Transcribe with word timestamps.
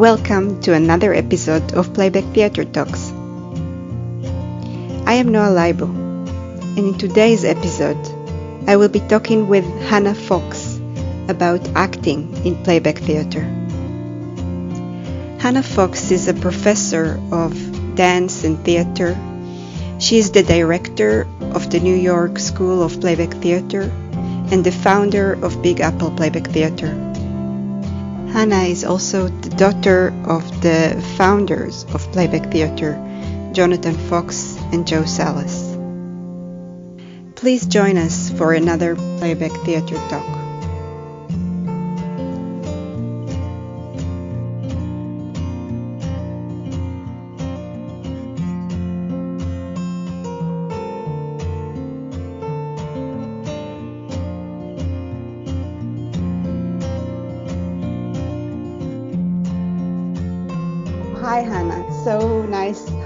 Welcome 0.00 0.62
to 0.62 0.72
another 0.72 1.12
episode 1.12 1.74
of 1.74 1.92
Playback 1.92 2.24
Theatre 2.32 2.64
Talks. 2.64 3.10
I 5.04 5.20
am 5.20 5.28
Noah 5.28 5.52
Leibo, 5.52 5.90
and 5.90 6.78
in 6.78 6.96
today's 6.96 7.44
episode, 7.44 8.00
I 8.66 8.78
will 8.78 8.88
be 8.88 9.00
talking 9.00 9.46
with 9.46 9.66
Hannah 9.90 10.14
Fox 10.14 10.80
about 11.28 11.68
acting 11.76 12.34
in 12.46 12.64
playback 12.64 12.96
theatre. 12.96 13.44
Hannah 15.38 15.62
Fox 15.62 16.10
is 16.10 16.28
a 16.28 16.32
professor 16.32 17.20
of 17.30 17.52
dance 17.94 18.42
and 18.42 18.58
theatre. 18.64 19.14
She 19.98 20.16
is 20.16 20.30
the 20.30 20.42
director 20.42 21.28
of 21.52 21.68
the 21.68 21.78
New 21.78 21.94
York 21.94 22.38
School 22.38 22.82
of 22.82 22.98
Playback 23.02 23.34
Theatre 23.42 23.92
and 24.50 24.64
the 24.64 24.72
founder 24.72 25.34
of 25.44 25.60
Big 25.60 25.80
Apple 25.80 26.10
Playback 26.10 26.46
Theatre. 26.46 27.09
Hannah 28.32 28.62
is 28.62 28.84
also 28.84 29.26
the 29.26 29.50
daughter 29.50 30.14
of 30.24 30.62
the 30.62 31.02
founders 31.16 31.84
of 31.92 32.12
Playback 32.12 32.52
Theatre, 32.52 32.94
Jonathan 33.52 33.94
Fox 33.94 34.56
and 34.72 34.86
Jo 34.86 35.04
Salas. 35.04 35.76
Please 37.34 37.66
join 37.66 37.96
us 37.98 38.30
for 38.30 38.52
another 38.52 38.94
Playback 39.18 39.52
Theatre 39.64 39.96
talk. 40.08 40.39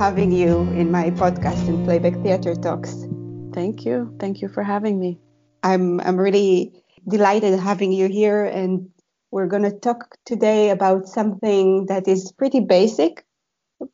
Having 0.05 0.31
you 0.31 0.61
in 0.73 0.91
my 0.91 1.09
podcast 1.13 1.67
in 1.67 1.83
Playback 1.83 2.13
Theatre 2.23 2.55
Talks. 2.55 3.07
Thank 3.55 3.87
you. 3.87 4.15
Thank 4.21 4.43
you 4.43 4.49
for 4.49 4.63
having 4.63 5.01
me. 5.01 5.19
I'm 5.63 5.99
I'm 6.03 6.19
really 6.19 6.85
delighted 7.09 7.59
having 7.59 7.91
you 7.91 8.09
here, 8.09 8.45
and 8.45 8.91
we're 9.31 9.47
going 9.47 9.63
to 9.63 9.73
talk 9.73 10.19
today 10.27 10.69
about 10.69 11.09
something 11.09 11.87
that 11.87 12.07
is 12.07 12.33
pretty 12.33 12.61
basic, 12.61 13.25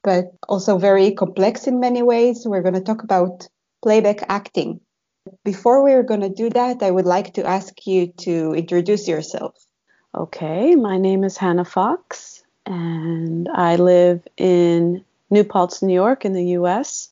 but 0.03 0.35
also 0.49 0.79
very 0.79 1.13
complex 1.13 1.69
in 1.69 1.79
many 1.79 2.03
ways. 2.03 2.43
We're 2.45 2.67
going 2.67 2.81
to 2.83 2.89
talk 2.91 3.05
about 3.05 3.47
playback 3.81 4.25
acting. 4.29 4.81
Before 5.45 5.85
we're 5.85 6.03
going 6.03 6.23
to 6.23 6.35
do 6.43 6.51
that, 6.51 6.83
I 6.83 6.91
would 6.91 7.07
like 7.07 7.35
to 7.35 7.47
ask 7.47 7.87
you 7.87 8.09
to 8.27 8.53
introduce 8.55 9.07
yourself. 9.07 9.55
Okay, 10.13 10.75
my 10.75 10.99
name 10.99 11.23
is 11.23 11.37
Hannah 11.37 11.65
Fox 11.65 12.43
and 12.67 13.49
I 13.55 13.77
live 13.77 14.27
in 14.37 15.05
New 15.31 15.45
Paltz, 15.45 15.83
New 15.83 15.95
York, 15.95 16.25
in 16.25 16.33
the 16.33 16.47
U.S. 16.59 17.09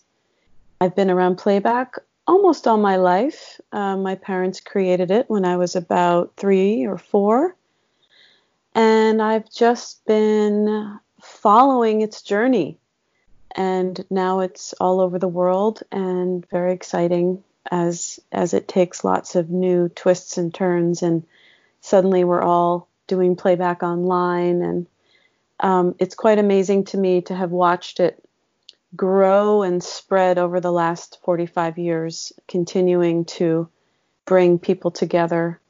I've 0.80 0.96
been 0.96 1.10
around 1.10 1.36
playback 1.36 1.96
almost 2.26 2.68
all 2.68 2.76
my 2.76 2.96
life. 2.96 3.60
Uh, 3.72 3.96
my 3.96 4.14
parents 4.14 4.60
created 4.60 5.10
it 5.10 5.28
when 5.30 5.44
I 5.44 5.56
was 5.56 5.74
about 5.74 6.32
three 6.36 6.84
or 6.84 6.98
four, 6.98 7.56
and 8.74 9.22
I've 9.22 9.50
just 9.50 10.04
been 10.04 10.98
following 11.20 12.02
its 12.02 12.22
journey. 12.22 12.78
And 13.56 14.04
now 14.10 14.40
it's 14.40 14.74
all 14.74 15.00
over 15.00 15.18
the 15.18 15.26
world 15.26 15.82
and 15.90 16.48
very 16.50 16.72
exciting 16.72 17.42
as 17.70 18.20
as 18.30 18.54
it 18.54 18.68
takes 18.68 19.04
lots 19.04 19.34
of 19.34 19.50
new 19.50 19.88
twists 19.90 20.38
and 20.38 20.54
turns 20.54 21.02
and 21.02 21.24
suddenly 21.80 22.24
we're 22.24 22.42
all 22.42 22.88
doing 23.06 23.36
playback 23.36 23.82
online 23.82 24.62
and 24.62 24.86
um, 25.60 25.94
it's 25.98 26.14
quite 26.14 26.38
amazing 26.38 26.84
to 26.86 26.98
me 26.98 27.22
to 27.22 27.34
have 27.34 27.50
watched 27.50 28.00
it 28.00 28.22
grow 28.96 29.62
and 29.62 29.82
spread 29.82 30.38
over 30.38 30.60
the 30.60 30.72
last 30.72 31.18
45 31.22 31.78
years, 31.78 32.32
continuing 32.46 33.24
to 33.24 33.68
bring 34.24 34.58
people 34.58 34.90
together 34.90 35.60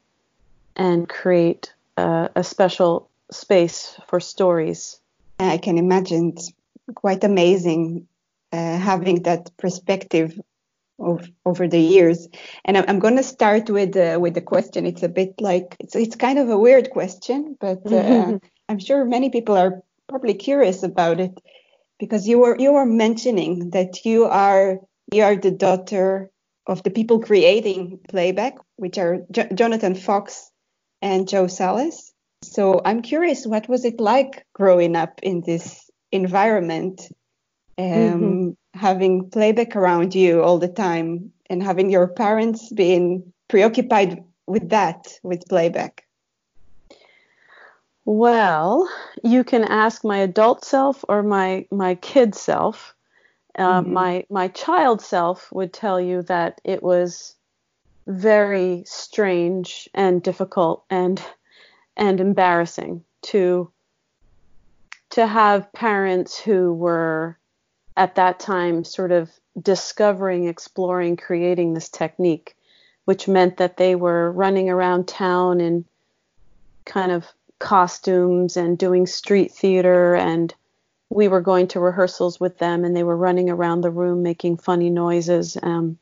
and 0.75 1.09
create 1.09 1.73
a, 1.97 2.29
a 2.35 2.43
special 2.43 3.09
space 3.31 3.99
for 4.07 4.19
stories. 4.19 4.99
I 5.39 5.57
can 5.57 5.77
imagine 5.77 6.33
it's 6.35 6.51
quite 6.95 7.23
amazing 7.23 8.07
uh, 8.51 8.77
having 8.77 9.23
that 9.23 9.55
perspective 9.57 10.39
of, 10.99 11.29
over 11.45 11.67
the 11.67 11.79
years. 11.79 12.27
And 12.65 12.77
I'm, 12.77 12.85
I'm 12.87 12.99
going 12.99 13.15
to 13.17 13.23
start 13.23 13.69
with 13.69 13.95
uh, 13.95 14.17
with 14.19 14.33
the 14.33 14.41
question. 14.41 14.85
It's 14.85 15.03
a 15.03 15.09
bit 15.09 15.39
like 15.39 15.75
it's 15.79 15.95
it's 15.95 16.15
kind 16.15 16.39
of 16.39 16.49
a 16.49 16.57
weird 16.57 16.89
question, 16.89 17.57
but 17.59 17.91
uh, 17.91 18.39
I'm 18.69 18.79
sure 18.79 19.03
many 19.03 19.31
people 19.31 19.57
are 19.57 19.81
probably 20.07 20.35
curious 20.35 20.83
about 20.83 21.19
it 21.19 21.33
because 21.99 22.27
you 22.27 22.39
were 22.39 22.55
you 22.59 22.71
were 22.73 22.85
mentioning 22.85 23.71
that 23.71 24.05
you 24.05 24.25
are 24.25 24.77
you 25.11 25.23
are 25.23 25.35
the 25.35 25.51
daughter 25.51 26.29
of 26.67 26.83
the 26.83 26.91
people 26.91 27.19
creating 27.19 27.99
playback, 28.07 28.57
which 28.75 28.99
are 28.99 29.25
J- 29.31 29.49
Jonathan 29.55 29.95
Fox 29.95 30.51
and 31.01 31.27
Jo 31.27 31.47
Salas. 31.47 32.13
So 32.43 32.79
I'm 32.85 33.01
curious, 33.01 33.45
what 33.45 33.67
was 33.67 33.83
it 33.85 33.99
like 33.99 34.45
growing 34.53 34.95
up 34.95 35.19
in 35.23 35.41
this 35.41 35.89
environment, 36.11 37.01
um, 37.77 37.85
mm-hmm. 37.85 38.49
having 38.79 39.29
playback 39.29 39.75
around 39.75 40.13
you 40.13 40.43
all 40.43 40.59
the 40.59 40.69
time, 40.69 41.31
and 41.49 41.61
having 41.61 41.89
your 41.89 42.07
parents 42.07 42.71
being 42.71 43.33
preoccupied 43.47 44.23
with 44.47 44.69
that, 44.69 45.07
with 45.23 45.49
playback? 45.49 46.05
Well, 48.05 48.89
you 49.23 49.43
can 49.43 49.63
ask 49.63 50.03
my 50.03 50.17
adult 50.17 50.65
self 50.65 51.05
or 51.07 51.21
my 51.23 51.67
my 51.71 51.95
kid 51.95 52.35
self. 52.35 52.95
Uh, 53.57 53.81
mm-hmm. 53.81 53.93
My 53.93 54.25
my 54.29 54.47
child 54.49 55.01
self 55.01 55.51
would 55.51 55.73
tell 55.73 55.99
you 55.99 56.21
that 56.23 56.61
it 56.63 56.81
was 56.81 57.35
very 58.07 58.83
strange 58.85 59.87
and 59.93 60.23
difficult 60.23 60.83
and 60.89 61.21
and 61.95 62.19
embarrassing 62.19 63.03
to 63.21 63.71
to 65.11 65.27
have 65.27 65.71
parents 65.73 66.39
who 66.39 66.73
were 66.73 67.37
at 67.97 68.15
that 68.15 68.39
time 68.39 68.83
sort 68.83 69.11
of 69.11 69.29
discovering, 69.61 70.47
exploring, 70.47 71.17
creating 71.17 71.73
this 71.73 71.89
technique, 71.89 72.55
which 73.05 73.27
meant 73.27 73.57
that 73.57 73.77
they 73.77 73.95
were 73.95 74.31
running 74.31 74.69
around 74.69 75.07
town 75.07 75.59
and 75.59 75.83
kind 76.85 77.11
of 77.11 77.25
costumes 77.59 78.57
and 78.57 78.77
doing 78.77 79.05
street 79.05 79.51
theater 79.51 80.15
and 80.15 80.53
we 81.09 81.27
were 81.27 81.41
going 81.41 81.67
to 81.67 81.79
rehearsals 81.79 82.39
with 82.39 82.57
them 82.57 82.85
and 82.85 82.95
they 82.95 83.03
were 83.03 83.17
running 83.17 83.49
around 83.49 83.81
the 83.81 83.89
room 83.89 84.23
making 84.23 84.57
funny 84.57 84.89
noises 84.89 85.57
um, 85.61 85.97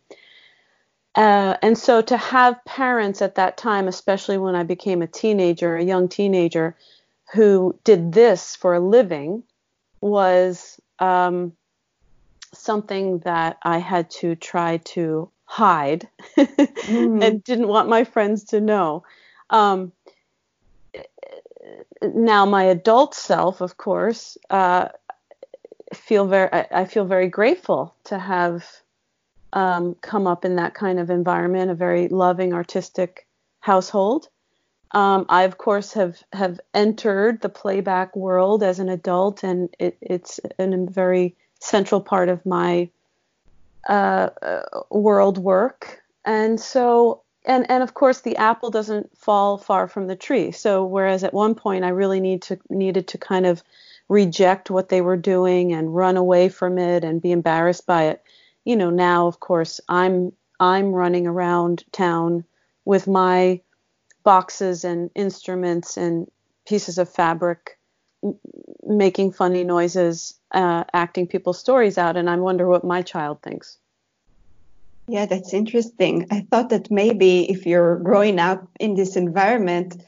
uh, 1.16 1.56
and 1.64 1.78
so 1.78 2.02
to 2.02 2.16
have 2.16 2.64
parents 2.66 3.22
at 3.22 3.36
that 3.36 3.58
time 3.58 3.88
especially 3.88 4.38
when 4.38 4.56
i 4.56 4.64
became 4.64 5.02
a 5.02 5.08
teenager 5.08 5.76
a 5.76 5.84
young 5.84 6.08
teenager 6.08 6.76
who 7.34 7.78
did 7.84 8.14
this 8.14 8.56
for 8.56 8.76
a 8.76 8.80
living 8.80 9.44
was 10.00 10.80
um, 11.00 11.54
something 12.54 13.20
that 13.20 13.58
i 13.64 13.80
had 13.80 14.10
to 14.10 14.36
try 14.36 14.78
to 14.78 15.30
hide 15.46 16.08
mm-hmm. 16.38 17.24
and 17.24 17.44
didn't 17.44 17.68
want 17.68 17.90
my 17.90 18.04
friends 18.04 18.44
to 18.44 18.62
know 18.62 19.04
um, 19.50 19.94
now 22.02 22.46
my 22.46 22.64
adult 22.64 23.16
self, 23.16 23.62
of 23.62 23.78
course, 23.78 24.38
uh, 24.50 24.90
feel 25.94 26.28
very 26.28 26.50
I, 26.52 26.86
feel 26.86 27.06
very 27.06 27.30
grateful 27.30 27.96
to 28.06 28.20
have 28.20 28.66
um, 29.54 29.96
come 30.02 30.28
up 30.28 30.46
in 30.46 30.58
that 30.58 30.74
kind 30.74 31.00
of 31.00 31.10
environment, 31.10 31.72
a 31.72 31.76
very 31.76 32.08
loving 32.08 32.54
artistic 32.54 33.28
household. 33.60 34.30
Um, 34.92 35.26
I 35.30 35.44
of 35.44 35.58
course 35.58 35.94
have 35.94 36.22
have 36.34 36.60
entered 36.74 37.42
the 37.42 37.50
playback 37.50 38.16
world 38.16 38.64
as 38.64 38.80
an 38.80 38.90
adult, 38.90 39.44
and 39.44 39.70
it, 39.80 39.98
it's 40.02 40.40
a 40.60 40.86
very 40.90 41.36
central 41.60 42.02
part 42.02 42.30
of 42.30 42.46
my 42.46 42.90
uh, 43.90 44.30
uh, 44.42 44.82
world 44.90 45.38
work. 45.38 46.04
And 46.26 46.60
so 46.60 47.22
and 47.48 47.70
and 47.72 47.82
of 47.82 47.94
course 47.94 48.22
the 48.22 48.38
apple 48.38 48.70
doesn't 48.70 49.18
fall 49.18 49.58
far 49.58 49.88
from 49.88 50.08
the 50.08 50.16
tree. 50.16 50.52
So 50.52 50.86
whereas 50.86 51.24
at 51.24 51.34
one 51.34 51.56
point 51.56 51.86
I 51.86 51.90
really 51.90 52.20
need 52.20 52.44
to 52.44 52.60
needed 52.70 53.08
to 53.10 53.18
kind 53.18 53.46
of 53.46 53.64
reject 54.10 54.70
what 54.70 54.90
they 54.90 55.02
were 55.02 55.18
doing 55.18 55.74
and 55.74 55.96
run 55.96 56.18
away 56.18 56.50
from 56.50 56.78
it 56.78 57.04
and 57.04 57.22
be 57.22 57.32
embarrassed 57.32 57.86
by 57.86 58.04
it, 58.06 58.24
you 58.64 58.76
know, 58.76 58.90
now 58.90 59.28
of 59.28 59.40
course 59.40 59.80
I'm 59.90 60.34
I'm 60.60 60.92
running 60.92 61.28
around 61.28 61.84
town 61.92 62.44
with 62.86 63.08
my 63.08 63.62
boxes 64.24 64.84
and 64.84 65.10
instruments 65.16 65.98
and 65.98 66.30
pieces 66.66 66.98
of 66.98 67.10
fabric 67.10 67.78
making 68.84 69.32
funny 69.32 69.64
noises, 69.64 70.34
uh, 70.52 70.84
acting 70.94 71.28
people's 71.28 71.60
stories 71.60 71.98
out, 71.98 72.18
and 72.18 72.30
I 72.30 72.36
wonder 72.36 72.68
what 72.68 72.84
my 72.84 73.02
child 73.02 73.42
thinks. 73.42 73.78
Yeah, 75.08 75.26
that's 75.26 75.54
interesting. 75.54 76.28
I 76.32 76.46
thought 76.52 76.70
that 76.70 76.92
maybe 76.92 77.50
if 77.50 77.66
you're 77.66 77.98
growing 78.00 78.40
up 78.40 78.68
in 78.80 78.96
this 78.96 79.16
environment, 79.16 80.04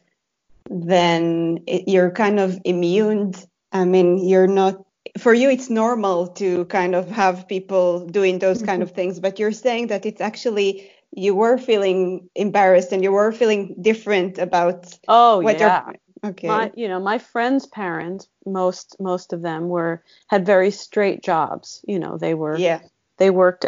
then 0.69 1.60
it, 1.68 1.88
you're 1.88 2.12
kind 2.12 2.40
of 2.40 2.60
immune. 2.66 3.34
I 3.72 3.86
mean, 3.86 4.18
you're 4.18 4.48
not 4.48 4.84
for 5.18 5.34
you 5.34 5.50
it's 5.50 5.69
normal 5.69 6.28
to 6.28 6.66
kind 6.66 6.94
of 6.94 7.10
have 7.10 7.48
people 7.48 8.06
doing 8.06 8.38
those 8.38 8.62
kind 8.62 8.84
of 8.84 8.92
things 8.92 9.19
but 9.19 9.40
you're 9.40 9.51
saying 9.51 9.88
that 9.88 10.06
it's 10.06 10.22
actually 10.22 10.92
you 11.12 11.34
were 11.34 11.57
feeling 11.57 12.30
embarrassed 12.36 12.92
and 12.92 13.04
you 13.04 13.12
were 13.12 13.31
feeling 13.31 13.75
different 13.81 14.38
about 14.38 14.98
oh 15.07 15.40
what 15.40 15.60
yeah. 15.60 15.92
Okay. 16.24 16.48
My, 16.48 16.72
you 16.75 16.88
know 16.90 17.00
my 17.00 17.18
friends 17.18 17.66
parents 17.66 18.28
most 18.45 18.98
most 19.00 19.31
of 19.31 19.42
them 19.42 19.69
were 19.69 20.04
had 20.28 20.45
very 20.45 20.72
straight 20.72 21.24
jobs. 21.24 21.84
You 21.88 21.98
know 22.00 22.18
they 22.18 22.34
were 22.34 22.57
yeah. 22.57 22.81
they 23.18 23.30
worked 23.30 23.66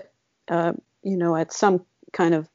uh, 0.49 0.73
you 1.03 1.17
know 1.17 1.35
at 1.35 1.51
some 1.53 1.85
kind 2.13 2.33
of 2.33 2.47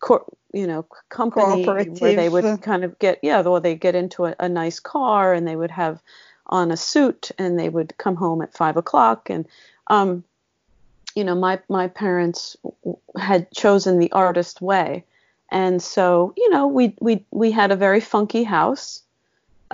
cor- 0.00 0.26
you 0.52 0.66
know 0.66 0.86
company 1.08 1.66
where 1.66 2.12
they 2.12 2.28
would 2.28 2.62
kind 2.62 2.84
of 2.84 2.98
get 2.98 3.18
yeah 3.22 3.42
or 3.42 3.60
they 3.60 3.74
get 3.74 3.94
into 3.94 4.26
a, 4.26 4.34
a 4.38 4.48
nice 4.48 4.80
car 4.80 5.32
and 5.34 5.46
they 5.46 5.56
would 5.56 5.70
have 5.70 6.00
on 6.46 6.70
a 6.70 6.76
suit 6.76 7.30
and 7.38 7.58
they 7.58 7.68
would 7.68 7.96
come 7.98 8.16
home 8.16 8.42
at 8.42 8.54
five 8.54 8.76
o'clock. 8.76 9.30
And 9.30 9.46
um, 9.88 10.24
you 11.14 11.24
know 11.24 11.34
my 11.34 11.60
my 11.68 11.88
parents 11.88 12.56
had 13.18 13.50
chosen 13.52 13.98
the 13.98 14.12
artist 14.12 14.60
way. 14.60 15.04
And 15.50 15.82
so 15.82 16.34
you 16.36 16.50
know 16.50 16.66
we 16.66 16.94
we 17.00 17.24
we 17.30 17.50
had 17.50 17.70
a 17.70 17.76
very 17.76 18.00
funky 18.00 18.44
house. 18.44 19.02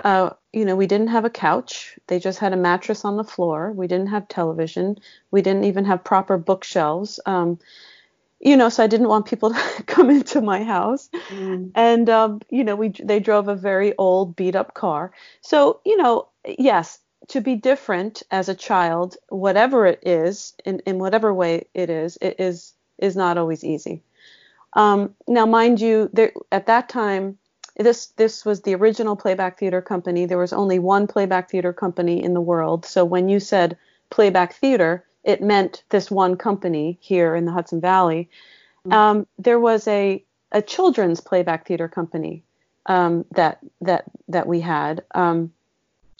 Uh, 0.03 0.31
you 0.53 0.65
know 0.65 0.75
we 0.75 0.87
didn't 0.87 1.09
have 1.09 1.25
a 1.25 1.29
couch. 1.29 1.97
They 2.07 2.19
just 2.19 2.39
had 2.39 2.53
a 2.53 2.57
mattress 2.57 3.05
on 3.05 3.17
the 3.17 3.23
floor. 3.23 3.71
We 3.71 3.87
didn't 3.87 4.07
have 4.07 4.27
television. 4.27 4.97
We 5.31 5.41
didn't 5.41 5.65
even 5.65 5.85
have 5.85 6.03
proper 6.03 6.37
bookshelves. 6.37 7.19
Um, 7.25 7.59
you 8.41 8.57
know, 8.57 8.69
so 8.69 8.83
I 8.83 8.87
didn't 8.87 9.07
want 9.07 9.27
people 9.27 9.53
to 9.53 9.83
come 9.83 10.09
into 10.09 10.41
my 10.41 10.63
house. 10.63 11.09
Mm. 11.29 11.71
And 11.75 12.09
um, 12.09 12.41
you 12.49 12.63
know, 12.63 12.75
we 12.75 12.89
they 12.89 13.19
drove 13.19 13.47
a 13.47 13.55
very 13.55 13.95
old, 13.97 14.35
beat 14.35 14.55
up 14.55 14.73
car. 14.73 15.11
So 15.41 15.79
you 15.85 15.97
know, 15.97 16.27
yes, 16.45 16.99
to 17.29 17.41
be 17.41 17.55
different 17.55 18.23
as 18.31 18.49
a 18.49 18.55
child, 18.55 19.15
whatever 19.29 19.85
it 19.85 19.99
is, 20.03 20.53
in 20.65 20.79
in 20.85 20.99
whatever 20.99 21.33
way 21.33 21.67
it 21.73 21.89
is, 21.89 22.17
it 22.21 22.39
is 22.39 22.73
is 22.97 23.15
not 23.15 23.37
always 23.37 23.63
easy. 23.63 24.01
Um, 24.73 25.15
now, 25.27 25.45
mind 25.45 25.81
you, 25.81 26.09
there 26.13 26.31
at 26.51 26.65
that 26.67 26.89
time, 26.89 27.37
this 27.77 28.07
this 28.07 28.45
was 28.45 28.61
the 28.61 28.75
original 28.75 29.15
playback 29.15 29.59
theater 29.59 29.81
company. 29.81 30.25
There 30.25 30.37
was 30.37 30.53
only 30.53 30.79
one 30.79 31.07
playback 31.07 31.51
theater 31.51 31.73
company 31.73 32.23
in 32.23 32.33
the 32.33 32.41
world. 32.41 32.85
So 32.85 33.05
when 33.05 33.29
you 33.29 33.39
said 33.39 33.77
playback 34.09 34.53
theater, 34.55 35.05
it 35.23 35.41
meant 35.41 35.83
this 35.89 36.09
one 36.09 36.35
company 36.35 36.97
here 37.01 37.35
in 37.35 37.45
the 37.45 37.51
Hudson 37.51 37.81
Valley. 37.81 38.29
Mm-hmm. 38.85 38.93
Um, 38.93 39.27
there 39.37 39.59
was 39.59 39.87
a 39.87 40.23
a 40.51 40.61
children's 40.61 41.21
playback 41.21 41.65
theater 41.65 41.87
company 41.87 42.43
um, 42.87 43.25
that 43.31 43.59
that 43.81 44.05
that 44.27 44.47
we 44.47 44.59
had, 44.59 45.03
um, 45.15 45.51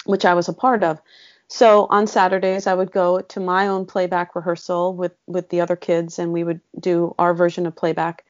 which 0.06 0.25
I 0.25 0.33
was 0.33 0.48
a 0.48 0.53
part 0.53 0.83
of. 0.83 1.01
So 1.48 1.88
on 1.89 2.07
Saturdays, 2.07 2.65
I 2.65 2.74
would 2.74 2.94
go 2.94 3.19
to 3.19 3.39
my 3.42 3.68
own 3.68 3.86
playback 3.86 4.36
rehearsal 4.36 4.95
with 4.95 5.13
with 5.27 5.50
the 5.50 5.62
other 5.62 5.75
kids, 5.75 6.19
and 6.19 6.31
we 6.31 6.44
would 6.44 6.62
do 6.80 7.13
our 7.19 7.33
version 7.33 7.65
of 7.65 7.75
playback. 7.75 8.24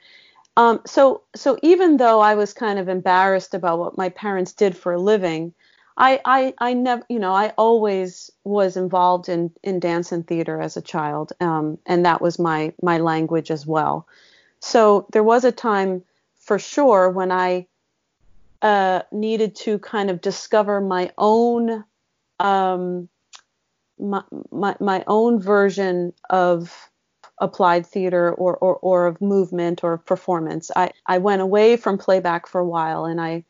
Um, 0.57 0.81
so 0.85 1.21
so 1.35 1.57
even 1.61 1.97
though 1.97 2.19
I 2.19 2.35
was 2.35 2.53
kind 2.53 2.79
of 2.79 2.89
embarrassed 2.89 3.53
about 3.53 3.79
what 3.79 3.97
my 3.97 4.09
parents 4.09 4.53
did 4.53 4.75
for 4.75 4.93
a 4.93 5.01
living, 5.01 5.53
I, 5.97 6.19
I, 6.25 6.53
I 6.57 6.73
never, 6.73 7.03
you 7.09 7.19
know, 7.19 7.33
I 7.33 7.49
always 7.57 8.31
was 8.43 8.77
involved 8.77 9.29
in, 9.29 9.51
in 9.63 9.79
dance 9.79 10.11
and 10.11 10.25
theater 10.25 10.61
as 10.61 10.77
a 10.77 10.81
child, 10.81 11.33
um, 11.39 11.77
and 11.85 12.05
that 12.05 12.21
was 12.21 12.39
my, 12.39 12.73
my 12.81 12.97
language 12.97 13.51
as 13.51 13.65
well. 13.65 14.07
So 14.59 15.07
there 15.11 15.23
was 15.23 15.43
a 15.43 15.51
time 15.51 16.03
for 16.39 16.57
sure 16.59 17.09
when 17.09 17.31
I 17.31 17.67
uh, 18.61 19.01
needed 19.11 19.55
to 19.55 19.79
kind 19.79 20.09
of 20.09 20.21
discover 20.21 20.79
my 20.81 21.11
own, 21.17 21.83
um, 22.39 23.09
my, 23.99 24.23
my, 24.51 24.75
my 24.79 25.03
own 25.07 25.39
version 25.39 26.13
of 26.29 26.89
applied 27.39 27.85
theater 27.85 28.31
or, 28.33 28.55
or, 28.57 28.75
or 28.77 29.07
of 29.07 29.19
movement 29.19 29.83
or 29.83 29.97
performance. 29.97 30.71
I, 30.75 30.91
I 31.07 31.17
went 31.17 31.41
away 31.41 31.75
from 31.75 31.97
playback 31.97 32.47
for 32.47 32.61
a 32.61 32.67
while 32.67 33.05
and 33.05 33.19
I 33.19 33.43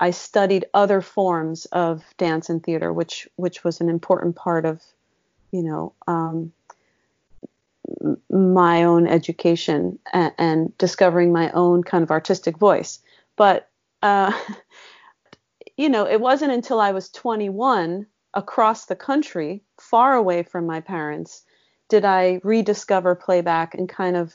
I 0.00 0.10
studied 0.10 0.64
other 0.72 1.02
forms 1.02 1.66
of 1.66 2.02
dance 2.16 2.48
and 2.48 2.62
theater, 2.62 2.92
which 2.92 3.28
which 3.36 3.62
was 3.62 3.80
an 3.80 3.90
important 3.90 4.34
part 4.34 4.64
of, 4.64 4.82
you 5.52 5.62
know, 5.62 5.92
um, 6.08 6.52
my 8.30 8.84
own 8.84 9.06
education 9.06 9.98
and, 10.12 10.32
and, 10.38 10.78
discovering 10.78 11.32
my 11.32 11.50
own 11.50 11.82
kind 11.82 12.02
of 12.02 12.10
artistic 12.10 12.56
voice. 12.56 13.00
But 13.36 13.68
uh, 14.02 14.32
you 15.76 15.90
know, 15.90 16.06
it 16.06 16.20
wasn't 16.20 16.52
until 16.52 16.80
I 16.80 16.92
was 16.92 17.10
21 17.10 18.06
across 18.32 18.86
the 18.86 18.96
country, 18.96 19.62
far 19.78 20.14
away 20.14 20.42
from 20.42 20.66
my 20.66 20.80
parents, 20.80 21.42
did 21.88 22.04
I 22.04 22.40
rediscover 22.42 23.14
playback 23.14 23.74
and 23.74 23.88
kind 23.88 24.16
of 24.16 24.34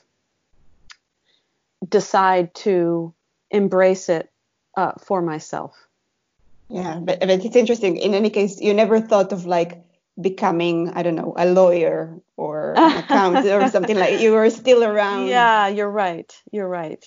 decide 1.88 2.54
to 2.54 3.12
embrace 3.50 4.08
it 4.08 4.30
uh, 4.76 4.92
for 5.00 5.22
myself. 5.22 5.74
Yeah, 6.68 6.98
but, 7.00 7.20
but 7.20 7.30
it's 7.30 7.56
interesting. 7.56 7.96
In 7.96 8.14
any 8.14 8.30
case, 8.30 8.60
you 8.60 8.74
never 8.74 9.00
thought 9.00 9.32
of 9.32 9.46
like 9.46 9.84
becoming, 10.20 10.90
I 10.90 11.02
don't 11.02 11.14
know, 11.14 11.34
a 11.36 11.46
lawyer 11.46 12.18
or 12.36 12.74
an 12.76 12.96
accountant 13.04 13.46
or 13.46 13.68
something 13.68 13.96
like. 13.96 14.20
You 14.20 14.32
were 14.32 14.50
still 14.50 14.82
around. 14.82 15.28
Yeah, 15.28 15.68
you're 15.68 15.90
right. 15.90 16.32
You're 16.50 16.68
right. 16.68 17.04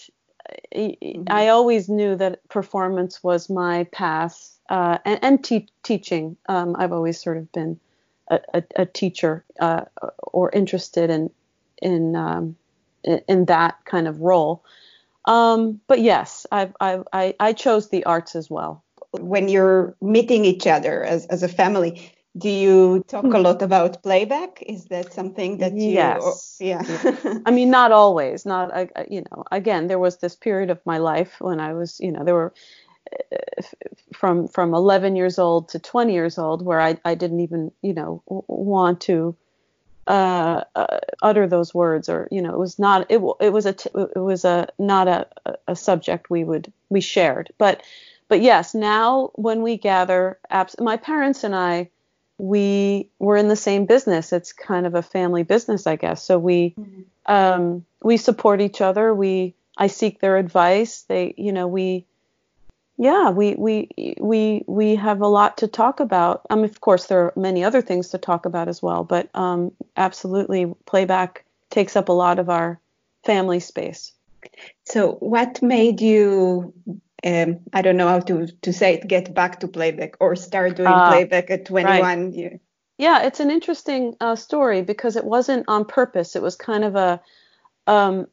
Mm-hmm. 0.73 1.23
I 1.27 1.49
always 1.49 1.89
knew 1.89 2.15
that 2.15 2.47
performance 2.47 3.23
was 3.23 3.49
my 3.49 3.83
path, 3.85 4.57
uh, 4.69 4.97
and, 5.05 5.19
and 5.21 5.43
te- 5.43 5.69
teaching. 5.83 6.37
Um, 6.47 6.75
I've 6.77 6.93
always 6.93 7.21
sort 7.21 7.37
of 7.37 7.51
been 7.51 7.79
a, 8.29 8.39
a, 8.53 8.63
a 8.77 8.85
teacher 8.85 9.43
uh, 9.59 9.85
or 10.23 10.49
interested 10.51 11.09
in 11.09 11.29
in 11.81 12.15
um, 12.15 12.55
in 13.03 13.45
that 13.45 13.75
kind 13.85 14.07
of 14.07 14.21
role. 14.21 14.63
Um, 15.25 15.81
but 15.87 16.01
yes, 16.01 16.45
I've, 16.51 16.73
I've, 16.79 17.03
I, 17.13 17.35
I 17.39 17.53
chose 17.53 17.89
the 17.89 18.05
arts 18.05 18.35
as 18.35 18.49
well. 18.49 18.83
When 19.11 19.49
you're 19.49 19.95
meeting 20.01 20.45
each 20.45 20.67
other 20.67 21.03
as, 21.03 21.25
as 21.27 21.43
a 21.43 21.47
family, 21.47 22.11
do 22.37 22.49
you 22.49 23.03
talk 23.07 23.25
a 23.25 23.39
lot 23.39 23.61
about 23.61 24.03
playback? 24.03 24.61
Is 24.65 24.85
that 24.85 25.13
something 25.13 25.57
that 25.57 25.73
you? 25.73 25.91
Yes. 25.91 26.57
yeah. 26.59 26.83
I 27.45 27.51
mean, 27.51 27.69
not 27.71 27.91
always. 27.91 28.45
Not 28.45 28.73
I, 28.73 28.87
you 29.09 29.23
know. 29.29 29.43
Again, 29.51 29.87
there 29.87 29.99
was 29.99 30.17
this 30.17 30.35
period 30.35 30.69
of 30.69 30.79
my 30.85 30.99
life 30.99 31.41
when 31.41 31.59
I 31.59 31.73
was, 31.73 31.99
you 31.99 32.11
know, 32.11 32.23
there 32.23 32.35
were 32.35 32.53
uh, 33.11 33.63
from 34.13 34.47
from 34.47 34.73
11 34.73 35.15
years 35.15 35.39
old 35.39 35.69
to 35.69 35.79
20 35.79 36.13
years 36.13 36.37
old 36.37 36.63
where 36.63 36.79
I 36.79 36.97
I 37.03 37.15
didn't 37.15 37.39
even 37.39 37.71
you 37.81 37.93
know 37.93 38.23
want 38.27 39.01
to 39.01 39.35
uh, 40.09 40.63
uh, 40.75 40.97
utter 41.21 41.47
those 41.47 41.71
words, 41.71 42.09
or 42.09 42.27
you 42.31 42.41
know, 42.41 42.51
it 42.51 42.57
was 42.57 42.79
not 42.79 43.05
it, 43.09 43.21
it 43.39 43.53
was 43.53 43.67
a 43.67 43.73
t- 43.73 43.91
it 43.93 44.17
was 44.17 44.43
a 44.43 44.67
not 44.79 45.07
a, 45.07 45.27
a 45.67 45.75
subject 45.75 46.31
we 46.31 46.43
would 46.43 46.73
we 46.89 46.99
shared, 46.99 47.53
but 47.59 47.83
but 48.27 48.41
yes, 48.41 48.73
now 48.73 49.29
when 49.35 49.61
we 49.61 49.77
gather, 49.77 50.39
abs- 50.49 50.79
my 50.79 50.97
parents 50.97 51.43
and 51.43 51.55
I, 51.55 51.91
we 52.39 53.09
were 53.19 53.37
in 53.37 53.49
the 53.49 53.55
same 53.55 53.85
business. 53.85 54.33
It's 54.33 54.51
kind 54.51 54.87
of 54.87 54.95
a 54.95 55.03
family 55.03 55.43
business, 55.43 55.85
I 55.85 55.95
guess. 55.95 56.23
So 56.23 56.39
we 56.39 56.73
mm-hmm. 56.79 57.01
um, 57.31 57.85
we 58.01 58.17
support 58.17 58.61
each 58.61 58.81
other. 58.81 59.13
We 59.13 59.53
I 59.77 59.87
seek 59.87 60.21
their 60.21 60.37
advice. 60.37 61.03
They 61.03 61.35
you 61.37 61.51
know 61.51 61.67
we 61.67 62.07
yeah, 62.99 63.29
we 63.29 63.55
we 63.55 63.89
we 64.19 64.65
we 64.67 64.95
have 64.95 65.21
a 65.21 65.27
lot 65.27 65.59
to 65.59 65.69
talk 65.69 66.01
about. 66.01 66.45
Um, 66.49 66.65
of 66.65 66.81
course, 66.81 67.05
there 67.05 67.21
are 67.21 67.33
many 67.37 67.63
other 67.63 67.81
things 67.81 68.09
to 68.09 68.17
talk 68.17 68.45
about 68.45 68.67
as 68.67 68.81
well, 68.81 69.05
but 69.05 69.29
um, 69.33 69.71
absolutely, 69.95 70.73
playback 70.85 71.45
takes 71.69 71.95
up 71.95 72.09
a 72.09 72.13
lot 72.13 72.39
of 72.39 72.49
our 72.49 72.77
family 73.23 73.61
space. 73.61 74.11
So, 74.83 75.13
what 75.13 75.61
made 75.61 76.01
you? 76.01 76.73
Um, 77.23 77.61
I 77.71 77.81
don't 77.81 77.95
know 77.95 78.09
how 78.09 78.19
to 78.19 78.47
to 78.47 78.73
say 78.73 78.95
it. 78.95 79.07
Get 79.07 79.33
back 79.33 79.61
to 79.61 79.69
playback 79.69 80.17
or 80.19 80.35
start 80.35 80.75
doing 80.75 80.91
uh, 80.91 81.07
playback 81.07 81.49
at 81.49 81.65
21. 81.65 82.01
Right. 82.01 82.59
Yeah, 82.97 83.23
it's 83.23 83.39
an 83.39 83.49
interesting 83.49 84.17
uh, 84.19 84.35
story 84.35 84.81
because 84.81 85.15
it 85.15 85.23
wasn't 85.23 85.63
on 85.69 85.85
purpose. 85.85 86.35
It 86.35 86.41
was 86.41 86.57
kind 86.57 86.83
of 86.83 86.97
a 86.97 87.21
um, 87.87 88.27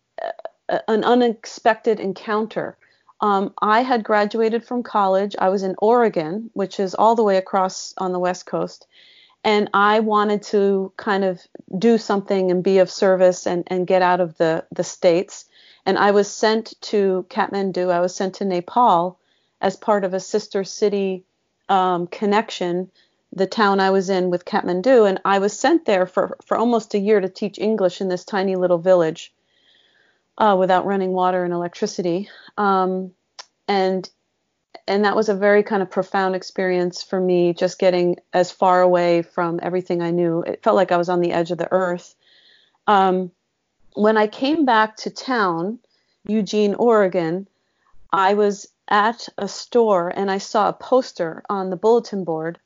an 0.89 1.05
unexpected 1.05 2.01
encounter. 2.01 2.77
Um, 3.21 3.55
I 3.63 3.83
had 3.83 4.05
graduated 4.05 4.65
from 4.65 4.83
college. 4.83 5.35
I 5.39 5.49
was 5.49 5.63
in 5.63 5.75
Oregon, 5.79 6.51
which 6.53 6.79
is 6.79 6.95
all 6.95 7.15
the 7.15 7.23
way 7.23 7.37
across 7.37 7.95
on 7.97 8.13
the 8.13 8.19
West 8.19 8.47
Coast. 8.47 8.87
And 9.43 9.71
I 9.73 10.01
wanted 10.01 10.43
to 10.45 10.93
kind 10.97 11.25
of 11.25 11.41
do 11.79 11.99
something 11.99 12.51
and 12.51 12.65
be 12.65 12.79
of 12.79 12.91
service 12.91 13.47
and, 13.47 13.65
and 13.69 13.87
get 13.87 14.03
out 14.03 14.21
of 14.21 14.37
the, 14.39 14.65
the 14.73 14.85
States. 14.85 15.47
And 15.87 15.97
I 15.97 16.11
was 16.11 16.29
sent 16.29 16.75
to 16.83 17.25
Kathmandu, 17.31 17.91
I 17.91 18.01
was 18.01 18.15
sent 18.15 18.35
to 18.37 18.45
Nepal 18.45 19.19
as 19.61 19.77
part 19.77 20.05
of 20.05 20.13
a 20.13 20.21
sister 20.21 20.65
city 20.65 21.25
um, 21.69 22.09
connection, 22.09 22.91
the 23.33 23.47
town 23.47 23.81
I 23.81 23.91
was 23.91 24.11
in 24.11 24.31
with 24.31 24.45
Kathmandu. 24.45 25.09
And 25.09 25.21
I 25.25 25.39
was 25.39 25.59
sent 25.59 25.87
there 25.87 26.07
for, 26.07 26.37
for 26.45 26.57
almost 26.57 26.95
a 26.95 26.99
year 26.99 27.21
to 27.21 27.29
teach 27.29 27.59
English 27.59 28.01
in 28.01 28.09
this 28.09 28.25
tiny 28.25 28.57
little 28.57 28.79
village 28.79 29.33
uh, 30.39 30.57
without 30.59 30.87
running 30.87 31.13
water 31.13 31.45
and 31.45 31.53
electricity. 31.53 32.29
Um, 32.57 33.13
and 33.69 34.09
and 34.89 35.05
that 35.05 35.17
was 35.17 35.29
a 35.29 35.35
very 35.35 35.63
kind 35.65 35.83
of 35.83 35.91
profound 35.91 36.37
experience 36.37 37.03
for 37.03 37.21
me, 37.21 37.53
just 37.53 37.79
getting 37.79 38.17
as 38.33 38.53
far 38.53 38.83
away 38.83 39.23
from 39.23 39.59
everything 39.63 40.01
I 40.01 40.13
knew. 40.13 40.43
It 40.43 40.63
felt 40.63 40.77
like 40.77 40.93
I 40.93 40.97
was 40.97 41.09
on 41.09 41.21
the 41.21 41.33
edge 41.33 41.51
of 41.51 41.59
the 41.59 41.73
earth. 41.73 42.15
Um, 42.87 43.33
when 43.95 44.17
I 44.17 44.29
came 44.29 44.65
back 44.65 44.97
to 44.99 45.11
town, 45.11 45.81
Eugene, 46.27 46.75
Oregon, 46.75 47.49
I 48.13 48.35
was 48.35 48.69
at 48.89 49.29
a 49.37 49.49
store 49.49 50.09
and 50.09 50.31
I 50.31 50.39
saw 50.39 50.69
a 50.69 50.73
poster 50.73 51.43
on 51.49 51.71
the 51.71 51.77
bulletin 51.77 52.25
board 52.25 52.61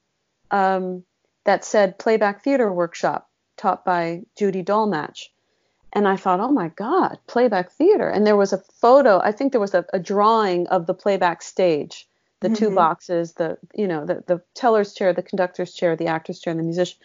um, 0.50 1.04
that 1.44 1.64
said 1.64 1.98
Playback 1.98 2.42
Theater 2.44 2.70
Workshop 2.70 3.30
taught 3.56 3.84
by 3.84 4.22
Judy 4.36 4.62
Dolmatch. 4.62 5.28
And 5.92 6.06
I 6.06 6.16
thought, 6.16 6.40
oh 6.40 6.52
my 6.52 6.68
God, 6.68 7.18
playback 7.26 7.72
theater. 7.72 8.08
And 8.08 8.26
there 8.26 8.36
was 8.36 8.52
a 8.52 8.58
photo, 8.58 9.20
I 9.22 9.32
think 9.32 9.52
there 9.52 9.60
was 9.60 9.74
a, 9.74 9.84
a 9.92 9.98
drawing 9.98 10.66
of 10.68 10.86
the 10.86 10.94
playback 10.94 11.42
stage, 11.42 12.06
the 12.40 12.48
mm-hmm. 12.48 12.54
two 12.54 12.74
boxes, 12.74 13.34
the, 13.34 13.58
you 13.74 13.88
know, 13.88 14.06
the, 14.06 14.22
the 14.26 14.40
teller's 14.54 14.94
chair, 14.94 15.12
the 15.12 15.22
conductor's 15.22 15.74
chair, 15.74 15.96
the 15.96 16.06
actor's 16.06 16.40
chair, 16.40 16.52
and 16.52 16.60
the 16.60 16.64
musician. 16.64 16.98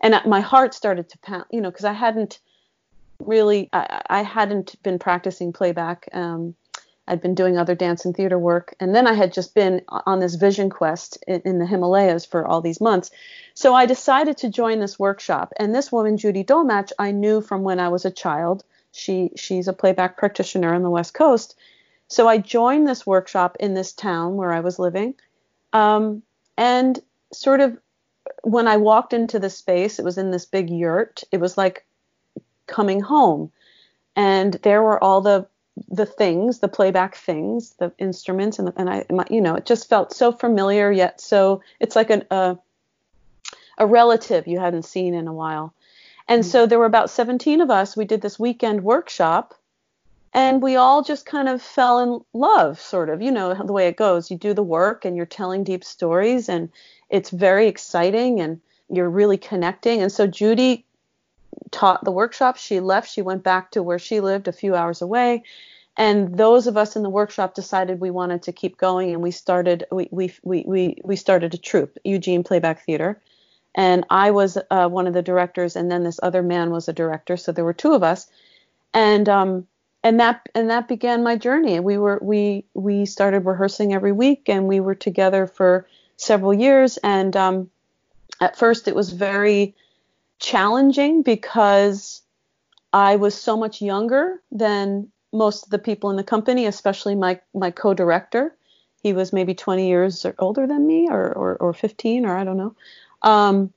And 0.00 0.18
my 0.26 0.40
heart 0.40 0.74
started 0.74 1.08
to 1.10 1.18
pound, 1.18 1.44
you 1.50 1.60
know, 1.60 1.70
because 1.70 1.84
I 1.84 1.92
hadn't 1.92 2.40
really, 3.18 3.68
I, 3.72 4.00
I, 4.08 4.22
hadn't 4.22 4.82
been 4.82 4.98
practicing 4.98 5.52
playback. 5.52 6.08
Um, 6.12 6.54
I'd 7.08 7.20
been 7.20 7.34
doing 7.34 7.58
other 7.58 7.74
dance 7.74 8.04
and 8.04 8.14
theater 8.14 8.38
work. 8.38 8.74
And 8.78 8.94
then 8.94 9.06
I 9.06 9.14
had 9.14 9.32
just 9.32 9.54
been 9.54 9.82
on 9.88 10.20
this 10.20 10.36
vision 10.36 10.70
quest 10.70 11.18
in, 11.26 11.40
in, 11.44 11.58
the 11.58 11.66
Himalayas 11.66 12.24
for 12.24 12.46
all 12.46 12.60
these 12.60 12.80
months. 12.80 13.10
So 13.54 13.74
I 13.74 13.86
decided 13.86 14.36
to 14.38 14.48
join 14.48 14.78
this 14.78 14.98
workshop. 14.98 15.52
And 15.56 15.74
this 15.74 15.90
woman, 15.90 16.16
Judy 16.16 16.44
Dolmatch, 16.44 16.92
I 16.98 17.10
knew 17.10 17.40
from 17.40 17.62
when 17.62 17.80
I 17.80 17.88
was 17.88 18.04
a 18.04 18.10
child. 18.10 18.64
She 18.92 19.30
she's 19.36 19.68
a 19.68 19.72
playback 19.72 20.16
practitioner 20.16 20.74
on 20.74 20.82
the 20.82 20.90
West 20.90 21.14
Coast. 21.14 21.56
So 22.08 22.28
I 22.28 22.38
joined 22.38 22.86
this 22.86 23.06
workshop 23.06 23.56
in 23.60 23.74
this 23.74 23.92
town 23.92 24.36
where 24.36 24.52
I 24.52 24.60
was 24.60 24.78
living. 24.78 25.14
Um, 25.72 26.22
and 26.56 27.00
sort 27.32 27.60
of 27.60 27.78
when 28.42 28.66
I 28.66 28.76
walked 28.76 29.12
into 29.12 29.38
the 29.38 29.50
space, 29.50 29.98
it 29.98 30.04
was 30.04 30.18
in 30.18 30.30
this 30.30 30.44
big 30.44 30.70
yurt. 30.70 31.22
It 31.32 31.40
was 31.40 31.56
like 31.56 31.84
coming 32.66 33.00
home. 33.00 33.52
And 34.16 34.54
there 34.54 34.82
were 34.82 35.02
all 35.02 35.20
the 35.20 35.46
the 35.88 36.06
things, 36.06 36.58
the 36.58 36.68
playback 36.68 37.16
things, 37.16 37.74
the 37.78 37.92
instruments, 37.98 38.58
and, 38.58 38.68
the, 38.68 38.74
and 38.76 38.90
I, 38.90 39.04
my, 39.10 39.24
you 39.30 39.40
know, 39.40 39.54
it 39.54 39.66
just 39.66 39.88
felt 39.88 40.12
so 40.12 40.32
familiar 40.32 40.90
yet 40.92 41.20
so 41.20 41.62
it's 41.78 41.96
like 41.96 42.10
an, 42.10 42.24
a 42.30 42.58
a 43.80 43.86
relative 43.86 44.46
you 44.46 44.60
hadn't 44.60 44.84
seen 44.84 45.14
in 45.14 45.26
a 45.26 45.32
while. 45.32 45.74
And 46.28 46.42
mm-hmm. 46.42 46.50
so 46.50 46.66
there 46.66 46.78
were 46.78 46.84
about 46.84 47.10
17 47.10 47.60
of 47.60 47.70
us. 47.70 47.96
We 47.96 48.04
did 48.04 48.20
this 48.20 48.38
weekend 48.38 48.84
workshop, 48.84 49.54
and 50.32 50.62
we 50.62 50.76
all 50.76 51.02
just 51.02 51.26
kind 51.26 51.48
of 51.48 51.60
fell 51.60 51.98
in 51.98 52.20
love, 52.32 52.78
sort 52.78 53.08
of. 53.08 53.20
You 53.22 53.32
know 53.32 53.54
the 53.54 53.72
way 53.72 53.88
it 53.88 53.96
goes. 53.96 54.30
You 54.30 54.36
do 54.36 54.54
the 54.54 54.62
work, 54.62 55.04
and 55.04 55.16
you're 55.16 55.26
telling 55.26 55.64
deep 55.64 55.82
stories, 55.82 56.48
and 56.48 56.70
it's 57.08 57.30
very 57.30 57.66
exciting, 57.66 58.38
and 58.40 58.60
you're 58.90 59.10
really 59.10 59.38
connecting. 59.38 60.02
And 60.02 60.12
so 60.12 60.26
Judy 60.26 60.84
taught 61.70 62.04
the 62.04 62.10
workshop. 62.12 62.56
She 62.56 62.80
left. 62.80 63.10
She 63.10 63.22
went 63.22 63.42
back 63.42 63.70
to 63.72 63.82
where 63.82 63.98
she 63.98 64.20
lived 64.20 64.48
a 64.48 64.52
few 64.52 64.74
hours 64.74 65.02
away. 65.02 65.44
And 65.96 66.36
those 66.36 66.66
of 66.66 66.76
us 66.76 66.96
in 66.96 67.02
the 67.02 67.10
workshop 67.10 67.54
decided 67.54 68.00
we 68.00 68.10
wanted 68.10 68.42
to 68.44 68.52
keep 68.52 68.78
going, 68.78 69.12
and 69.12 69.22
we 69.22 69.30
started 69.30 69.84
we 69.90 70.08
we 70.10 70.32
we 70.42 70.96
we, 71.04 71.16
started 71.16 71.52
a 71.52 71.58
troupe, 71.58 71.98
Eugene 72.04 72.44
Playback 72.44 72.84
Theater, 72.84 73.20
and 73.74 74.06
I 74.08 74.30
was 74.30 74.56
uh, 74.70 74.88
one 74.88 75.06
of 75.06 75.14
the 75.14 75.22
directors, 75.22 75.76
and 75.76 75.90
then 75.90 76.04
this 76.04 76.20
other 76.22 76.42
man 76.42 76.70
was 76.70 76.88
a 76.88 76.92
director. 76.92 77.36
So 77.36 77.52
there 77.52 77.64
were 77.64 77.74
two 77.74 77.92
of 77.92 78.02
us, 78.02 78.28
and 78.94 79.28
um, 79.28 79.66
and 80.02 80.20
that 80.20 80.48
and 80.54 80.70
that 80.70 80.88
began 80.88 81.22
my 81.22 81.36
journey. 81.36 81.80
We 81.80 81.98
were 81.98 82.18
we 82.22 82.64
we 82.72 83.04
started 83.04 83.44
rehearsing 83.44 83.92
every 83.92 84.12
week, 84.12 84.48
and 84.48 84.68
we 84.68 84.80
were 84.80 84.94
together 84.94 85.46
for 85.46 85.86
several 86.16 86.54
years. 86.54 86.98
And 86.98 87.36
um, 87.36 87.70
at 88.40 88.56
first, 88.56 88.88
it 88.88 88.94
was 88.94 89.10
very 89.10 89.74
challenging 90.40 91.22
because 91.22 92.22
I 92.92 93.16
was 93.16 93.34
so 93.34 93.56
much 93.56 93.80
younger 93.80 94.42
than 94.50 95.10
most 95.32 95.64
of 95.64 95.70
the 95.70 95.78
people 95.78 96.10
in 96.10 96.16
the 96.16 96.24
company, 96.24 96.66
especially 96.66 97.14
my 97.14 97.38
my 97.54 97.70
co-director. 97.70 98.54
He 99.02 99.12
was 99.12 99.32
maybe 99.32 99.54
20 99.54 99.88
years 99.88 100.26
older 100.38 100.66
than 100.66 100.86
me, 100.86 101.08
or 101.08 101.32
or, 101.32 101.56
or 101.56 101.72
15, 101.72 102.26
or 102.26 102.36
I 102.36 102.44
don't 102.44 102.56
know. 102.56 102.74
Um, 103.22 103.72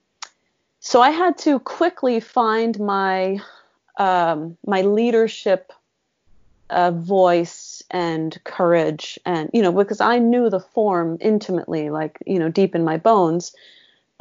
so 0.80 1.02
I 1.02 1.12
had 1.12 1.38
to 1.40 1.60
quickly 1.60 2.20
find 2.20 2.80
my 2.80 3.40
um, 3.98 4.58
my 4.66 4.82
leadership 4.82 5.72
uh, 6.70 6.92
voice 6.92 7.84
and 7.92 8.38
courage, 8.44 9.20
and 9.26 9.50
you 9.54 9.62
know, 9.62 9.72
because 9.72 10.02
I 10.02 10.18
knew 10.18 10.50
the 10.50 10.60
form 10.60 11.18
intimately, 11.22 11.90
like 11.90 12.18
you 12.26 12.40
know, 12.40 12.50
deep 12.50 12.74
in 12.74 12.84
my 12.84 12.98
bones 12.98 13.54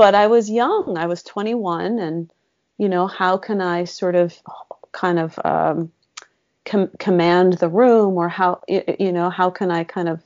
but 0.03 0.17
I 0.17 0.27
was 0.27 0.51
young. 0.51 0.99
I 0.99 1.07
was 1.07 1.23
21, 1.23 2.01
and 2.01 2.29
you 2.77 2.89
know, 2.89 3.07
how 3.07 3.37
can 3.37 3.61
I 3.61 3.85
sort 3.85 4.17
of, 4.17 4.37
kind 4.91 5.21
of 5.21 5.39
um, 5.45 5.93
com- 6.65 6.91
command 6.99 7.53
the 7.53 7.69
room, 7.69 8.15
or 8.17 8.29
how 8.29 8.63
you 8.67 9.13
know, 9.13 9.31
how 9.31 9.49
can 9.51 9.71
I 9.71 9.85
kind 9.85 10.09
of 10.09 10.21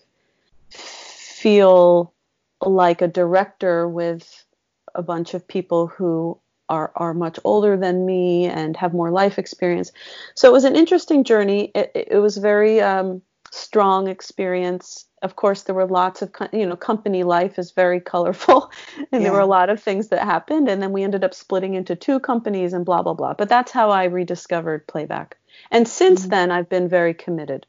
feel 0.70 2.14
like 2.62 3.02
a 3.02 3.06
director 3.06 3.86
with 3.86 4.46
a 4.94 5.02
bunch 5.02 5.34
of 5.34 5.46
people 5.46 5.88
who 5.88 6.40
are 6.70 6.90
are 6.96 7.12
much 7.12 7.38
older 7.44 7.76
than 7.76 8.06
me 8.06 8.46
and 8.46 8.78
have 8.78 8.94
more 8.94 9.10
life 9.10 9.38
experience. 9.38 9.92
So 10.36 10.48
it 10.48 10.52
was 10.52 10.64
an 10.64 10.74
interesting 10.74 11.22
journey. 11.22 11.70
It, 11.74 11.90
it 11.94 12.18
was 12.22 12.38
very 12.38 12.80
um, 12.80 13.20
strong 13.56 14.08
experience. 14.08 15.06
Of 15.22 15.34
course 15.34 15.62
there 15.62 15.74
were 15.74 15.86
lots 15.86 16.22
of 16.22 16.30
you 16.52 16.66
know 16.66 16.76
company 16.76 17.22
life 17.24 17.58
is 17.58 17.72
very 17.72 18.00
colorful 18.00 18.70
and 18.96 19.06
yeah. 19.12 19.18
there 19.20 19.32
were 19.32 19.40
a 19.40 19.46
lot 19.46 19.70
of 19.70 19.82
things 19.82 20.08
that 20.08 20.22
happened 20.24 20.68
and 20.68 20.82
then 20.82 20.92
we 20.92 21.02
ended 21.02 21.24
up 21.24 21.34
splitting 21.34 21.74
into 21.74 21.96
two 21.96 22.20
companies 22.20 22.72
and 22.72 22.84
blah 22.84 23.02
blah 23.02 23.14
blah. 23.14 23.34
But 23.34 23.48
that's 23.48 23.72
how 23.72 23.90
i 23.90 24.04
rediscovered 24.04 24.86
playback. 24.86 25.38
And 25.70 25.88
since 25.88 26.20
mm-hmm. 26.20 26.30
then 26.30 26.50
i've 26.50 26.68
been 26.68 26.88
very 26.88 27.14
committed. 27.14 27.66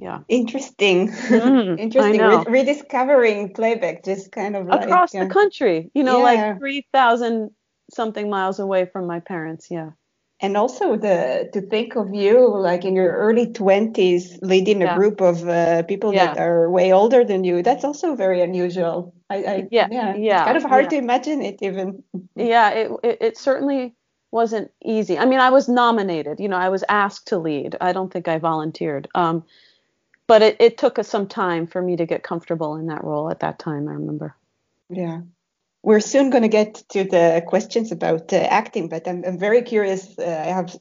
Yeah. 0.00 0.20
Interesting. 0.28 1.08
Mm, 1.30 1.78
interesting. 1.78 2.20
Re- 2.20 2.44
rediscovering 2.48 3.52
playback 3.52 4.04
just 4.04 4.32
kind 4.32 4.56
of 4.56 4.68
across 4.68 5.14
like, 5.14 5.28
the 5.28 5.32
country 5.32 5.90
you 5.94 6.02
know 6.02 6.18
yeah. 6.18 6.52
like 6.52 6.58
3000 6.58 7.50
something 7.92 8.30
miles 8.30 8.58
away 8.58 8.86
from 8.86 9.06
my 9.06 9.20
parents. 9.20 9.70
Yeah 9.70 9.90
and 10.40 10.56
also 10.56 10.96
the 10.96 11.48
to 11.52 11.60
think 11.60 11.96
of 11.96 12.14
you 12.14 12.48
like 12.56 12.84
in 12.84 12.96
your 12.96 13.12
early 13.12 13.46
20s 13.46 14.38
leading 14.42 14.80
yeah. 14.80 14.92
a 14.92 14.96
group 14.96 15.20
of 15.20 15.46
uh, 15.48 15.82
people 15.84 16.12
yeah. 16.12 16.26
that 16.26 16.38
are 16.38 16.70
way 16.70 16.92
older 16.92 17.24
than 17.24 17.44
you 17.44 17.62
that's 17.62 17.84
also 17.84 18.14
very 18.14 18.40
unusual. 18.40 19.14
I, 19.28 19.36
I 19.36 19.68
yeah, 19.70 19.88
yeah 19.90 20.16
yeah 20.16 20.36
it's 20.38 20.44
kind 20.44 20.56
of 20.56 20.64
hard 20.64 20.90
to 20.90 20.96
imagine 20.96 21.42
it 21.42 21.58
even. 21.60 22.02
Yeah 22.34 22.70
it, 22.70 22.90
it, 23.02 23.18
it 23.20 23.38
certainly 23.38 23.94
wasn't 24.30 24.70
easy. 24.84 25.18
I 25.18 25.26
mean 25.26 25.40
i 25.40 25.50
was 25.50 25.68
nominated 25.68 26.40
you 26.40 26.48
know 26.48 26.56
i 26.56 26.68
was 26.68 26.84
asked 26.88 27.28
to 27.28 27.38
lead. 27.38 27.76
I 27.80 27.92
don't 27.92 28.12
think 28.12 28.28
i 28.28 28.38
volunteered. 28.38 29.08
Um, 29.14 29.44
but 30.26 30.42
it, 30.42 30.56
it 30.60 30.78
took 30.78 30.98
us 31.00 31.08
some 31.08 31.26
time 31.26 31.66
for 31.66 31.82
me 31.82 31.96
to 31.96 32.06
get 32.06 32.22
comfortable 32.22 32.76
in 32.76 32.86
that 32.86 33.04
role 33.04 33.30
at 33.30 33.40
that 33.40 33.58
time 33.58 33.88
i 33.88 33.92
remember. 33.92 34.34
Yeah 34.88 35.20
we're 35.82 36.00
soon 36.00 36.30
going 36.30 36.42
to 36.42 36.48
get 36.48 36.74
to 36.90 37.04
the 37.04 37.42
questions 37.46 37.92
about 37.92 38.32
uh, 38.32 38.36
acting, 38.36 38.88
but 38.88 39.08
I'm, 39.08 39.24
I'm, 39.26 39.38
very 39.38 39.62
curious. 39.62 40.18
Uh, 40.18 40.24
I 40.24 40.50
have 40.50 40.76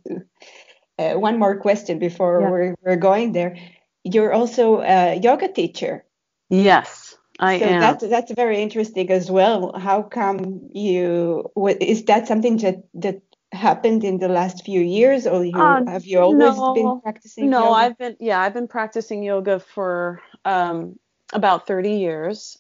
uh, 0.98 1.13
one 1.13 1.39
more 1.39 1.58
question 1.58 2.00
before 2.00 2.41
yeah. 2.41 2.50
we're, 2.50 2.75
we're, 2.84 2.96
going 2.98 3.32
there. 3.32 3.58
You're 4.03 4.34
also 4.34 4.82
a 4.82 5.15
yoga 5.15 5.51
teacher. 5.51 6.03
Yes, 6.50 7.18
I 7.39 7.60
so 7.60 7.65
am. 7.65 7.79
That's, 7.79 8.10
that's 8.10 8.32
very 8.34 8.62
interesting 8.62 9.10
as 9.12 9.32
well. 9.32 9.74
How 9.77 10.01
come 10.03 10.70
you, 10.74 11.50
what, 11.53 11.82
is 11.82 12.03
that 12.06 12.27
something 12.27 12.58
that, 12.58 12.84
that 12.96 13.22
happened 13.51 14.03
in 14.03 14.20
the 14.20 14.27
last 14.27 14.65
few 14.65 14.82
years 14.82 15.25
or 15.25 15.44
you, 15.44 15.58
uh, 15.58 15.84
have 15.86 16.06
you 16.06 16.20
always 16.20 16.58
no, 16.58 16.74
been 16.74 17.01
practicing 17.01 17.46
yoga? 17.46 17.51
no 17.51 17.63
yoga? 17.63 17.75
i've 17.75 17.98
been 17.98 18.15
yeah 18.20 18.39
i've 18.39 18.53
been 18.53 18.68
practicing 18.68 19.24
yoga 19.24 19.60
for 19.60 20.22
um, 20.46 21.00
about 21.34 21.65
30 21.65 21.94
years 21.94 22.60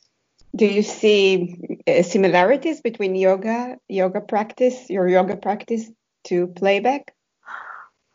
do 0.55 0.65
you 0.65 0.81
see 0.81 1.79
uh, 1.87 2.03
similarities 2.03 2.81
between 2.81 3.15
yoga, 3.15 3.77
yoga 3.87 4.21
practice, 4.21 4.89
your 4.89 5.07
yoga 5.07 5.35
practice 5.37 5.89
to 6.25 6.47
playback? 6.47 7.13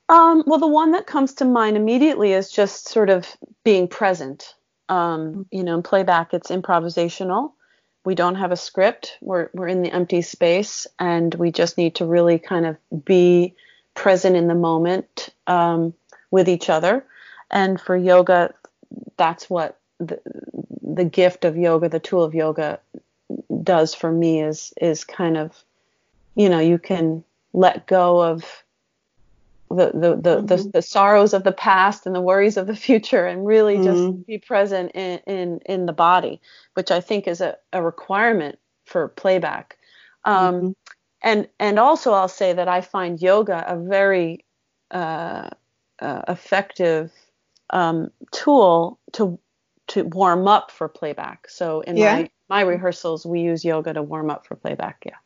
Um, 0.08 0.44
well, 0.46 0.58
the 0.58 0.66
one 0.66 0.92
that 0.92 1.06
comes 1.06 1.34
to 1.34 1.44
mind 1.44 1.76
immediately 1.76 2.32
is 2.32 2.50
just 2.50 2.88
sort 2.88 3.08
of 3.08 3.26
being 3.64 3.88
present. 3.88 4.54
Um, 4.88 5.46
you 5.50 5.64
know, 5.64 5.76
in 5.76 5.82
playback, 5.82 6.34
it's 6.34 6.50
improvisational. 6.50 7.52
We 8.04 8.14
don't 8.14 8.34
have 8.34 8.52
a 8.52 8.56
script. 8.56 9.16
We're 9.22 9.48
we're 9.54 9.68
in 9.68 9.80
the 9.80 9.90
empty 9.90 10.20
space, 10.20 10.86
and 10.98 11.34
we 11.34 11.50
just 11.50 11.78
need 11.78 11.94
to 11.96 12.04
really 12.04 12.38
kind 12.38 12.66
of 12.66 12.76
be 13.04 13.54
present 13.94 14.36
in 14.36 14.46
the 14.46 14.54
moment 14.54 15.30
um, 15.46 15.94
with 16.30 16.48
each 16.48 16.68
other. 16.68 17.06
And 17.50 17.80
for 17.80 17.96
yoga, 17.96 18.52
that's 19.16 19.48
what 19.48 19.78
the, 19.98 20.20
the 20.82 21.04
gift 21.04 21.44
of 21.44 21.56
yoga, 21.56 21.88
the 21.88 22.00
tool 22.00 22.22
of 22.22 22.34
yoga 22.34 22.80
does 23.62 23.94
for 23.94 24.12
me 24.12 24.42
is 24.42 24.72
is 24.80 25.04
kind 25.04 25.36
of 25.36 25.64
you 26.34 26.48
know, 26.48 26.58
you 26.58 26.78
can 26.78 27.24
let 27.52 27.86
go 27.86 28.20
of 28.20 28.64
the 29.70 29.90
the 29.92 30.16
the, 30.16 30.36
mm-hmm. 30.36 30.46
the, 30.46 30.70
the, 30.74 30.82
sorrows 30.82 31.32
of 31.32 31.44
the 31.44 31.52
past 31.52 32.06
and 32.06 32.14
the 32.14 32.20
worries 32.20 32.56
of 32.56 32.66
the 32.66 32.76
future 32.86 33.26
and 33.26 33.46
really 33.46 33.76
mm-hmm. 33.76 33.84
just 33.84 34.26
be 34.26 34.38
present 34.38 34.92
in, 34.94 35.18
in 35.26 35.60
in 35.66 35.86
the 35.86 35.92
body 35.92 36.40
which 36.74 36.90
i 36.90 37.00
think 37.00 37.26
is 37.26 37.40
a, 37.40 37.56
a 37.72 37.82
requirement 37.82 38.58
for 38.84 39.08
playback 39.08 39.78
um, 40.26 40.54
mm-hmm. 40.54 40.70
and 41.22 41.48
and 41.58 41.78
also 41.78 42.12
i'll 42.12 42.28
say 42.28 42.52
that 42.52 42.68
i 42.68 42.80
find 42.80 43.22
yoga 43.22 43.64
a 43.66 43.76
very 43.76 44.44
uh, 44.90 45.48
uh, 46.00 46.22
effective 46.28 47.10
um, 47.70 48.10
tool 48.32 49.00
to 49.12 49.38
to 49.86 50.04
warm 50.04 50.48
up 50.48 50.70
for 50.70 50.88
playback 50.88 51.48
so 51.48 51.80
in 51.82 51.96
yeah. 51.96 52.16
my 52.16 52.30
my 52.48 52.60
rehearsals 52.60 53.24
we 53.26 53.40
use 53.40 53.64
yoga 53.64 53.92
to 53.92 54.02
warm 54.02 54.30
up 54.30 54.46
for 54.46 54.56
playback 54.56 55.02
yeah 55.06 55.16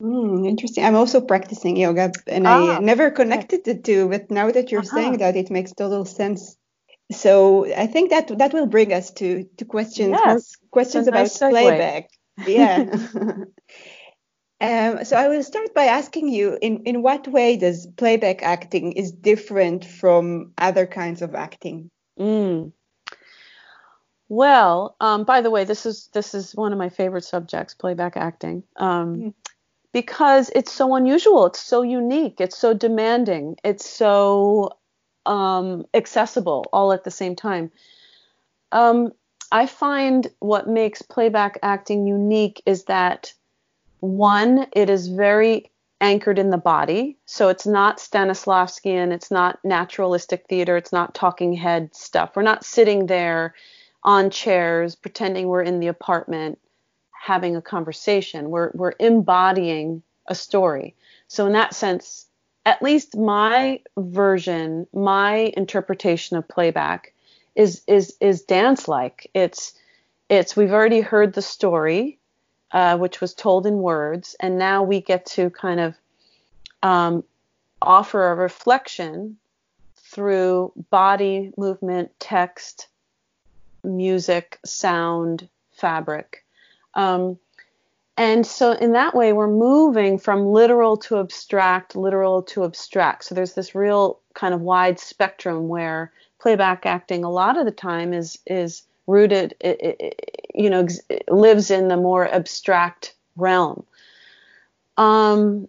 Mm, 0.00 0.48
interesting. 0.48 0.84
I'm 0.84 0.96
also 0.96 1.20
practicing 1.20 1.76
yoga, 1.76 2.10
and 2.26 2.46
ah, 2.46 2.76
I 2.76 2.80
never 2.80 3.10
connected 3.10 3.64
the 3.64 3.74
two, 3.74 4.08
but 4.08 4.30
now 4.30 4.50
that 4.50 4.72
you're 4.72 4.80
uh-huh. 4.80 4.96
saying 4.96 5.18
that, 5.18 5.36
it 5.36 5.50
makes 5.50 5.72
total 5.72 6.06
sense. 6.06 6.56
So 7.12 7.66
I 7.74 7.86
think 7.86 8.10
that 8.10 8.38
that 8.38 8.54
will 8.54 8.66
bring 8.66 8.92
us 8.92 9.10
to 9.14 9.44
to 9.58 9.64
questions 9.64 10.16
yes, 10.24 10.56
questions 10.70 11.06
about 11.06 11.22
nice 11.22 11.36
playback. 11.38 12.10
Yeah. 12.46 12.86
um, 14.60 15.04
so 15.04 15.16
I 15.16 15.28
will 15.28 15.42
start 15.42 15.74
by 15.74 15.84
asking 15.84 16.28
you 16.28 16.56
in 16.62 16.84
in 16.84 17.02
what 17.02 17.28
way 17.28 17.58
does 17.58 17.86
playback 17.86 18.42
acting 18.42 18.92
is 18.92 19.12
different 19.12 19.84
from 19.84 20.52
other 20.56 20.86
kinds 20.86 21.20
of 21.20 21.34
acting? 21.34 21.90
Mm. 22.18 22.72
Well, 24.30 24.94
um, 25.00 25.24
by 25.24 25.40
the 25.40 25.50
way, 25.50 25.64
this 25.64 25.84
is 25.84 26.08
this 26.12 26.34
is 26.34 26.54
one 26.54 26.72
of 26.72 26.78
my 26.78 26.88
favorite 26.88 27.24
subjects, 27.24 27.74
playback 27.74 28.16
acting. 28.16 28.62
Um, 28.76 29.16
mm 29.16 29.34
because 29.92 30.50
it's 30.54 30.72
so 30.72 30.94
unusual, 30.94 31.46
it's 31.46 31.60
so 31.60 31.82
unique, 31.82 32.40
it's 32.40 32.56
so 32.56 32.72
demanding, 32.72 33.56
it's 33.64 33.88
so 33.88 34.70
um, 35.26 35.84
accessible 35.94 36.64
all 36.72 36.92
at 36.92 37.02
the 37.04 37.10
same 37.10 37.34
time. 37.34 37.70
Um, 38.72 39.12
I 39.50 39.66
find 39.66 40.28
what 40.38 40.68
makes 40.68 41.02
playback 41.02 41.58
acting 41.62 42.06
unique 42.06 42.62
is 42.66 42.84
that 42.84 43.32
one, 43.98 44.68
it 44.72 44.88
is 44.88 45.08
very 45.08 45.70
anchored 46.00 46.38
in 46.38 46.50
the 46.50 46.56
body. 46.56 47.18
So 47.26 47.48
it's 47.48 47.66
not 47.66 47.98
Stanislavskian, 47.98 49.12
it's 49.12 49.30
not 49.30 49.58
naturalistic 49.64 50.46
theater, 50.48 50.76
it's 50.76 50.92
not 50.92 51.14
talking 51.14 51.52
head 51.52 51.94
stuff. 51.94 52.36
We're 52.36 52.42
not 52.42 52.64
sitting 52.64 53.06
there 53.06 53.54
on 54.02 54.30
chairs 54.30 54.94
pretending 54.94 55.48
we're 55.48 55.62
in 55.62 55.80
the 55.80 55.88
apartment 55.88 56.58
having 57.10 57.56
a 57.56 57.62
conversation. 57.62 58.50
We're 58.50 58.70
we're 58.74 58.94
embodying 58.98 60.02
a 60.26 60.34
story. 60.34 60.94
So 61.28 61.46
in 61.46 61.52
that 61.52 61.74
sense, 61.74 62.26
at 62.64 62.82
least 62.82 63.16
my 63.16 63.80
version, 63.96 64.86
my 64.92 65.52
interpretation 65.56 66.36
of 66.36 66.48
playback 66.48 67.12
is 67.54 67.82
is 67.86 68.16
is 68.20 68.42
dance 68.42 68.88
like. 68.88 69.30
It's 69.34 69.74
it's 70.28 70.56
we've 70.56 70.72
already 70.72 71.00
heard 71.00 71.34
the 71.34 71.42
story, 71.42 72.18
uh, 72.72 72.96
which 72.96 73.20
was 73.20 73.34
told 73.34 73.66
in 73.66 73.78
words, 73.78 74.36
and 74.40 74.58
now 74.58 74.82
we 74.82 75.00
get 75.00 75.26
to 75.26 75.50
kind 75.50 75.80
of 75.80 75.94
um, 76.82 77.24
offer 77.82 78.30
a 78.30 78.34
reflection 78.34 79.36
through 79.96 80.72
body 80.90 81.52
movement, 81.56 82.10
text, 82.18 82.88
music, 83.84 84.58
sound, 84.64 85.48
fabric. 85.72 86.44
Um, 86.94 87.38
and 88.16 88.46
so 88.46 88.72
in 88.72 88.92
that 88.92 89.14
way, 89.14 89.32
we're 89.32 89.48
moving 89.48 90.18
from 90.18 90.46
literal 90.46 90.96
to 90.98 91.20
abstract, 91.20 91.96
literal 91.96 92.42
to 92.42 92.64
abstract. 92.64 93.24
So 93.24 93.34
there's 93.34 93.54
this 93.54 93.74
real 93.74 94.20
kind 94.34 94.52
of 94.52 94.60
wide 94.60 95.00
spectrum 95.00 95.68
where 95.68 96.12
playback 96.38 96.84
acting 96.84 97.24
a 97.24 97.30
lot 97.30 97.58
of 97.58 97.64
the 97.64 97.70
time 97.70 98.12
is 98.12 98.38
is 98.46 98.82
rooted, 99.06 99.54
you 100.54 100.70
know, 100.70 100.86
lives 101.28 101.70
in 101.70 101.88
the 101.88 101.96
more 101.96 102.28
abstract 102.28 103.14
realm. 103.36 103.84
Um, 104.96 105.68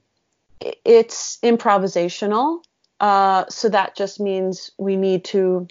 it's 0.60 1.38
improvisational, 1.42 2.64
uh, 3.00 3.46
so 3.50 3.70
that 3.70 3.96
just 3.96 4.20
means 4.20 4.72
we 4.78 4.96
need 4.96 5.24
to 5.26 5.68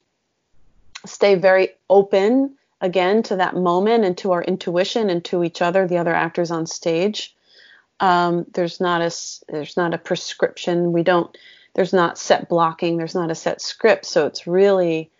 stay 1.07 1.35
very 1.35 1.71
open 1.89 2.57
again 2.81 3.23
to 3.25 3.37
that 3.37 3.57
moment 3.57 4.05
and 4.05 4.17
to 4.19 4.33
our 4.33 4.43
intuition 4.43 5.11
and 5.11 5.25
to 5.27 5.45
each 5.45 5.61
other, 5.63 5.87
the 5.87 5.99
other 5.99 6.15
actors 6.15 6.51
on 6.51 6.67
stage. 6.67 7.35
Um, 8.01 8.47
there's 8.55 8.81
not 8.81 9.03
a 9.03 9.15
there's 9.49 9.77
not 9.77 9.95
a 9.95 9.99
prescription. 9.99 10.93
We 10.93 11.03
don't 11.03 11.37
there's 11.75 11.93
not 11.93 12.19
set 12.19 12.49
blocking. 12.49 12.97
There's 12.97 13.15
not 13.15 13.31
a 13.31 13.35
set 13.35 13.61
script. 13.61 14.07
So 14.07 14.27
it's 14.27 14.47
really 14.47 15.11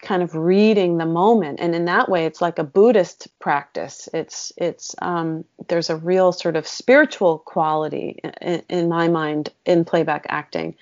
kind 0.00 0.22
of 0.22 0.34
reading 0.34 0.96
the 0.96 1.06
moment, 1.06 1.58
and 1.60 1.74
in 1.74 1.84
that 1.86 2.08
way, 2.08 2.24
it's 2.24 2.40
like 2.40 2.58
a 2.58 2.64
Buddhist 2.64 3.28
practice. 3.40 4.08
It's 4.14 4.52
it's 4.56 4.94
um, 5.02 5.44
there's 5.68 5.90
a 5.90 5.96
real 5.96 6.32
sort 6.32 6.56
of 6.56 6.66
spiritual 6.66 7.40
quality 7.40 8.20
in, 8.40 8.62
in 8.68 8.88
my 8.88 9.08
mind 9.08 9.50
in 9.66 9.84
playback 9.84 10.24
acting. 10.28 10.76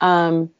Um, 0.00 0.50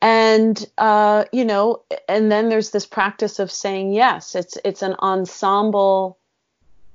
and 0.00 0.64
uh, 0.78 1.24
you 1.32 1.44
know 1.44 1.82
and 2.08 2.30
then 2.30 2.48
there's 2.48 2.70
this 2.70 2.86
practice 2.86 3.38
of 3.38 3.50
saying 3.50 3.92
yes. 3.92 4.34
It's 4.34 4.58
it's 4.64 4.82
an 4.82 4.94
ensemble 5.00 6.18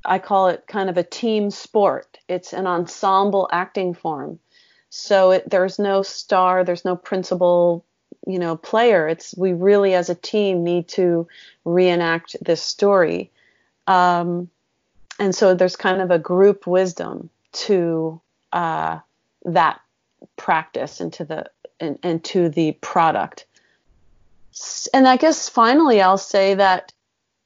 i 0.06 0.20
call 0.20 0.50
it 0.50 0.66
kind 0.68 0.90
of 0.90 0.98
a 0.98 1.04
team 1.04 1.50
sport. 1.50 2.18
It's 2.28 2.54
an 2.54 2.68
ensemble 2.68 3.48
acting 3.52 3.94
form. 3.94 4.40
So 4.90 5.32
it, 5.32 5.50
there's 5.50 5.80
no 5.80 6.02
star 6.02 6.64
there's 6.64 6.86
no 6.86 6.96
principal 6.96 7.86
you 8.26 8.40
know 8.40 8.56
player. 8.56 9.08
It's 9.08 9.36
we 9.38 9.54
really 9.54 9.94
as 9.94 10.10
a 10.10 10.16
team 10.16 10.64
need 10.64 10.88
to 10.90 11.28
reenact 11.66 12.36
this 12.42 12.62
story. 12.62 13.32
Um, 13.88 14.50
and 15.20 15.36
so 15.36 15.54
there's 15.54 15.76
kind 15.76 16.02
of 16.02 16.12
a 16.12 16.20
group 16.20 16.66
wisdom 16.66 17.30
to 17.54 18.20
uh, 18.52 19.00
that 19.46 19.82
practice 20.38 21.00
and 21.00 21.12
to 21.14 21.26
the 21.26 21.46
and, 21.84 22.00
and 22.04 22.24
to 22.24 22.50
the 22.50 22.72
product. 22.82 23.46
And 24.94 25.08
I 25.08 25.18
guess 25.18 25.50
finally, 25.50 26.02
I'll 26.02 26.18
say 26.18 26.56
that 26.56 26.94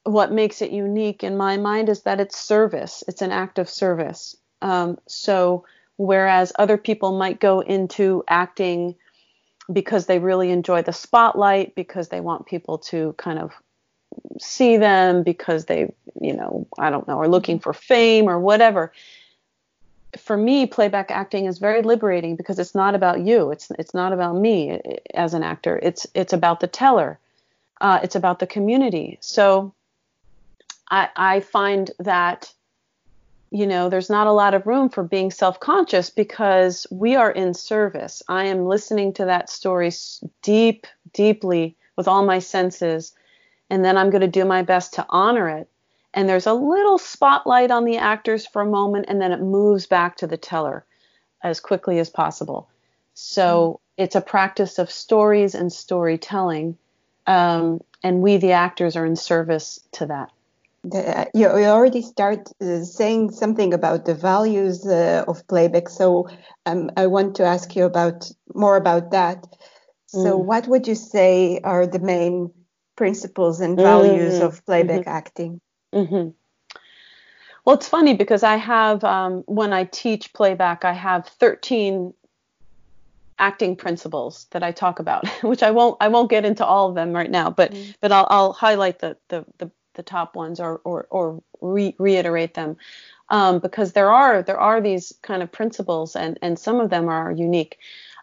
what 0.04 0.32
makes 0.32 0.62
it 0.62 0.70
unique 0.70 1.22
in 1.24 1.36
my 1.36 1.56
mind 1.56 1.88
is 1.88 2.02
that 2.02 2.20
it's 2.20 2.38
service. 2.38 3.04
It's 3.08 3.22
an 3.22 3.32
act 3.32 3.58
of 3.58 3.68
service. 3.68 4.36
Um, 4.62 4.98
so 5.06 5.64
whereas 5.96 6.52
other 6.58 6.76
people 6.78 7.18
might 7.18 7.40
go 7.40 7.60
into 7.60 8.24
acting 8.28 8.94
because 9.70 10.06
they 10.06 10.18
really 10.18 10.50
enjoy 10.50 10.82
the 10.82 10.92
spotlight, 10.92 11.74
because 11.74 12.08
they 12.08 12.20
want 12.20 12.46
people 12.46 12.78
to 12.78 13.14
kind 13.18 13.38
of 13.38 13.52
see 14.40 14.78
them, 14.78 15.22
because 15.22 15.66
they, 15.66 15.92
you 16.20 16.34
know, 16.34 16.66
I 16.78 16.88
don't 16.90 17.06
know, 17.06 17.18
are 17.20 17.28
looking 17.28 17.58
for 17.58 17.74
fame 17.74 18.28
or 18.28 18.38
whatever 18.40 18.92
for 20.16 20.36
me, 20.36 20.66
playback 20.66 21.10
acting 21.10 21.44
is 21.44 21.58
very 21.58 21.82
liberating 21.82 22.36
because 22.36 22.58
it's 22.58 22.74
not 22.74 22.94
about 22.94 23.20
you. 23.20 23.50
It's 23.50 23.70
it's 23.78 23.94
not 23.94 24.12
about 24.12 24.36
me 24.36 24.80
as 25.14 25.34
an 25.34 25.42
actor. 25.42 25.78
It's 25.82 26.06
it's 26.14 26.32
about 26.32 26.60
the 26.60 26.66
teller. 26.66 27.18
Uh, 27.80 28.00
it's 28.02 28.16
about 28.16 28.38
the 28.38 28.46
community. 28.46 29.18
So 29.20 29.74
I 30.90 31.08
I 31.14 31.40
find 31.40 31.90
that 31.98 32.52
you 33.50 33.66
know 33.66 33.88
there's 33.88 34.10
not 34.10 34.26
a 34.26 34.32
lot 34.32 34.54
of 34.54 34.66
room 34.66 34.88
for 34.88 35.02
being 35.02 35.30
self-conscious 35.30 36.10
because 36.10 36.86
we 36.90 37.14
are 37.16 37.30
in 37.30 37.52
service. 37.52 38.22
I 38.28 38.44
am 38.44 38.66
listening 38.66 39.12
to 39.14 39.26
that 39.26 39.50
story 39.50 39.92
deep 40.42 40.86
deeply 41.12 41.76
with 41.96 42.08
all 42.08 42.24
my 42.24 42.38
senses, 42.38 43.12
and 43.68 43.84
then 43.84 43.98
I'm 43.98 44.10
going 44.10 44.22
to 44.22 44.26
do 44.28 44.44
my 44.44 44.62
best 44.62 44.94
to 44.94 45.06
honor 45.10 45.48
it 45.50 45.68
and 46.14 46.28
there's 46.28 46.46
a 46.46 46.52
little 46.52 46.98
spotlight 46.98 47.70
on 47.70 47.84
the 47.84 47.98
actors 47.98 48.46
for 48.46 48.62
a 48.62 48.66
moment 48.66 49.06
and 49.08 49.20
then 49.20 49.32
it 49.32 49.40
moves 49.40 49.86
back 49.86 50.16
to 50.16 50.26
the 50.26 50.36
teller 50.36 50.84
as 51.42 51.60
quickly 51.60 51.98
as 51.98 52.10
possible 52.10 52.68
so 53.14 53.80
mm. 53.80 54.02
it's 54.02 54.16
a 54.16 54.20
practice 54.20 54.78
of 54.78 54.90
stories 54.90 55.54
and 55.54 55.72
storytelling 55.72 56.76
um, 57.26 57.80
and 58.02 58.22
we 58.22 58.36
the 58.36 58.52
actors 58.52 58.96
are 58.96 59.06
in 59.06 59.16
service 59.16 59.80
to 59.92 60.06
that 60.06 60.30
the, 60.84 61.20
uh, 61.20 61.24
you, 61.34 61.46
you, 61.58 61.64
already 61.64 62.02
start 62.02 62.48
uh, 62.60 62.82
saying 62.84 63.32
something 63.32 63.74
about 63.74 64.04
the 64.04 64.14
values 64.14 64.86
uh, 64.86 65.24
of 65.26 65.46
playback 65.46 65.88
so 65.88 66.28
um, 66.66 66.90
i 66.96 67.06
want 67.06 67.36
to 67.36 67.44
ask 67.44 67.76
you 67.76 67.84
about 67.84 68.30
more 68.54 68.76
about 68.76 69.10
that 69.10 69.46
so 70.06 70.38
mm. 70.38 70.44
what 70.44 70.66
would 70.66 70.88
you 70.88 70.94
say 70.94 71.60
are 71.62 71.86
the 71.86 71.98
main 71.98 72.50
principles 72.96 73.60
and 73.60 73.76
values 73.76 74.34
mm-hmm. 74.34 74.46
of 74.46 74.64
playback 74.66 75.02
mm-hmm. 75.02 75.08
acting 75.08 75.60
Mm-hmm. 75.94 76.30
Well, 77.64 77.76
it's 77.76 77.88
funny 77.88 78.14
because 78.14 78.42
I 78.42 78.56
have, 78.56 79.04
um, 79.04 79.42
when 79.46 79.72
I 79.72 79.84
teach 79.84 80.32
playback, 80.32 80.84
I 80.84 80.92
have 80.92 81.26
13 81.26 82.14
acting 83.38 83.76
principles 83.76 84.46
that 84.50 84.62
I 84.62 84.72
talk 84.72 84.98
about, 84.98 85.28
which 85.42 85.62
I 85.62 85.70
won't, 85.70 85.96
I 86.00 86.08
won't 86.08 86.30
get 86.30 86.44
into 86.44 86.64
all 86.64 86.88
of 86.88 86.94
them 86.94 87.12
right 87.12 87.30
now, 87.30 87.50
but, 87.50 87.72
mm-hmm. 87.72 87.90
but 88.00 88.10
I'll, 88.10 88.26
I'll 88.30 88.52
highlight 88.52 89.00
the, 89.00 89.16
the, 89.28 89.44
the, 89.58 89.70
the 89.94 90.02
top 90.02 90.34
ones 90.34 90.60
or, 90.60 90.80
or, 90.84 91.06
or 91.10 91.42
re- 91.60 91.94
reiterate 91.98 92.54
them. 92.54 92.76
Um, 93.30 93.58
because 93.58 93.92
there 93.92 94.10
are, 94.10 94.42
there 94.42 94.58
are 94.58 94.80
these 94.80 95.12
kind 95.20 95.42
of 95.42 95.52
principles 95.52 96.16
and, 96.16 96.38
and 96.40 96.58
some 96.58 96.80
of 96.80 96.88
them 96.88 97.10
are 97.10 97.30
unique. 97.30 97.76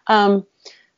Um, 0.08 0.44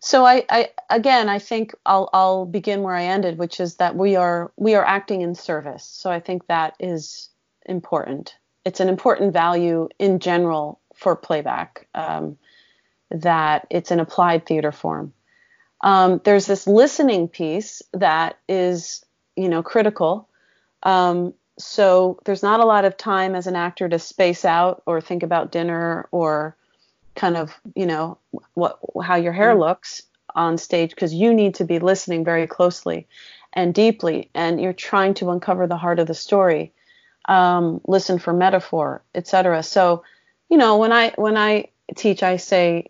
so 0.00 0.24
I, 0.24 0.44
I 0.48 0.70
again 0.90 1.28
I 1.28 1.38
think 1.38 1.74
I'll 1.84 2.08
I'll 2.12 2.46
begin 2.46 2.82
where 2.82 2.94
I 2.94 3.04
ended, 3.04 3.38
which 3.38 3.61
is 3.61 3.76
that 3.76 3.96
we 3.96 4.16
are 4.16 4.52
we 4.56 4.74
are 4.74 4.84
acting 4.84 5.22
in 5.22 5.34
service. 5.34 5.84
So 5.84 6.11
I 6.11 6.20
think 6.20 6.46
that 6.46 6.74
is 6.78 7.30
important. 7.66 8.37
It's 8.64 8.80
an 8.80 8.88
important 8.88 9.32
value 9.32 9.88
in 9.98 10.20
general 10.20 10.80
for 10.94 11.16
playback 11.16 11.88
um, 11.94 12.38
that 13.11 13.66
it's 13.70 13.90
an 13.90 14.00
applied 14.00 14.46
theater 14.46 14.72
form. 14.72 15.12
Um, 15.80 16.20
there's 16.24 16.46
this 16.46 16.66
listening 16.66 17.28
piece 17.28 17.82
that 17.92 18.38
is 18.48 19.04
you 19.37 19.48
know 19.48 19.62
critical. 19.62 20.28
Um, 20.84 21.34
so 21.58 22.20
there's 22.24 22.42
not 22.44 22.61
a 22.61 22.64
lot 22.64 22.84
of 22.84 22.96
time 22.96 23.34
as 23.34 23.48
an 23.48 23.56
actor 23.56 23.88
to 23.88 23.98
space 23.98 24.44
out 24.44 24.82
or 24.87 25.00
think 25.00 25.24
about 25.24 25.50
dinner 25.50 26.08
or 26.12 26.56
kind 27.18 27.37
of 27.37 27.61
you 27.74 27.85
know 27.85 28.16
what 28.54 28.78
how 29.02 29.16
your 29.16 29.33
hair 29.33 29.54
mm. 29.54 29.59
looks 29.59 30.04
on 30.37 30.57
stage 30.57 30.90
because 30.90 31.12
you 31.12 31.35
need 31.35 31.57
to 31.57 31.64
be 31.64 31.81
listening 31.81 32.24
very 32.24 32.46
closely 32.46 33.09
and 33.52 33.74
deeply 33.74 34.31
and 34.35 34.61
you're 34.61 34.72
trying 34.72 35.14
to 35.14 35.31
uncover 35.31 35.66
the 35.66 35.76
heart 35.76 35.98
of 35.98 36.07
the 36.07 36.14
story 36.14 36.72
um, 37.26 37.81
listen 37.87 38.20
for 38.20 38.33
metaphor 38.33 39.02
etc 39.16 39.62
so 39.64 40.04
you 40.48 40.57
know 40.57 40.78
when 40.78 40.92
i 40.92 41.12
when 41.16 41.37
i 41.37 41.66
teach 41.96 42.22
i 42.22 42.37
say 42.37 42.87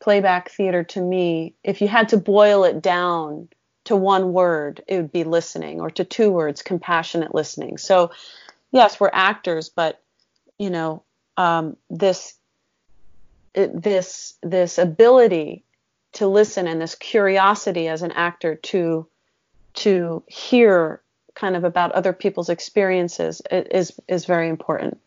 playback 0.00 0.50
theater 0.50 0.82
to 0.82 1.00
me 1.00 1.54
if 1.62 1.82
you 1.82 1.88
had 1.88 2.08
to 2.08 2.16
boil 2.16 2.64
it 2.64 2.80
down 2.80 3.48
to 3.84 3.94
one 3.94 4.32
word 4.32 4.82
it 4.88 4.96
would 4.96 5.12
be 5.12 5.24
listening 5.24 5.78
or 5.78 5.90
to 5.90 6.04
two 6.04 6.30
words 6.30 6.62
compassionate 6.62 7.34
listening 7.34 7.76
so 7.76 8.10
yes 8.72 8.98
we're 8.98 9.10
actors 9.12 9.68
but 9.68 10.00
you 10.58 10.70
know 10.70 11.02
um, 11.36 11.76
this 11.88 12.34
this 13.54 14.34
this 14.42 14.78
ability 14.78 15.64
to 16.12 16.26
listen 16.26 16.66
and 16.66 16.80
this 16.80 16.94
curiosity 16.94 17.88
as 17.88 18.02
an 18.02 18.12
actor 18.12 18.54
to 18.56 19.06
to 19.74 20.22
hear 20.26 21.00
kind 21.34 21.56
of 21.56 21.64
about 21.64 21.92
other 21.92 22.12
people's 22.12 22.48
experiences 22.48 23.42
is 23.50 23.92
is 24.08 24.26
very 24.26 24.48
important. 24.48 24.98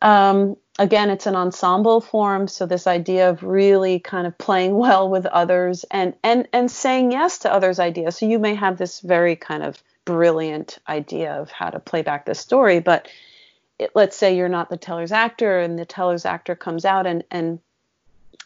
Um, 0.00 0.56
again, 0.78 1.10
it's 1.10 1.26
an 1.26 1.34
ensemble 1.34 2.00
form, 2.00 2.46
so 2.46 2.66
this 2.66 2.86
idea 2.86 3.30
of 3.30 3.42
really 3.42 3.98
kind 3.98 4.26
of 4.26 4.38
playing 4.38 4.74
well 4.76 5.08
with 5.08 5.26
others 5.26 5.84
and 5.90 6.14
and 6.22 6.48
and 6.52 6.70
saying 6.70 7.12
yes 7.12 7.38
to 7.38 7.52
others' 7.52 7.80
ideas. 7.80 8.16
So 8.16 8.26
you 8.26 8.38
may 8.38 8.54
have 8.54 8.78
this 8.78 9.00
very 9.00 9.36
kind 9.36 9.62
of 9.62 9.82
brilliant 10.04 10.78
idea 10.88 11.32
of 11.34 11.50
how 11.50 11.68
to 11.70 11.80
play 11.80 12.02
back 12.02 12.24
this 12.24 12.40
story, 12.40 12.80
but 12.80 13.08
it, 13.78 13.92
let's 13.94 14.16
say 14.16 14.36
you're 14.36 14.48
not 14.48 14.70
the 14.70 14.76
teller's 14.76 15.12
actor 15.12 15.60
and 15.60 15.78
the 15.78 15.84
teller's 15.84 16.24
actor 16.24 16.54
comes 16.54 16.84
out 16.84 17.06
and, 17.06 17.24
and 17.30 17.60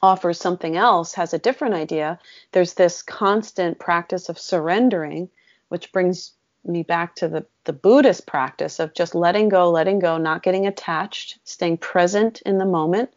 offers 0.03 0.39
something 0.39 0.77
else, 0.77 1.15
has 1.15 1.33
a 1.33 1.39
different 1.39 1.75
idea, 1.75 2.19
there's 2.53 2.75
this 2.75 3.03
constant 3.03 3.79
practice 3.79 4.29
of 4.29 4.39
surrendering, 4.39 5.29
which 5.69 5.93
brings 5.93 6.33
me 6.65 6.83
back 6.83 7.15
to 7.17 7.29
the, 7.29 7.47
the 7.65 7.73
Buddhist 7.73 8.27
practice 8.27 8.79
of 8.81 8.95
just 8.95 9.15
letting 9.15 9.49
go, 9.49 9.71
letting 9.71 9.99
go, 9.99 10.19
not 10.19 10.43
getting 10.43 10.67
attached, 10.67 11.39
staying 11.45 11.79
present 11.79 12.43
in 12.43 12.59
the 12.59 12.65
moment, 12.65 13.11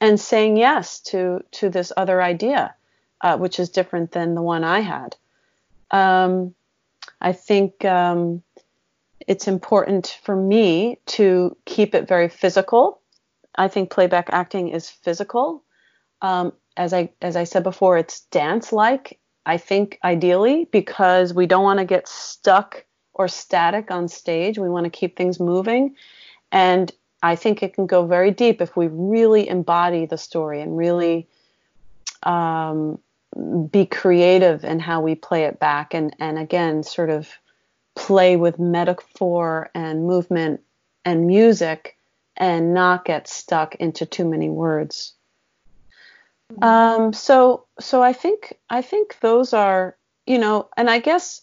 and 0.00 0.18
saying 0.18 0.56
yes 0.56 1.00
to 1.00 1.42
to 1.50 1.68
this 1.68 1.92
other 1.96 2.22
idea, 2.22 2.74
uh, 3.20 3.36
which 3.36 3.58
is 3.58 3.68
different 3.68 4.12
than 4.12 4.34
the 4.34 4.42
one 4.42 4.64
I 4.64 4.80
had. 4.80 5.16
Um, 5.90 6.54
I 7.20 7.32
think 7.32 7.84
um, 7.84 8.42
it's 9.28 9.46
important 9.46 10.18
for 10.22 10.34
me 10.34 10.98
to 11.04 11.54
keep 11.66 11.94
it 11.94 12.08
very 12.08 12.30
physical. 12.30 13.02
I 13.54 13.68
think 13.68 13.90
playback 13.90 14.30
acting 14.32 14.68
is 14.68 14.88
physical. 14.88 15.62
Um, 16.22 16.54
as 16.76 16.94
I 16.94 17.10
as 17.20 17.36
I 17.36 17.44
said 17.44 17.62
before, 17.62 17.98
it's 17.98 18.22
dance 18.32 18.72
like. 18.72 19.20
I 19.44 19.58
think 19.58 19.98
ideally 20.02 20.66
because 20.72 21.32
we 21.32 21.46
don't 21.46 21.62
want 21.62 21.78
to 21.78 21.84
get 21.84 22.08
stuck 22.08 22.84
or 23.14 23.28
static 23.28 23.90
on 23.90 24.08
stage. 24.08 24.58
We 24.58 24.68
want 24.70 24.84
to 24.84 24.90
keep 24.90 25.16
things 25.16 25.38
moving, 25.38 25.94
and 26.50 26.90
I 27.22 27.36
think 27.36 27.62
it 27.62 27.74
can 27.74 27.86
go 27.86 28.06
very 28.06 28.30
deep 28.30 28.62
if 28.62 28.76
we 28.76 28.86
really 28.86 29.46
embody 29.46 30.06
the 30.06 30.18
story 30.18 30.62
and 30.62 30.76
really 30.76 31.28
um, 32.22 32.98
be 33.70 33.84
creative 33.84 34.64
in 34.64 34.78
how 34.80 35.02
we 35.02 35.14
play 35.14 35.44
it 35.44 35.60
back, 35.60 35.92
and 35.92 36.16
and 36.18 36.38
again, 36.38 36.82
sort 36.82 37.10
of 37.10 37.28
play 37.98 38.36
with 38.36 38.60
metaphor 38.60 39.70
and 39.74 40.06
movement 40.06 40.60
and 41.04 41.26
music 41.26 41.96
and 42.36 42.72
not 42.72 43.04
get 43.04 43.26
stuck 43.26 43.74
into 43.74 44.06
too 44.06 44.24
many 44.24 44.48
words. 44.48 45.14
Um, 46.62 47.12
so 47.12 47.66
so 47.80 48.00
I 48.02 48.12
think 48.12 48.56
I 48.70 48.80
think 48.82 49.18
those 49.20 49.52
are 49.52 49.96
you 50.26 50.38
know, 50.38 50.68
and 50.76 50.88
I 50.88 51.00
guess 51.00 51.42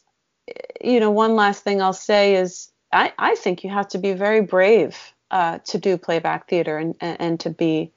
you 0.82 1.00
know 1.00 1.12
one 1.12 1.36
last 1.36 1.64
thing 1.64 1.82
I'll 1.82 1.94
say 1.94 2.36
is 2.36 2.72
I, 2.92 3.12
I 3.20 3.36
think 3.36 3.64
you 3.64 3.70
have 3.70 3.90
to 3.90 3.98
be 3.98 4.14
very 4.14 4.42
brave 4.42 4.98
uh, 5.32 5.60
to 5.66 5.78
do 5.78 5.98
playback 5.98 6.48
theater 6.48 6.78
and, 6.78 6.96
and, 7.02 7.20
and 7.20 7.40
to 7.42 7.50
be 7.50 7.92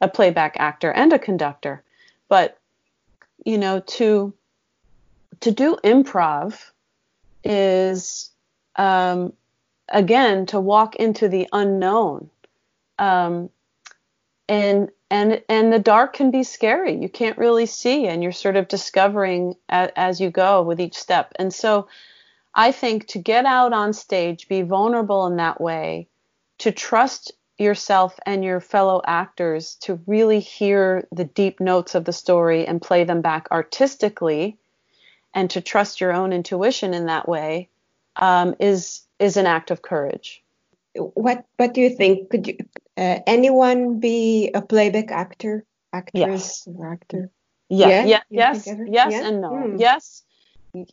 a 0.00 0.08
playback 0.08 0.56
actor 0.58 0.92
and 0.92 1.12
a 1.12 1.18
conductor, 1.18 1.82
but 2.28 2.58
you 3.44 3.56
know 3.56 3.80
to 3.80 4.34
to 5.40 5.50
do 5.50 5.76
improv 5.82 6.72
is 7.44 8.30
um, 8.76 9.32
again 9.88 10.46
to 10.46 10.60
walk 10.60 10.96
into 10.96 11.28
the 11.28 11.48
unknown. 11.52 12.30
Um, 12.98 13.50
and 14.48 14.90
and 15.10 15.42
and 15.48 15.72
the 15.72 15.78
dark 15.78 16.14
can 16.14 16.30
be 16.30 16.42
scary. 16.42 16.96
You 16.96 17.08
can't 17.08 17.38
really 17.38 17.66
see 17.66 18.06
and 18.06 18.22
you're 18.22 18.32
sort 18.32 18.56
of 18.56 18.68
discovering 18.68 19.54
as 19.68 20.20
you 20.20 20.30
go 20.30 20.62
with 20.62 20.80
each 20.80 20.94
step. 20.94 21.32
And 21.38 21.52
so 21.52 21.88
i 22.54 22.72
think 22.72 23.06
to 23.08 23.18
get 23.18 23.44
out 23.44 23.72
on 23.72 23.92
stage 23.92 24.48
be 24.48 24.62
vulnerable 24.62 25.26
in 25.26 25.36
that 25.36 25.60
way 25.60 26.08
to 26.58 26.70
trust 26.70 27.32
yourself 27.58 28.18
and 28.26 28.44
your 28.44 28.60
fellow 28.60 29.00
actors 29.06 29.76
to 29.76 30.00
really 30.06 30.40
hear 30.40 31.06
the 31.12 31.24
deep 31.24 31.60
notes 31.60 31.94
of 31.94 32.04
the 32.04 32.12
story 32.12 32.66
and 32.66 32.82
play 32.82 33.04
them 33.04 33.20
back 33.20 33.46
artistically 33.50 34.58
and 35.34 35.50
to 35.50 35.60
trust 35.60 36.00
your 36.00 36.12
own 36.12 36.32
intuition 36.32 36.94
in 36.94 37.06
that 37.06 37.28
way 37.28 37.68
um, 38.16 38.54
is 38.60 39.02
is 39.18 39.36
an 39.36 39.46
act 39.46 39.70
of 39.70 39.82
courage. 39.82 40.42
What 40.94 41.44
What 41.56 41.74
do 41.74 41.80
you 41.80 41.90
think? 41.90 42.30
Could 42.30 42.46
you, 42.46 42.56
uh, 42.96 43.20
anyone 43.26 44.00
be 44.00 44.50
a 44.54 44.60
playback 44.60 45.10
actor, 45.10 45.64
actress, 45.92 46.64
yes. 46.66 46.68
or 46.68 46.92
actor? 46.92 47.30
Yeah, 47.68 47.88
yeah, 47.88 48.04
yeah 48.04 48.20
yes, 48.28 48.66
yes, 48.66 49.12
yeah? 49.12 49.28
and 49.28 49.40
no. 49.40 49.56
Hmm. 49.56 49.76
Yes, 49.78 50.22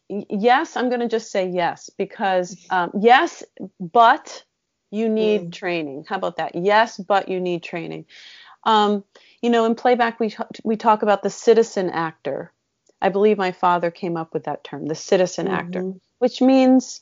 yes. 0.08 0.78
I'm 0.78 0.88
going 0.90 1.02
to 1.02 1.10
just 1.10 1.32
say 1.32 1.50
yes 1.50 1.90
because 1.98 2.56
um, 2.70 2.92
yes, 3.00 3.44
but 3.80 4.44
you 4.92 5.10
need 5.10 5.42
hmm. 5.42 5.50
training. 5.50 6.06
How 6.08 6.16
about 6.16 6.38
that? 6.38 6.56
Yes, 6.56 6.98
but 6.98 7.28
you 7.28 7.40
need 7.42 7.64
training. 7.64 8.06
Um, 8.64 9.04
you 9.42 9.50
know, 9.50 9.66
in 9.66 9.76
playback, 9.76 10.20
we 10.20 10.34
we 10.64 10.78
talk 10.78 11.04
about 11.04 11.24
the 11.24 11.30
citizen 11.30 11.90
actor. 11.90 12.52
I 13.02 13.10
believe 13.10 13.38
my 13.38 13.52
father 13.52 13.92
came 13.92 14.18
up 14.18 14.34
with 14.34 14.44
that 14.44 14.64
term, 14.64 14.88
the 14.88 14.96
citizen 14.96 15.46
mm-hmm. 15.46 15.56
actor, 15.56 15.94
which 16.20 16.42
means, 16.42 17.02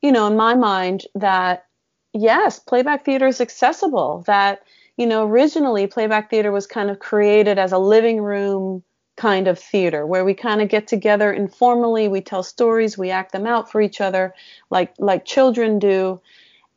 you 0.00 0.12
know, 0.12 0.26
in 0.26 0.36
my 0.36 0.54
mind, 0.54 1.04
that 1.14 1.66
yes, 2.12 2.58
playback 2.58 3.04
theater 3.04 3.26
is 3.26 3.40
accessible. 3.40 4.24
That, 4.26 4.62
you 4.96 5.06
know, 5.06 5.26
originally 5.26 5.86
playback 5.86 6.30
theater 6.30 6.52
was 6.52 6.66
kind 6.66 6.90
of 6.90 6.98
created 6.98 7.58
as 7.58 7.72
a 7.72 7.78
living 7.78 8.20
room 8.20 8.82
kind 9.16 9.48
of 9.48 9.58
theater 9.58 10.06
where 10.06 10.24
we 10.24 10.34
kind 10.34 10.60
of 10.60 10.68
get 10.68 10.86
together 10.86 11.32
informally, 11.32 12.06
we 12.08 12.20
tell 12.20 12.42
stories, 12.42 12.98
we 12.98 13.10
act 13.10 13.32
them 13.32 13.46
out 13.46 13.70
for 13.70 13.80
each 13.80 14.00
other 14.00 14.34
like 14.70 14.94
like 14.98 15.24
children 15.24 15.78
do. 15.78 16.20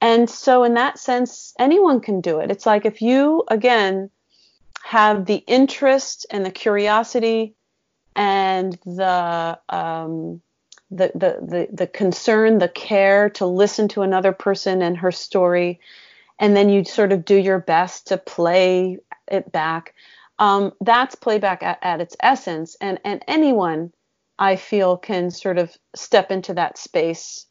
And 0.01 0.29
so 0.29 0.63
in 0.63 0.75
that 0.75 0.97
sense, 0.97 1.53
anyone 1.59 1.99
can 1.99 2.21
do 2.21 2.39
it. 2.39 2.49
It's 2.49 2.65
like 2.65 2.85
if 2.85 3.01
you 3.01 3.43
again 3.49 4.09
have 4.83 5.25
the 5.25 5.43
interest 5.47 6.25
and 6.31 6.45
the 6.45 6.51
curiosity 6.51 7.55
and 8.19 8.77
the 8.85 9.57
um, 9.69 10.41
the, 10.91 11.11
the, 11.15 11.37
the, 11.41 11.67
the 11.71 11.87
concern, 11.87 12.57
the 12.57 12.67
care 12.67 13.29
to 13.29 13.45
listen 13.45 13.87
to 13.89 14.01
another 14.01 14.33
person 14.33 14.81
and 14.81 14.97
her 14.97 15.11
story, 15.11 15.79
and 16.37 16.57
then 16.57 16.67
you 16.69 16.83
sort 16.83 17.11
of 17.13 17.23
do 17.23 17.35
your 17.35 17.59
best 17.59 18.07
to 18.07 18.17
play 18.17 18.97
it 19.27 19.51
back. 19.51 19.93
Um, 20.37 20.73
that's 20.81 21.15
playback 21.15 21.63
at, 21.63 21.79
at 21.81 22.01
its 22.01 22.15
essence, 22.19 22.75
and 22.81 22.99
and 23.05 23.23
anyone 23.27 23.93
I 24.37 24.57
feel 24.57 24.97
can 24.97 25.31
sort 25.31 25.57
of 25.57 25.75
step 25.95 26.29
into 26.29 26.53
that 26.55 26.77
space 26.77 27.45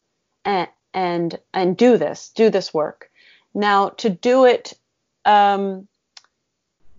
and 0.45 0.67
and 0.93 1.39
and 1.53 1.75
do 1.75 1.97
this, 1.97 2.29
do 2.35 2.51
this 2.51 2.73
work. 2.73 3.09
Now 3.55 3.89
to 3.89 4.09
do 4.09 4.45
it 4.45 4.73
um, 5.25 5.87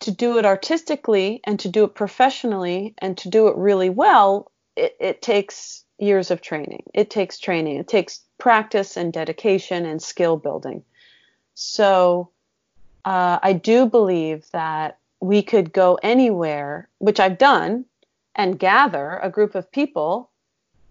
to 0.01 0.11
do 0.11 0.39
it 0.39 0.47
artistically 0.47 1.41
and 1.45 1.59
to 1.61 1.69
do 1.69 1.85
it 1.85 1.95
professionally 1.95 2.95
and 2.99 3.17
to 3.19 3.29
do 3.29 3.49
it 3.49 3.57
really 3.57 3.91
well, 3.91 4.51
it, 4.77 4.97
it 5.01 5.23
takes 5.23 5.85
years 5.99 6.31
of 6.31 6.41
training. 6.41 6.85
It 6.95 7.11
takes 7.11 7.39
training. 7.39 7.77
It 7.77 7.89
takes 7.89 8.21
practice 8.39 8.97
and 8.97 9.13
dedication 9.13 9.85
and 9.85 10.03
skill 10.03 10.37
building. 10.37 10.83
So 11.55 12.31
uh, 13.05 13.39
I 13.43 13.53
do 13.53 13.87
believe 13.87 14.47
that 14.53 14.99
we 15.21 15.43
could 15.43 15.73
go 15.73 15.99
anywhere, 16.03 16.89
which 16.99 17.21
I've 17.21 17.37
done, 17.39 17.85
and 18.35 18.59
gather 18.59 19.21
a 19.23 19.31
group 19.31 19.55
of 19.55 19.71
people 19.71 20.31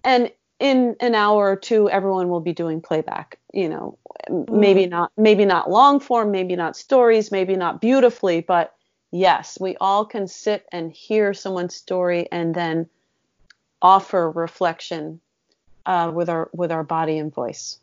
and 0.03 0.31
in 0.59 0.95
an 0.99 1.15
hour 1.15 1.49
or 1.49 1.55
two 1.55 1.89
everyone 1.89 2.29
will 2.29 2.41
be 2.41 2.53
doing 2.53 2.81
playback 2.81 3.39
you 3.53 3.69
know 3.69 3.97
mm. 4.29 4.49
maybe 4.49 4.85
not 4.85 5.11
maybe 5.17 5.45
not 5.45 5.69
long 5.69 5.99
form 5.99 6.31
maybe 6.31 6.55
not 6.55 6.75
stories 6.75 7.31
maybe 7.31 7.55
not 7.55 7.79
beautifully 7.81 8.41
but 8.41 8.75
yes 9.11 9.57
we 9.59 9.75
all 9.79 10.05
can 10.05 10.27
sit 10.27 10.65
and 10.71 10.91
hear 10.91 11.33
someone's 11.33 11.75
story 11.75 12.27
and 12.31 12.53
then 12.53 12.87
offer 13.81 14.29
reflection 14.31 15.19
uh, 15.85 16.11
with 16.13 16.29
our 16.29 16.49
with 16.53 16.71
our 16.71 16.83
body 16.83 17.17
and 17.17 17.33
voice 17.33 17.79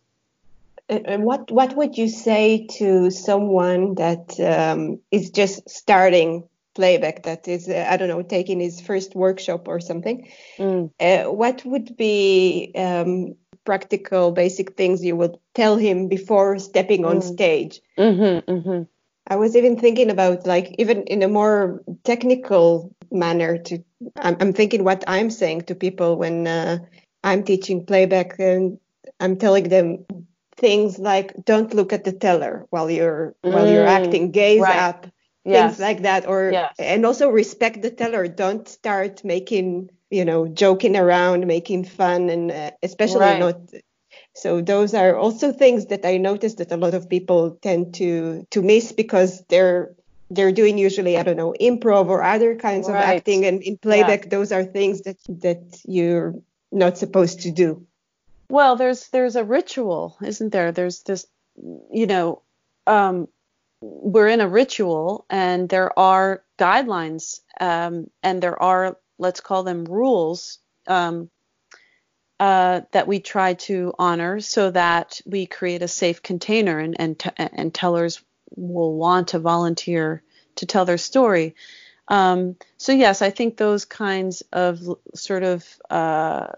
and 0.89 1.25
what 1.25 1.51
what 1.51 1.77
would 1.77 1.99
you 1.99 2.09
say 2.09 2.67
to 2.67 3.11
someone 3.11 3.95
that 3.97 4.39
um, 4.41 5.01
is 5.11 5.31
just 5.31 5.69
starting 5.69 6.45
playback 6.75 7.23
that 7.25 7.49
is 7.49 7.69
uh, 7.69 7.87
i 7.89 7.97
don't 7.97 8.09
know 8.09 8.23
taking 8.23 8.61
his 8.61 8.81
first 8.81 9.15
workshop 9.15 9.67
or 9.67 9.81
something 9.81 10.29
mm. 10.59 10.91
uh, 11.01 11.31
what 11.31 11.65
would 11.65 11.97
be 11.97 12.71
um, 12.77 13.35
practical 13.65 14.31
basic 14.31 14.77
things 14.77 15.05
you 15.05 15.17
would 15.17 15.37
tell 15.55 15.77
him 15.77 16.07
before 16.07 16.59
stepping 16.59 17.05
on 17.05 17.17
mm. 17.17 17.23
stage 17.23 17.81
mm-hmm, 17.99 18.51
mm-hmm. 18.51 18.83
I 19.29 19.37
was 19.37 19.57
even 19.57 19.79
thinking 19.79 20.11
about 20.11 20.47
like 20.47 20.75
even 20.79 21.03
in 21.05 21.23
a 21.23 21.29
more 21.29 21.83
technical 22.05 22.95
manner 23.11 23.59
to 23.59 23.83
i'm, 24.19 24.37
I'm 24.41 24.53
thinking 24.53 24.85
what 24.85 25.05
i'm 25.07 25.31
saying 25.31 25.63
to 25.63 25.75
people 25.75 26.17
when 26.17 26.47
uh, 26.47 26.79
i'm 27.25 27.43
teaching 27.43 27.85
playback 27.85 28.39
and 28.39 28.79
i'm 29.21 29.37
telling 29.37 29.69
them 29.69 30.05
things 30.57 30.99
like 30.99 31.35
don't 31.45 31.75
look 31.75 31.93
at 31.93 32.05
the 32.05 32.13
teller 32.13 32.67
while 32.71 32.91
you're 32.91 33.35
mm. 33.45 33.53
while 33.53 33.71
you're 33.71 33.87
mm. 33.87 34.01
acting 34.05 34.31
gaze 34.31 34.61
right. 34.61 34.77
up 34.77 35.07
yes. 35.45 35.71
things 35.71 35.81
like 35.81 36.03
that 36.03 36.27
or 36.27 36.51
yes. 36.53 36.75
and 36.79 37.05
also 37.05 37.29
respect 37.29 37.83
the 37.83 37.91
teller 37.91 38.27
don't 38.27 38.69
start 38.69 39.23
making 39.25 39.91
you 40.11 40.25
know 40.25 40.47
joking 40.49 40.97
around 40.97 41.47
making 41.47 41.85
fun 41.85 42.31
and 42.31 42.51
uh, 42.51 42.71
especially 42.83 43.21
right. 43.21 43.39
not 43.39 43.57
so 44.37 44.61
those 44.61 44.95
are 44.95 45.17
also 45.17 45.53
things 45.53 45.87
that 45.87 46.05
i 46.05 46.17
noticed 46.17 46.59
that 46.59 46.71
a 46.71 46.77
lot 46.77 46.95
of 46.95 47.09
people 47.09 47.59
tend 47.63 47.95
to 47.95 48.47
to 48.51 48.63
miss 48.63 48.93
because 48.93 49.45
they're 49.49 49.95
they're 50.31 50.53
doing 50.53 50.79
usually 50.79 51.17
i 51.17 51.23
don't 51.23 51.37
know 51.37 51.55
improv 51.61 52.09
or 52.09 52.23
other 52.23 52.55
kinds 52.55 52.89
right. 52.89 52.97
of 52.97 53.17
acting 53.17 53.45
and 53.45 53.63
in 53.63 53.77
playback 53.79 54.25
yeah. 54.25 54.31
those 54.31 54.53
are 54.53 54.65
things 54.65 55.03
that 55.03 55.17
that 55.29 55.81
you're 55.85 56.35
not 56.71 56.99
supposed 56.99 57.41
to 57.41 57.51
do 57.51 57.87
well 58.51 58.77
there's 58.77 59.09
there's 59.09 59.37
a 59.37 59.45
ritual 59.45 60.17
isn't 60.23 60.53
there 60.53 60.71
there's 60.73 61.03
this 61.03 61.27
you 61.91 62.07
know 62.07 62.43
um 62.87 63.27
we're 63.81 64.29
in 64.29 64.41
a 64.41 64.49
ritual 64.49 65.27
and 65.31 65.69
there 65.69 65.97
are 65.99 66.43
guidelines 66.59 67.41
um, 67.61 68.07
and 68.23 68.43
there 68.43 68.61
are 68.61 68.99
let's 69.19 69.41
call 69.41 69.63
them 69.63 69.85
rules 69.85 70.59
um, 70.87 71.31
uh, 72.39 72.83
that 72.93 73.07
we 73.07 73.21
try 73.21 73.55
to 73.55 73.95
honor 73.99 74.41
so 74.41 74.71
that 74.71 75.21
we 75.25 75.47
create 75.47 75.83
a 75.83 75.89
safe 75.89 76.23
container 76.23 76.79
and 76.79 76.97
and, 76.99 77.19
t- 77.19 77.31
and 77.37 77.73
tellers 77.73 78.23
will 78.55 78.95
want 78.95 79.29
to 79.29 79.39
volunteer 79.39 80.23
to 80.57 80.67
tell 80.67 80.85
their 80.85 80.99
story. 80.99 81.55
Um, 82.09 82.55
so 82.77 82.93
yes 82.93 83.21
i 83.21 83.31
think 83.31 83.57
those 83.57 83.85
kinds 83.85 84.45
of 84.53 84.79
sort 85.15 85.43
of 85.43 85.67
uh, 85.91 86.53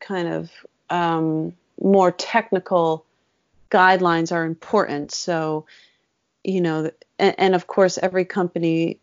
kind 0.00 0.26
of 0.26 0.50
um, 0.90 1.52
more 1.80 2.10
technical 2.10 3.06
guidelines 3.70 4.32
are 4.32 4.44
important. 4.44 5.12
So 5.12 5.66
you 6.42 6.60
know, 6.60 6.90
and, 7.18 7.34
and 7.38 7.54
of 7.54 7.66
course, 7.66 7.98
every 7.98 8.24
company 8.24 8.98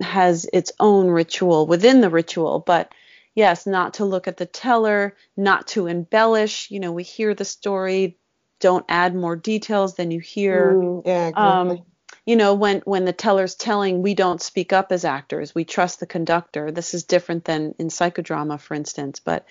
has 0.00 0.46
its 0.52 0.72
own 0.80 1.08
ritual 1.08 1.66
within 1.66 2.00
the 2.00 2.10
ritual, 2.10 2.60
but 2.60 2.92
yes, 3.38 3.68
not 3.68 3.94
to 3.94 4.04
look 4.04 4.26
at 4.26 4.36
the 4.36 4.46
teller, 4.46 5.14
not 5.36 5.68
to 5.68 5.86
embellish. 5.86 6.72
You 6.72 6.80
know, 6.80 6.90
we 6.90 7.04
hear 7.04 7.34
the 7.34 7.44
story, 7.44 8.18
don't 8.58 8.84
add 8.88 9.14
more 9.14 9.36
details 9.36 9.94
than 9.94 10.10
you 10.10 10.18
hear. 10.18 10.74
Mm, 10.74 11.02
yeah, 11.06 11.28
exactly. 11.28 11.78
Um, 11.78 11.86
you 12.26 12.34
know, 12.34 12.54
when 12.54 12.80
when 12.80 13.04
the 13.04 13.12
teller's 13.12 13.54
telling, 13.54 14.02
we 14.02 14.14
don't 14.14 14.42
speak 14.42 14.72
up 14.72 14.90
as 14.90 15.04
actors. 15.04 15.54
We 15.54 15.64
trust 15.64 16.00
the 16.00 16.06
conductor. 16.06 16.72
This 16.72 16.94
is 16.94 17.04
different 17.04 17.44
than 17.44 17.76
in 17.78 17.88
psychodrama, 17.88 18.58
for 18.60 18.74
instance. 18.74 19.20
But 19.20 19.46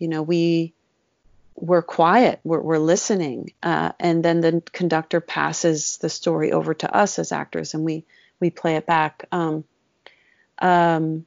you 0.00 0.08
know, 0.08 0.22
we 0.22 0.74
we're 1.54 1.82
quiet, 1.82 2.40
we're, 2.42 2.60
we're 2.60 2.78
listening, 2.78 3.52
uh, 3.62 3.92
and 4.00 4.24
then 4.24 4.40
the 4.40 4.60
conductor 4.72 5.20
passes 5.20 5.98
the 5.98 6.08
story 6.08 6.50
over 6.50 6.74
to 6.74 6.92
us 6.92 7.20
as 7.20 7.30
actors, 7.30 7.74
and 7.74 7.84
we 7.84 8.04
we 8.40 8.50
play 8.50 8.74
it 8.74 8.86
back. 8.86 9.26
Um, 9.30 9.62
um, 10.58 11.26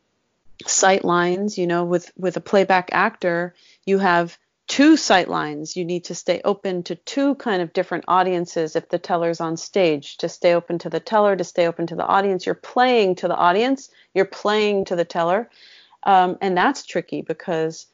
sight 0.69 1.06
lines, 1.06 1.58
you 1.58 1.67
know, 1.67 1.84
with 1.84 2.12
with 2.17 2.38
a 2.38 2.41
playback 2.41 2.89
actor, 2.91 3.54
you 3.86 3.99
have 3.99 4.38
two 4.67 4.97
sight 4.97 5.28
lines. 5.28 5.76
You 5.76 5.86
need 5.86 6.06
to 6.06 6.15
stay 6.15 6.41
open 6.43 6.84
to 6.84 6.95
two 6.95 7.36
kind 7.36 7.62
of 7.62 7.73
different 7.73 8.06
audiences. 8.08 8.76
If 8.76 8.89
the 8.89 8.99
teller's 8.99 9.41
on 9.41 9.58
stage, 9.58 10.17
to 10.17 10.30
stay 10.30 10.54
open 10.54 10.80
to 10.80 10.89
the 10.89 10.99
teller, 10.99 11.36
to 11.36 11.43
stay 11.43 11.67
open 11.67 11.88
to 11.88 11.95
the 11.95 12.06
audience. 12.06 12.45
You're 12.45 12.56
playing 12.56 13.15
to 13.15 13.28
the 13.28 13.36
audience, 13.36 13.89
you're 14.13 14.26
playing 14.26 14.86
to 14.86 14.95
the 14.95 15.06
teller, 15.06 15.49
um, 16.04 16.38
and 16.41 16.58
that's 16.58 16.86
tricky 16.86 17.21
because 17.21 17.88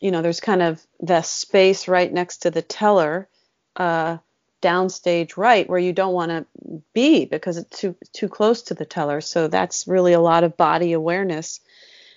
you 0.00 0.10
know, 0.10 0.22
there's 0.22 0.40
kind 0.40 0.62
of 0.62 0.84
the 1.00 1.22
space 1.22 1.88
right 1.88 2.12
next 2.12 2.38
to 2.38 2.50
the 2.50 2.62
teller, 2.62 3.28
uh, 3.76 4.18
downstage 4.66 5.36
right, 5.36 5.68
where 5.68 5.78
you 5.78 5.92
don't 5.92 6.14
want 6.14 6.30
to 6.30 6.46
be 6.92 7.24
because 7.24 7.56
it's 7.56 7.78
too 7.78 7.96
too 8.12 8.28
close 8.28 8.62
to 8.62 8.74
the 8.74 8.84
teller. 8.84 9.20
So 9.20 9.48
that's 9.48 9.86
really 9.86 10.12
a 10.12 10.20
lot 10.20 10.44
of 10.44 10.56
body 10.56 10.92
awareness, 10.92 11.60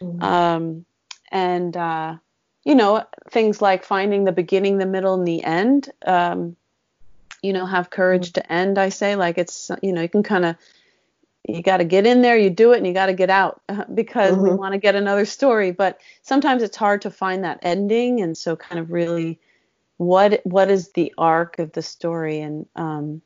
mm-hmm. 0.01 0.23
um, 0.23 0.85
and 1.31 1.75
uh, 1.75 2.15
you 2.63 2.75
know, 2.75 3.03
things 3.29 3.62
like 3.62 3.83
finding 3.83 4.23
the 4.23 4.31
beginning, 4.31 4.77
the 4.77 4.85
middle, 4.85 5.13
and 5.13 5.27
the 5.27 5.43
end. 5.43 5.89
Um, 6.05 6.55
you 7.41 7.53
know, 7.53 7.65
have 7.65 7.89
courage 7.89 8.33
mm-hmm. 8.33 8.41
to 8.41 8.51
end. 8.51 8.77
I 8.77 8.89
say, 8.89 9.15
like 9.15 9.38
it's 9.38 9.71
you 9.81 9.93
know, 9.93 10.01
you 10.01 10.09
can 10.09 10.23
kind 10.23 10.45
of 10.45 10.55
you 11.47 11.63
got 11.63 11.77
to 11.77 11.85
get 11.85 12.05
in 12.05 12.21
there, 12.21 12.38
you 12.38 12.49
do 12.49 12.73
it, 12.73 12.77
and 12.77 12.88
you 12.88 12.93
got 12.93 13.07
to 13.07 13.13
get 13.13 13.29
out 13.29 13.62
because 13.93 14.33
mm-hmm. 14.33 14.43
we 14.43 14.53
want 14.53 14.73
to 14.73 14.79
get 14.79 14.95
another 14.95 15.25
story. 15.25 15.71
But 15.71 15.99
sometimes 16.21 16.63
it's 16.63 16.77
hard 16.77 17.01
to 17.03 17.12
find 17.12 17.43
that 17.43 17.59
ending, 17.62 18.21
and 18.21 18.38
so 18.38 18.55
kind 18.55 18.79
of 18.79 18.91
really, 18.91 19.39
what 19.99 20.39
what 20.45 20.71
is 20.71 20.91
the 20.93 21.13
arc 21.17 21.59
of 21.59 21.73
the 21.73 21.81
story? 21.81 22.39
And 22.39 22.65
um, 22.75 23.21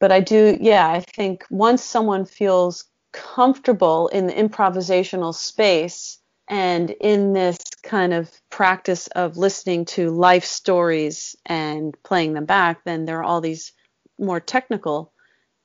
but 0.00 0.10
I 0.10 0.18
do, 0.18 0.58
yeah, 0.60 0.88
I 0.88 0.98
think 0.98 1.44
once 1.48 1.82
someone 1.84 2.24
feels 2.24 2.84
comfortable 3.12 4.08
in 4.08 4.26
the 4.26 4.32
improvisational 4.32 5.32
space 5.32 6.18
and 6.48 6.90
in 6.90 7.34
this 7.34 7.58
kind 7.84 8.12
of 8.12 8.28
practice 8.50 9.06
of 9.08 9.36
listening 9.36 9.84
to 9.84 10.10
life 10.10 10.44
stories 10.44 11.36
and 11.46 11.96
playing 12.02 12.34
them 12.34 12.46
back, 12.46 12.82
then 12.84 13.04
there 13.04 13.20
are 13.20 13.24
all 13.24 13.40
these 13.40 13.72
more 14.18 14.40
technical 14.40 15.12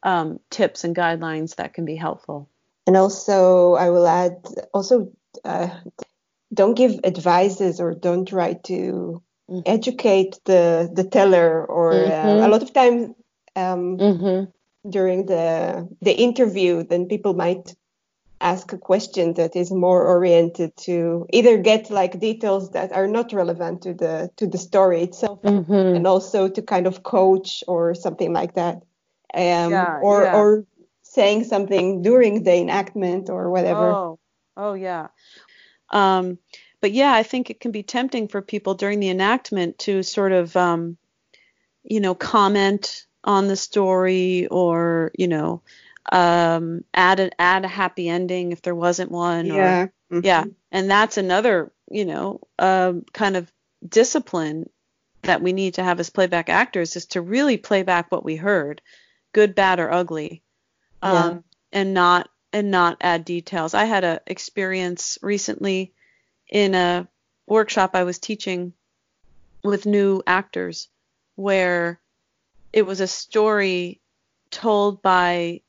um, 0.04 0.40
tips 0.52 0.84
and 0.84 0.96
guidelines 0.96 1.56
that 1.56 1.74
can 1.74 1.84
be 1.84 1.96
helpful. 1.96 2.48
And 2.86 2.96
also, 2.96 3.74
I 3.74 3.90
will 3.90 4.08
add 4.08 4.46
also 4.72 5.12
uh, 5.44 5.70
don't 6.54 6.76
give 6.76 7.00
advices 7.04 7.80
or 7.80 7.96
don't 7.96 8.28
try 8.28 8.54
to 8.54 9.24
mm-hmm. 9.50 9.62
educate 9.66 10.40
the 10.46 10.90
the 10.94 11.04
teller 11.04 11.66
or 11.66 11.94
mm-hmm. 11.94 12.28
uh, 12.28 12.48
a 12.48 12.50
lot 12.50 12.64
of 12.64 12.74
times 12.74 13.16
um, 13.56 13.98
mm-hmm. 13.98 14.90
during 14.90 15.26
the 15.26 15.88
the 16.02 16.14
interview, 16.14 16.84
then 16.84 17.08
people 17.08 17.34
might 17.34 17.76
ask 18.40 18.72
a 18.72 18.78
question 18.78 19.34
that 19.34 19.56
is 19.56 19.72
more 19.72 20.06
oriented 20.06 20.76
to 20.78 21.26
either 21.34 21.58
get 21.58 21.90
like 21.90 22.20
details 22.20 22.70
that 22.72 22.92
are 22.92 23.08
not 23.08 23.34
relevant 23.34 23.82
to 23.82 23.94
the 23.94 24.30
to 24.38 24.46
the 24.46 24.60
story 24.60 25.02
itself 25.02 25.42
mm-hmm. 25.42 25.96
and 25.96 26.06
also 26.06 26.48
to 26.48 26.62
kind 26.62 26.86
of 26.86 27.02
coach 27.02 27.64
or 27.68 27.96
something 27.96 28.34
like 28.34 28.54
that 28.54 28.76
um, 29.34 29.72
yeah, 29.72 30.00
or 30.02 30.24
yeah. 30.24 30.36
or 30.36 30.66
saying 31.04 31.44
something 31.44 32.02
during 32.02 32.44
the 32.44 32.56
enactment 32.56 33.30
or 33.30 33.50
whatever. 33.50 33.90
Oh, 33.92 34.20
oh 34.56 34.74
yeah. 34.74 35.08
Um, 35.90 36.38
but 36.88 36.94
yeah, 36.94 37.14
I 37.14 37.24
think 37.24 37.50
it 37.50 37.60
can 37.60 37.72
be 37.72 37.84
tempting 37.84 38.30
for 38.30 38.42
people 38.42 38.74
during 38.74 39.02
the 39.02 39.10
enactment 39.10 39.80
to 39.80 40.04
sort 40.04 40.32
of, 40.32 40.56
um, 40.56 40.96
you 41.84 42.00
know, 42.00 42.16
comment 42.16 43.06
on 43.26 43.50
the 43.50 43.58
story 43.58 44.48
or 44.48 45.12
you 45.18 45.28
know, 45.28 45.64
um, 46.14 46.86
add 46.94 47.20
a 47.20 47.42
add 47.42 47.66
a 47.66 47.68
happy 47.68 48.08
ending 48.08 48.54
if 48.54 48.62
there 48.62 48.74
wasn't 48.74 49.12
one. 49.12 49.48
Yeah. 49.48 49.82
Or, 49.82 49.86
mm-hmm. 50.14 50.20
Yeah, 50.24 50.46
and 50.72 50.90
that's 50.90 51.18
another 51.18 51.74
you 51.92 52.06
know 52.06 52.40
um, 52.58 53.04
kind 53.12 53.36
of 53.36 53.52
discipline 53.86 54.70
that 55.24 55.42
we 55.42 55.52
need 55.52 55.74
to 55.74 55.84
have 55.84 56.00
as 56.00 56.10
playback 56.10 56.48
actors 56.48 56.96
is 56.96 57.08
to 57.08 57.22
really 57.22 57.58
play 57.58 57.84
back 57.84 58.14
what 58.14 58.24
we 58.24 58.38
heard 58.38 58.82
good, 59.34 59.56
bad, 59.56 59.82
or 59.82 59.92
ugly, 59.92 60.42
um, 61.02 61.14
yeah. 61.14 61.40
and 61.82 61.94
not 61.94 62.30
and 62.54 62.72
not 62.72 62.96
add 63.02 63.26
details. 63.26 63.74
I 63.74 63.84
had 63.84 64.06
a 64.06 64.22
experience 64.26 65.18
recently 65.22 65.92
in 66.50 66.76
a 66.76 67.08
workshop 67.46 67.92
I 67.94 68.04
was 68.04 68.20
teaching 68.20 68.74
with 69.64 69.86
new 69.86 70.22
actors 70.26 70.88
where 71.36 72.00
it 72.74 72.86
was 72.86 73.00
a 73.00 73.08
story 73.08 74.02
told 74.50 75.02
by 75.02 75.62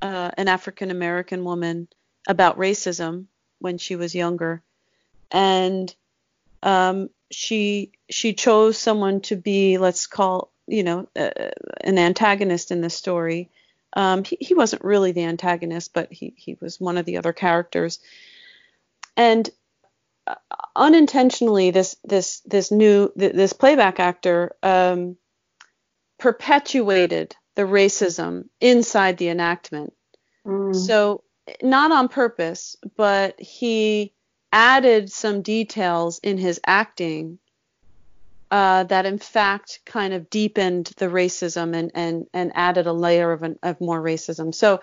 uh, 0.00 0.30
an 0.36 0.48
African 0.48 0.90
American 0.90 1.44
woman 1.44 1.88
about 2.26 2.58
racism 2.58 3.26
when 3.58 3.78
she 3.78 3.96
was 3.96 4.14
younger, 4.14 4.62
and 5.30 5.94
um, 6.62 7.10
she 7.30 7.92
she 8.10 8.32
chose 8.34 8.76
someone 8.78 9.20
to 9.22 9.36
be 9.36 9.78
let's 9.78 10.06
call 10.06 10.52
you 10.66 10.82
know 10.82 11.08
uh, 11.16 11.30
an 11.80 11.98
antagonist 11.98 12.70
in 12.70 12.80
the 12.80 12.90
story. 12.90 13.50
Um, 13.94 14.24
he, 14.24 14.38
he 14.40 14.54
wasn't 14.54 14.84
really 14.84 15.12
the 15.12 15.24
antagonist, 15.24 15.92
but 15.92 16.12
he 16.12 16.34
he 16.36 16.56
was 16.60 16.80
one 16.80 16.98
of 16.98 17.06
the 17.06 17.18
other 17.18 17.32
characters, 17.32 18.00
and 19.16 19.48
unintentionally 20.76 21.70
this 21.70 21.96
this 22.04 22.40
this 22.40 22.70
new 22.70 23.12
this 23.16 23.52
playback 23.52 24.00
actor 24.00 24.54
um, 24.62 25.16
perpetuated 26.18 27.36
the 27.54 27.62
racism 27.62 28.48
inside 28.60 29.18
the 29.18 29.28
enactment. 29.28 29.92
Mm. 30.46 30.74
So 30.74 31.24
not 31.62 31.92
on 31.92 32.08
purpose, 32.08 32.76
but 32.96 33.38
he 33.40 34.12
added 34.52 35.10
some 35.10 35.42
details 35.42 36.20
in 36.22 36.38
his 36.38 36.60
acting 36.66 37.38
uh, 38.50 38.84
that 38.84 39.06
in 39.06 39.18
fact 39.18 39.80
kind 39.86 40.12
of 40.12 40.28
deepened 40.28 40.92
the 40.98 41.06
racism 41.06 41.74
and 41.74 41.90
and 41.94 42.26
and 42.32 42.52
added 42.54 42.86
a 42.86 42.92
layer 42.92 43.32
of 43.32 43.42
an, 43.42 43.58
of 43.62 43.80
more 43.80 44.00
racism. 44.00 44.54
So 44.54 44.80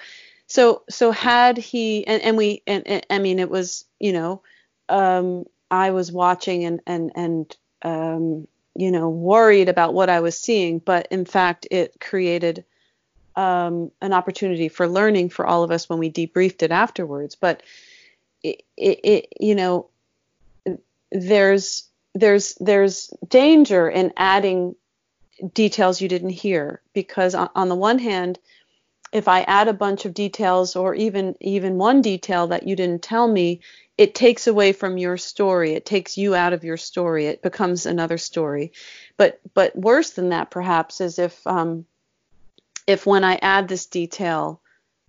so 0.47 0.83
so 0.89 1.11
had 1.11 1.57
he 1.57 2.05
and, 2.05 2.21
and 2.23 2.37
we 2.37 2.63
and, 2.65 2.85
and 2.87 3.05
I 3.09 3.19
mean 3.19 3.39
it 3.39 3.49
was 3.49 3.85
you 3.99 4.11
know 4.11 4.41
um, 4.89 5.45
I 5.71 5.91
was 5.91 6.11
watching 6.11 6.65
and 6.65 6.81
and 6.85 7.11
and 7.15 7.57
um, 7.81 8.47
you 8.75 8.91
know 8.91 9.09
worried 9.09 9.69
about 9.69 9.93
what 9.93 10.09
I 10.09 10.19
was 10.19 10.39
seeing, 10.39 10.79
but 10.79 11.07
in 11.11 11.25
fact 11.25 11.67
it 11.71 11.99
created 11.99 12.65
um, 13.35 13.91
an 14.01 14.13
opportunity 14.13 14.67
for 14.67 14.87
learning 14.87 15.29
for 15.29 15.45
all 15.45 15.63
of 15.63 15.71
us 15.71 15.87
when 15.87 15.99
we 15.99 16.11
debriefed 16.11 16.63
it 16.63 16.71
afterwards. 16.71 17.35
But 17.35 17.63
it, 18.43 18.63
it, 18.75 18.99
it 19.03 19.27
you 19.39 19.55
know 19.55 19.89
there's 21.11 21.87
there's 22.15 22.55
there's 22.55 23.13
danger 23.27 23.89
in 23.89 24.13
adding 24.17 24.75
details 25.53 26.01
you 26.01 26.09
didn't 26.09 26.29
hear 26.29 26.81
because 26.93 27.33
on, 27.33 27.49
on, 27.55 27.69
the 27.69 27.75
one 27.75 27.99
hand 27.99 28.39
if 29.11 29.27
i 29.27 29.41
add 29.41 29.67
a 29.67 29.73
bunch 29.73 30.05
of 30.05 30.13
details 30.13 30.75
or 30.75 30.93
even 30.95 31.35
even 31.39 31.77
one 31.77 32.01
detail 32.01 32.47
that 32.47 32.67
you 32.67 32.75
didn't 32.75 33.01
tell 33.01 33.27
me 33.27 33.59
it 33.99 34.15
takes 34.15 34.47
away 34.47 34.71
from 34.71 34.97
your 34.97 35.17
story. 35.17 35.73
It 35.73 35.85
takes 35.85 36.17
you 36.17 36.33
out 36.33 36.53
of 36.53 36.63
your 36.63 36.77
story. 36.77 37.25
It 37.25 37.41
becomes 37.41 37.85
another 37.85 38.17
story. 38.17 38.71
But 39.17 39.41
but 39.53 39.75
worse 39.75 40.11
than 40.11 40.29
that 40.29 40.51
perhaps 40.51 41.01
is 41.01 41.19
if 41.19 41.45
um 41.45 41.85
if 42.87 43.05
when 43.05 43.25
i 43.25 43.35
add 43.41 43.67
this 43.67 43.87
detail 43.87 44.61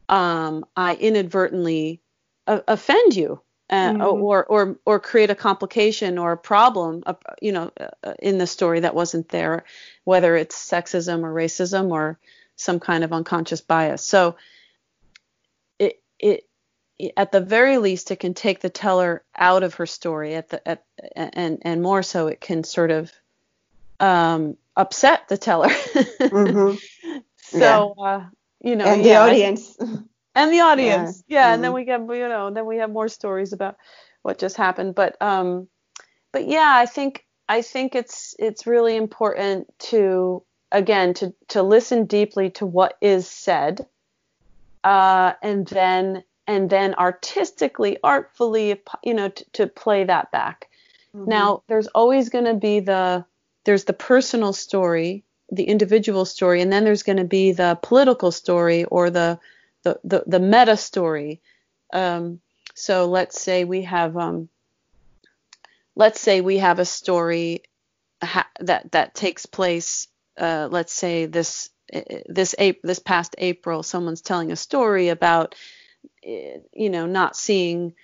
um 0.08 0.66
i 0.76 0.96
inadvertently 0.96 2.00
uh, 2.48 2.60
offend 2.66 3.14
you 3.14 3.40
uh, 3.70 3.92
mm-hmm. 3.92 4.02
or 4.02 4.44
or 4.44 4.76
or 4.84 4.98
create 4.98 5.30
a 5.30 5.36
complication 5.36 6.18
or 6.18 6.32
a 6.32 6.36
problem, 6.36 7.04
uh, 7.06 7.14
you 7.40 7.52
know, 7.52 7.70
uh, 7.78 8.14
in 8.18 8.38
the 8.38 8.46
story 8.46 8.80
that 8.80 8.96
wasn't 8.96 9.28
there, 9.28 9.62
whether 10.02 10.34
it's 10.34 10.56
sexism 10.56 11.22
or 11.22 11.32
racism 11.32 11.92
or 11.92 12.18
some 12.60 12.80
kind 12.80 13.04
of 13.04 13.12
unconscious 13.12 13.60
bias. 13.60 14.04
So 14.04 14.36
it 15.78 16.02
it 16.18 16.44
at 17.16 17.32
the 17.32 17.40
very 17.40 17.78
least 17.78 18.10
it 18.10 18.20
can 18.20 18.34
take 18.34 18.60
the 18.60 18.70
teller 18.70 19.24
out 19.34 19.62
of 19.62 19.74
her 19.74 19.86
story 19.86 20.34
at 20.34 20.48
the 20.50 20.66
at 20.68 20.84
and 21.14 21.58
and 21.62 21.82
more 21.82 22.02
so 22.02 22.26
it 22.26 22.40
can 22.40 22.64
sort 22.64 22.90
of 22.90 23.12
um, 23.98 24.56
upset 24.76 25.28
the 25.28 25.38
teller. 25.38 25.68
mm-hmm. 25.68 26.76
So 27.42 27.96
yeah. 27.98 28.04
uh, 28.04 28.26
you 28.60 28.76
know, 28.76 28.84
and 28.84 29.04
the 29.04 29.08
yeah, 29.08 29.22
audience. 29.22 29.76
and 30.34 30.52
the 30.52 30.60
audience 30.60 31.24
yeah, 31.26 31.38
yeah 31.38 31.44
mm-hmm. 31.44 31.54
and 31.54 31.64
then 31.64 31.68
mm-hmm. 31.70 31.74
we 31.76 31.84
get 31.84 32.18
you 32.20 32.28
know 32.28 32.50
then 32.50 32.66
we 32.66 32.76
have 32.78 32.90
more 32.90 33.08
stories 33.08 33.52
about 33.52 33.76
what 34.22 34.38
just 34.38 34.56
happened 34.56 34.94
but 34.94 35.20
um 35.20 35.68
but 36.32 36.46
yeah 36.46 36.72
i 36.72 36.86
think 36.86 37.24
i 37.48 37.62
think 37.62 37.94
it's 37.94 38.34
it's 38.38 38.66
really 38.66 38.96
important 38.96 39.66
to 39.78 40.42
again 40.72 41.14
to 41.14 41.34
to 41.48 41.62
listen 41.62 42.06
deeply 42.06 42.50
to 42.50 42.66
what 42.66 42.96
is 43.00 43.26
said 43.26 43.86
uh 44.84 45.32
and 45.42 45.66
then 45.68 46.22
and 46.46 46.70
then 46.70 46.94
artistically 46.94 47.98
artfully 48.02 48.80
you 49.02 49.14
know 49.14 49.28
to, 49.28 49.44
to 49.52 49.66
play 49.66 50.04
that 50.04 50.30
back 50.30 50.68
mm-hmm. 51.14 51.28
now 51.28 51.62
there's 51.66 51.88
always 51.88 52.28
going 52.28 52.44
to 52.44 52.54
be 52.54 52.80
the 52.80 53.24
there's 53.64 53.84
the 53.84 53.92
personal 53.92 54.52
story 54.52 55.24
the 55.52 55.64
individual 55.64 56.24
story 56.24 56.60
and 56.60 56.72
then 56.72 56.84
there's 56.84 57.02
going 57.02 57.18
to 57.18 57.24
be 57.24 57.52
the 57.52 57.78
political 57.82 58.30
story 58.30 58.84
or 58.84 59.10
the 59.10 59.38
the 59.82 59.98
the, 60.04 60.24
the 60.26 60.40
meta 60.40 60.76
story. 60.76 61.40
Um, 61.92 62.40
so 62.74 63.06
let's 63.06 63.40
say 63.40 63.64
we 63.64 63.82
have 63.82 64.16
um, 64.16 64.48
let's 65.96 66.20
say 66.20 66.40
we 66.40 66.58
have 66.58 66.78
a 66.78 66.84
story 66.84 67.62
ha- 68.22 68.50
that 68.60 68.92
that 68.92 69.14
takes 69.14 69.46
place. 69.46 70.08
Uh, 70.40 70.68
let's 70.70 70.92
say 70.92 71.26
this 71.26 71.70
this 72.26 72.54
this 72.82 72.98
past 72.98 73.34
April, 73.38 73.82
someone's 73.82 74.22
telling 74.22 74.52
a 74.52 74.56
story 74.56 75.08
about 75.08 75.54
you 76.22 76.90
know 76.90 77.06
not 77.06 77.36
seeing 77.36 77.94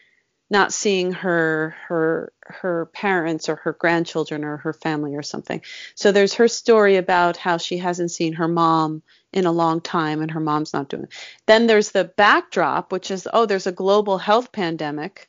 not 0.48 0.72
seeing 0.72 1.12
her 1.12 1.74
her 1.88 2.32
her 2.42 2.86
parents 2.92 3.48
or 3.48 3.56
her 3.56 3.72
grandchildren 3.72 4.44
or 4.44 4.58
her 4.58 4.72
family 4.72 5.16
or 5.16 5.22
something. 5.22 5.62
So 5.94 6.12
there's 6.12 6.34
her 6.34 6.48
story 6.48 6.96
about 6.96 7.36
how 7.36 7.56
she 7.56 7.78
hasn't 7.78 8.12
seen 8.12 8.34
her 8.34 8.48
mom 8.48 9.02
in 9.32 9.46
a 9.46 9.52
long 9.52 9.80
time 9.80 10.22
and 10.22 10.30
her 10.30 10.40
mom's 10.40 10.72
not 10.72 10.88
doing 10.88 11.04
it. 11.04 11.12
Then 11.46 11.66
there's 11.66 11.90
the 11.90 12.04
backdrop, 12.04 12.92
which 12.92 13.10
is 13.10 13.26
oh, 13.32 13.46
there's 13.46 13.66
a 13.66 13.72
global 13.72 14.18
health 14.18 14.52
pandemic. 14.52 15.28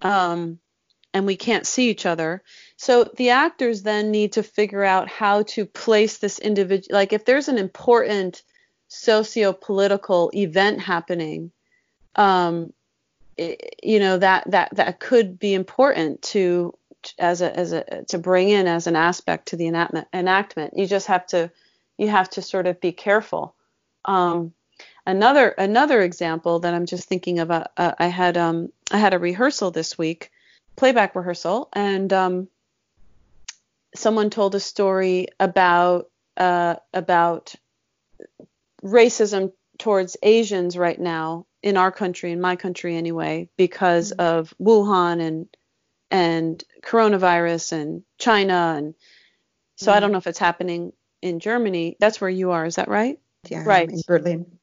Um, 0.00 0.60
and 1.14 1.26
we 1.26 1.36
can't 1.36 1.66
see 1.66 1.90
each 1.90 2.06
other. 2.06 2.42
So 2.76 3.04
the 3.16 3.30
actors 3.30 3.82
then 3.82 4.10
need 4.10 4.32
to 4.32 4.42
figure 4.42 4.84
out 4.84 5.08
how 5.08 5.42
to 5.44 5.64
place 5.66 6.18
this 6.18 6.38
individual 6.38 6.96
like 6.96 7.12
if 7.12 7.24
there's 7.24 7.48
an 7.48 7.58
important 7.58 8.42
socio-political 8.88 10.30
event 10.34 10.80
happening, 10.80 11.52
um, 12.16 12.72
you 13.38 14.00
know 14.00 14.18
that 14.18 14.50
that 14.50 14.74
that 14.74 14.98
could 14.98 15.38
be 15.38 15.54
important 15.54 16.20
to 16.22 16.74
as 17.18 17.40
a 17.40 17.56
as 17.56 17.72
a 17.72 18.04
to 18.08 18.18
bring 18.18 18.48
in 18.48 18.66
as 18.66 18.86
an 18.86 18.96
aspect 18.96 19.48
to 19.48 19.56
the 19.56 19.68
enactment 19.68 20.08
enactment 20.12 20.76
you 20.76 20.86
just 20.86 21.06
have 21.06 21.24
to 21.26 21.50
you 21.96 22.08
have 22.08 22.28
to 22.28 22.42
sort 22.42 22.66
of 22.66 22.80
be 22.80 22.90
careful 22.90 23.54
um, 24.04 24.52
another 25.06 25.50
another 25.50 26.02
example 26.02 26.58
that 26.58 26.74
i'm 26.74 26.86
just 26.86 27.08
thinking 27.08 27.38
of 27.38 27.50
uh, 27.50 27.64
uh, 27.76 27.92
i 27.98 28.08
had 28.08 28.36
um 28.36 28.70
i 28.90 28.98
had 28.98 29.14
a 29.14 29.18
rehearsal 29.18 29.70
this 29.70 29.96
week 29.96 30.32
playback 30.78 31.14
rehearsal 31.14 31.68
and 31.72 32.12
um 32.12 32.48
someone 33.94 34.30
told 34.30 34.54
a 34.54 34.60
story 34.60 35.26
about 35.40 36.10
uh 36.36 36.76
about 36.94 37.54
racism 38.82 39.52
towards 39.78 40.16
asians 40.22 40.76
right 40.76 41.00
now 41.00 41.46
in 41.62 41.76
our 41.76 41.90
country, 41.90 42.32
in 42.32 42.40
my 42.40 42.56
country 42.56 42.96
anyway, 42.96 43.48
because 43.56 44.12
mm-hmm. 44.12 44.20
of 44.20 44.54
Wuhan 44.60 45.20
and 45.20 45.48
and 46.10 46.64
coronavirus 46.82 47.72
and 47.72 48.02
China 48.18 48.74
and 48.78 48.94
so 49.76 49.90
mm-hmm. 49.90 49.96
I 49.96 50.00
don't 50.00 50.12
know 50.12 50.18
if 50.18 50.26
it's 50.26 50.38
happening 50.38 50.92
in 51.20 51.40
Germany. 51.40 51.96
That's 52.00 52.20
where 52.20 52.30
you 52.30 52.52
are, 52.52 52.64
is 52.64 52.76
that 52.76 52.88
right? 52.88 53.18
Yeah, 53.48 53.64
right. 53.64 53.90
In 53.90 54.00
Berlin. 54.06 54.58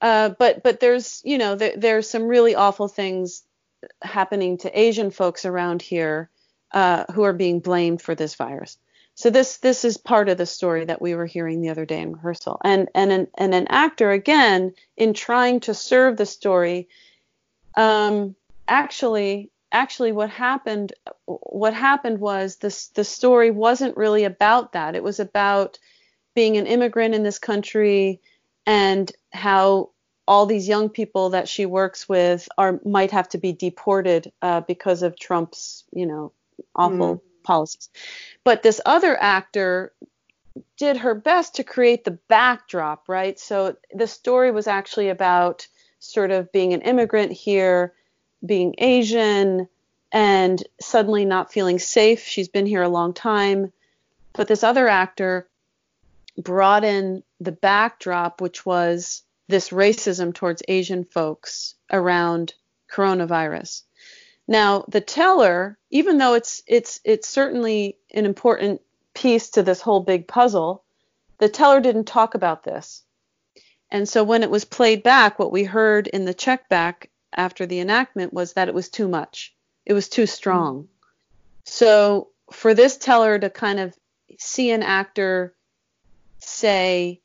Uh, 0.00 0.30
but 0.30 0.62
but 0.62 0.80
there's 0.80 1.22
you 1.24 1.38
know 1.38 1.56
there, 1.56 1.74
there's 1.76 2.08
some 2.08 2.24
really 2.24 2.54
awful 2.54 2.88
things 2.88 3.42
happening 4.02 4.58
to 4.58 4.78
Asian 4.78 5.10
folks 5.10 5.44
around 5.44 5.82
here 5.82 6.30
uh, 6.72 7.04
who 7.12 7.22
are 7.22 7.32
being 7.32 7.60
blamed 7.60 8.02
for 8.02 8.14
this 8.14 8.34
virus. 8.34 8.78
So 9.14 9.30
this 9.30 9.56
this 9.58 9.84
is 9.84 9.96
part 9.96 10.28
of 10.28 10.38
the 10.38 10.46
story 10.46 10.84
that 10.84 11.02
we 11.02 11.14
were 11.14 11.26
hearing 11.26 11.60
the 11.60 11.70
other 11.70 11.84
day 11.84 12.00
in 12.00 12.12
rehearsal. 12.12 12.60
And 12.62 12.88
and 12.94 13.10
an 13.10 13.26
and 13.36 13.52
an 13.54 13.66
actor 13.68 14.12
again 14.12 14.74
in 14.96 15.12
trying 15.12 15.60
to 15.60 15.74
serve 15.74 16.16
the 16.16 16.26
story, 16.26 16.88
um, 17.76 18.36
actually 18.68 19.50
actually 19.72 20.12
what 20.12 20.30
happened 20.30 20.92
what 21.24 21.74
happened 21.74 22.20
was 22.20 22.56
this 22.56 22.88
the 22.88 23.04
story 23.04 23.50
wasn't 23.50 23.96
really 23.96 24.24
about 24.24 24.72
that. 24.72 24.94
It 24.94 25.02
was 25.02 25.18
about 25.18 25.78
being 26.34 26.56
an 26.56 26.66
immigrant 26.66 27.14
in 27.14 27.24
this 27.24 27.40
country 27.40 28.20
and 28.66 29.10
how 29.32 29.90
all 30.28 30.46
these 30.46 30.68
young 30.68 30.88
people 30.90 31.30
that 31.30 31.48
she 31.48 31.66
works 31.66 32.08
with 32.08 32.48
are 32.58 32.78
might 32.84 33.10
have 33.10 33.28
to 33.30 33.38
be 33.38 33.52
deported 33.52 34.30
uh, 34.42 34.60
because 34.60 35.02
of 35.02 35.18
Trump's 35.18 35.84
you 35.92 36.06
know 36.06 36.32
awful 36.76 37.16
mm 37.16 37.20
policies. 37.44 37.88
But 38.44 38.62
this 38.62 38.78
other 38.84 39.16
actor 39.18 39.94
did 40.76 40.98
her 40.98 41.14
best 41.14 41.54
to 41.54 41.64
create 41.64 42.04
the 42.04 42.18
backdrop, 42.28 43.08
right? 43.08 43.38
So 43.40 43.74
the 43.94 44.06
story 44.06 44.50
was 44.50 44.66
actually 44.66 45.08
about 45.08 45.66
sort 45.98 46.30
of 46.30 46.52
being 46.52 46.74
an 46.74 46.82
immigrant 46.82 47.32
here, 47.32 47.94
being 48.44 48.74
Asian, 48.76 49.66
and 50.12 50.62
suddenly 50.78 51.24
not 51.24 51.52
feeling 51.52 51.78
safe. 51.78 52.26
She's 52.26 52.48
been 52.48 52.66
here 52.66 52.82
a 52.82 52.88
long 52.88 53.14
time. 53.14 53.72
But 54.34 54.48
this 54.48 54.62
other 54.62 54.86
actor 54.86 55.48
brought 56.36 56.84
in 56.84 57.22
the 57.40 57.52
backdrop, 57.52 58.42
which 58.42 58.66
was 58.66 59.22
this 59.48 59.70
racism 59.70 60.34
towards 60.34 60.62
Asian 60.68 61.04
folks 61.04 61.74
around 61.90 62.54
coronavirus. 62.90 63.82
Now, 64.46 64.84
the 64.88 65.00
teller, 65.00 65.78
even 65.90 66.18
though 66.18 66.34
it's 66.34 66.62
it's 66.66 67.00
it's 67.04 67.28
certainly 67.28 67.98
an 68.12 68.24
important 68.24 68.80
piece 69.14 69.50
to 69.50 69.62
this 69.62 69.80
whole 69.80 70.00
big 70.00 70.26
puzzle, 70.28 70.84
the 71.38 71.48
teller 71.48 71.80
didn't 71.80 72.04
talk 72.04 72.34
about 72.34 72.64
this. 72.64 73.02
And 73.90 74.08
so 74.08 74.22
when 74.22 74.42
it 74.42 74.50
was 74.50 74.64
played 74.64 75.02
back, 75.02 75.38
what 75.38 75.52
we 75.52 75.64
heard 75.64 76.06
in 76.06 76.24
the 76.24 76.34
check 76.34 76.68
back 76.68 77.10
after 77.32 77.66
the 77.66 77.80
enactment 77.80 78.32
was 78.32 78.54
that 78.54 78.68
it 78.68 78.74
was 78.74 78.88
too 78.88 79.08
much. 79.08 79.54
It 79.86 79.92
was 79.92 80.08
too 80.08 80.26
strong. 80.26 80.82
Mm-hmm. 80.82 80.86
So 81.64 82.28
for 82.52 82.74
this 82.74 82.96
teller 82.96 83.38
to 83.38 83.50
kind 83.50 83.80
of 83.80 83.94
see 84.38 84.70
an 84.70 84.82
actor 84.82 85.54
say, 86.38 87.20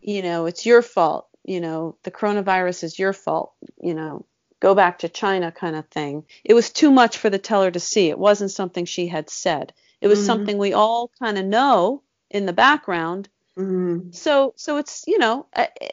you 0.00 0.22
know, 0.22 0.46
it's 0.46 0.66
your 0.66 0.82
fault, 0.82 1.28
you 1.44 1.60
know, 1.60 1.96
the 2.02 2.10
coronavirus 2.10 2.84
is 2.84 2.98
your 2.98 3.12
fault, 3.12 3.52
you 3.80 3.94
know, 3.94 4.24
go 4.60 4.74
back 4.74 5.00
to 5.00 5.08
China 5.08 5.50
kind 5.50 5.76
of 5.76 5.86
thing. 5.88 6.24
It 6.44 6.54
was 6.54 6.70
too 6.70 6.90
much 6.90 7.18
for 7.18 7.30
the 7.30 7.38
teller 7.38 7.70
to 7.70 7.80
see. 7.80 8.08
It 8.08 8.18
wasn't 8.18 8.52
something 8.52 8.84
she 8.84 9.08
had 9.08 9.28
said. 9.28 9.72
It 10.00 10.08
was 10.08 10.20
mm-hmm. 10.20 10.26
something 10.26 10.58
we 10.58 10.72
all 10.72 11.10
kind 11.18 11.38
of 11.38 11.44
know 11.44 12.02
in 12.30 12.46
the 12.46 12.52
background. 12.52 13.28
Mm-hmm. 13.56 14.12
So 14.12 14.54
so 14.56 14.76
it's, 14.78 15.04
you 15.06 15.18
know, 15.18 15.46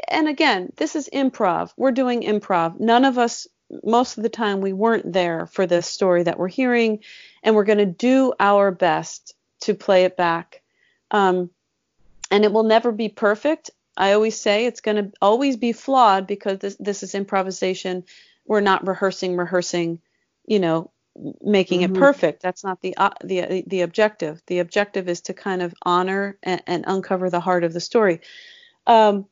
and 0.07 0.27
again, 0.27 0.71
this 0.77 0.95
is 0.95 1.09
improv. 1.11 1.71
We're 1.77 1.91
doing 1.91 2.21
improv. 2.21 2.79
None 2.79 3.05
of 3.05 3.17
us 3.17 3.47
most 3.83 4.17
of 4.17 4.23
the 4.23 4.29
time 4.29 4.61
we 4.61 4.73
weren't 4.73 5.11
there 5.11 5.45
for 5.47 5.65
this 5.65 5.87
story 5.87 6.23
that 6.23 6.39
we're 6.39 6.47
hearing 6.47 6.99
and 7.43 7.55
we're 7.55 7.65
going 7.65 7.77
to 7.79 7.85
do 7.85 8.33
our 8.39 8.71
best 8.71 9.35
to 9.61 9.73
play 9.73 10.05
it 10.05 10.17
back. 10.17 10.61
Um, 11.11 11.49
and 12.31 12.45
it 12.45 12.51
will 12.51 12.63
never 12.63 12.91
be 12.91 13.09
perfect. 13.09 13.71
I 13.99 14.13
always 14.13 14.39
say 14.39 14.65
it's 14.65 14.81
going 14.81 14.97
to 14.97 15.11
always 15.21 15.57
be 15.57 15.73
flawed 15.73 16.25
because 16.25 16.59
this 16.59 16.75
this 16.79 17.03
is 17.03 17.13
improvisation. 17.13 18.05
We're 18.45 18.61
not 18.61 18.87
rehearsing, 18.87 19.35
rehearsing, 19.35 19.99
you 20.47 20.59
know, 20.59 20.91
making 21.41 21.81
mm-hmm. 21.81 21.95
it 21.95 21.99
perfect. 21.99 22.41
That's 22.41 22.63
not 22.63 22.81
the 22.81 22.95
uh, 22.97 23.11
the 23.23 23.63
the 23.67 23.81
objective. 23.81 24.41
The 24.47 24.59
objective 24.59 25.09
is 25.09 25.21
to 25.21 25.33
kind 25.33 25.61
of 25.61 25.75
honor 25.83 26.37
and, 26.41 26.63
and 26.65 26.85
uncover 26.87 27.29
the 27.29 27.41
heart 27.41 27.65
of 27.65 27.73
the 27.73 27.81
story. 27.81 28.21
Um, 28.87 29.25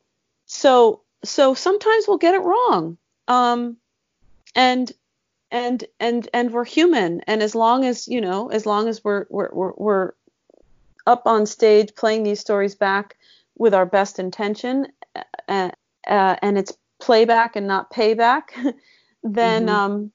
so 0.44 1.00
so 1.24 1.54
sometimes 1.54 2.06
we'll 2.06 2.18
get 2.18 2.34
it 2.34 2.42
wrong. 2.42 2.98
Um, 3.26 3.78
and 4.54 4.92
and 5.50 5.84
and 5.98 6.28
and 6.34 6.50
we're 6.52 6.64
human 6.64 7.22
and 7.22 7.42
as 7.42 7.54
long 7.54 7.84
as 7.84 8.06
you 8.06 8.20
know 8.20 8.48
as 8.48 8.66
long 8.66 8.88
as 8.88 9.02
we're 9.02 9.26
we're 9.30 9.50
we're, 9.52 9.72
we're 9.76 10.12
up 11.06 11.26
on 11.26 11.46
stage 11.46 11.94
playing 11.94 12.22
these 12.22 12.40
stories 12.40 12.74
back 12.74 13.16
with 13.58 13.74
our 13.74 13.86
best 13.86 14.18
intention 14.18 14.86
uh, 15.48 15.70
uh, 16.06 16.36
and 16.42 16.58
it's 16.58 16.76
playback 17.00 17.56
and 17.56 17.66
not 17.66 17.92
payback 17.92 18.50
then 19.22 19.66
mm-hmm. 19.66 19.74
um 19.74 20.12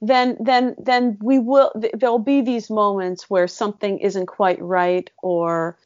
then 0.00 0.36
then 0.40 0.74
then 0.78 1.18
we 1.20 1.38
will 1.38 1.72
there'll 1.94 2.18
be 2.18 2.40
these 2.40 2.70
moments 2.70 3.28
where 3.28 3.48
something 3.48 3.98
isn't 3.98 4.26
quite 4.26 4.60
right 4.62 5.10
or 5.22 5.76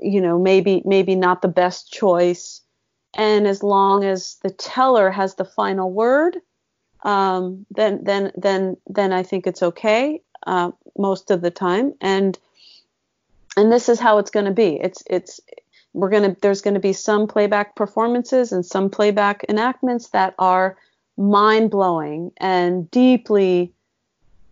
you 0.00 0.20
know 0.20 0.38
maybe 0.38 0.82
maybe 0.84 1.14
not 1.14 1.42
the 1.42 1.48
best 1.48 1.92
choice 1.92 2.60
and 3.14 3.46
as 3.46 3.62
long 3.62 4.04
as 4.04 4.36
the 4.42 4.50
teller 4.50 5.10
has 5.10 5.34
the 5.34 5.44
final 5.44 5.90
word 5.90 6.38
um, 7.02 7.64
then 7.70 8.02
then 8.02 8.32
then 8.36 8.76
then 8.86 9.12
I 9.12 9.22
think 9.22 9.46
it's 9.46 9.62
okay 9.62 10.20
uh, 10.46 10.72
most 10.96 11.30
of 11.30 11.40
the 11.40 11.50
time. 11.50 11.94
And 12.00 12.38
and 13.56 13.72
this 13.72 13.88
is 13.88 14.00
how 14.00 14.18
it's 14.18 14.30
going 14.30 14.46
to 14.46 14.52
be. 14.52 14.80
It's 14.80 15.02
it's 15.08 15.40
we're 15.92 16.10
gonna 16.10 16.36
there's 16.42 16.60
going 16.60 16.74
to 16.74 16.80
be 16.80 16.92
some 16.92 17.26
playback 17.26 17.74
performances 17.74 18.52
and 18.52 18.64
some 18.64 18.90
playback 18.90 19.44
enactments 19.48 20.10
that 20.10 20.34
are 20.38 20.76
mind 21.16 21.70
blowing 21.70 22.30
and 22.36 22.90
deeply 22.90 23.72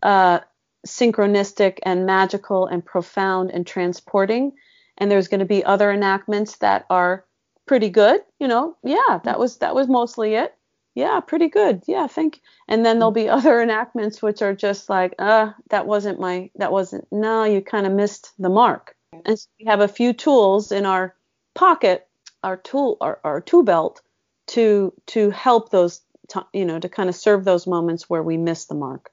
uh, 0.03 0.41
synchronistic 0.87 1.79
and 1.85 2.07
magical 2.07 2.67
and 2.67 2.85
profound 2.85 3.51
and 3.51 3.67
transporting. 3.67 4.53
And 4.99 5.11
there's 5.11 5.29
going 5.29 5.41
to 5.41 5.47
be 5.47 5.65
other 5.65 5.93
enactments 5.93 6.57
that 6.59 6.87
are 6.89 7.25
pretty 7.67 7.91
good. 7.91 8.23
You 8.41 8.49
know, 8.49 8.77
yeah, 8.83 9.21
that 9.25 9.39
was 9.39 9.59
that 9.59 9.75
was 9.75 9.89
mostly 9.89 10.35
it 10.35 10.57
yeah, 10.97 11.21
pretty 11.21 11.49
good. 11.49 11.83
Yeah, 11.87 12.07
thank. 12.07 12.41
And 12.67 12.85
then 12.85 12.99
there'll 12.99 13.13
be 13.13 13.29
other 13.29 13.61
enactments 13.61 14.21
which 14.23 14.43
are 14.43 14.55
just 14.55 14.89
like, 14.89 15.15
uh, 15.21 15.53
that 15.69 15.87
wasn't 15.87 16.19
my, 16.19 16.51
that 16.57 16.73
wasn't. 16.73 17.07
No, 17.13 17.45
you 17.45 17.61
kind 17.61 17.87
of 17.87 17.93
missed 17.93 18.33
the 18.39 18.49
mark. 18.49 18.97
And 19.25 19.39
so 19.39 19.47
we 19.61 19.67
have 19.67 19.81
a 19.81 19.89
few 19.89 20.13
tools 20.13 20.73
in 20.73 20.87
our 20.87 21.15
pocket, 21.57 22.07
our 22.45 22.57
tool, 22.57 22.97
our, 23.01 23.19
our 23.25 23.41
tool 23.41 23.65
belt, 23.65 24.01
to 24.49 24.93
to 25.07 25.31
help 25.31 25.71
those, 25.71 26.03
t- 26.29 26.41
you 26.53 26.65
know, 26.65 26.79
to 26.79 26.89
kind 26.89 27.09
of 27.09 27.17
serve 27.17 27.45
those 27.45 27.67
moments 27.67 28.09
where 28.09 28.23
we 28.23 28.37
miss 28.37 28.67
the 28.67 28.75
mark. 28.75 29.11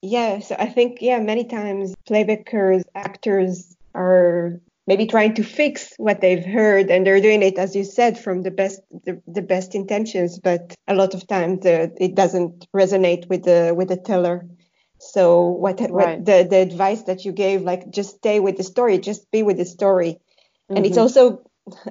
Yeah, 0.00 0.40
so 0.40 0.56
I 0.58 0.66
think 0.66 1.02
yeah, 1.02 1.18
many 1.18 1.44
times 1.44 1.94
playbackers, 2.08 2.84
actors 2.94 3.76
are 3.94 4.60
maybe 4.86 5.06
trying 5.06 5.34
to 5.34 5.42
fix 5.42 5.92
what 5.96 6.20
they've 6.20 6.44
heard 6.44 6.90
and 6.90 7.06
they're 7.06 7.20
doing 7.20 7.42
it 7.42 7.58
as 7.58 7.74
you 7.74 7.84
said 7.84 8.18
from 8.18 8.42
the 8.42 8.50
best 8.50 8.80
the, 9.04 9.20
the 9.26 9.42
best 9.42 9.74
intentions 9.74 10.38
but 10.38 10.74
a 10.86 10.94
lot 10.94 11.14
of 11.14 11.26
times 11.26 11.62
the, 11.62 11.92
it 11.98 12.14
doesn't 12.14 12.66
resonate 12.72 13.28
with 13.28 13.42
the 13.42 13.74
with 13.76 13.88
the 13.88 13.96
teller 13.96 14.46
so 14.98 15.48
what, 15.48 15.80
right. 15.90 16.24
the 16.24 16.46
the 16.48 16.56
advice 16.56 17.02
that 17.02 17.24
you 17.24 17.32
gave 17.32 17.62
like 17.62 17.90
just 17.90 18.16
stay 18.16 18.40
with 18.40 18.56
the 18.56 18.62
story 18.62 18.98
just 18.98 19.30
be 19.30 19.42
with 19.42 19.56
the 19.56 19.64
story 19.64 20.12
mm-hmm. 20.12 20.76
and 20.76 20.86
it's 20.86 20.96
mm-hmm. 20.96 21.02
also 21.02 21.42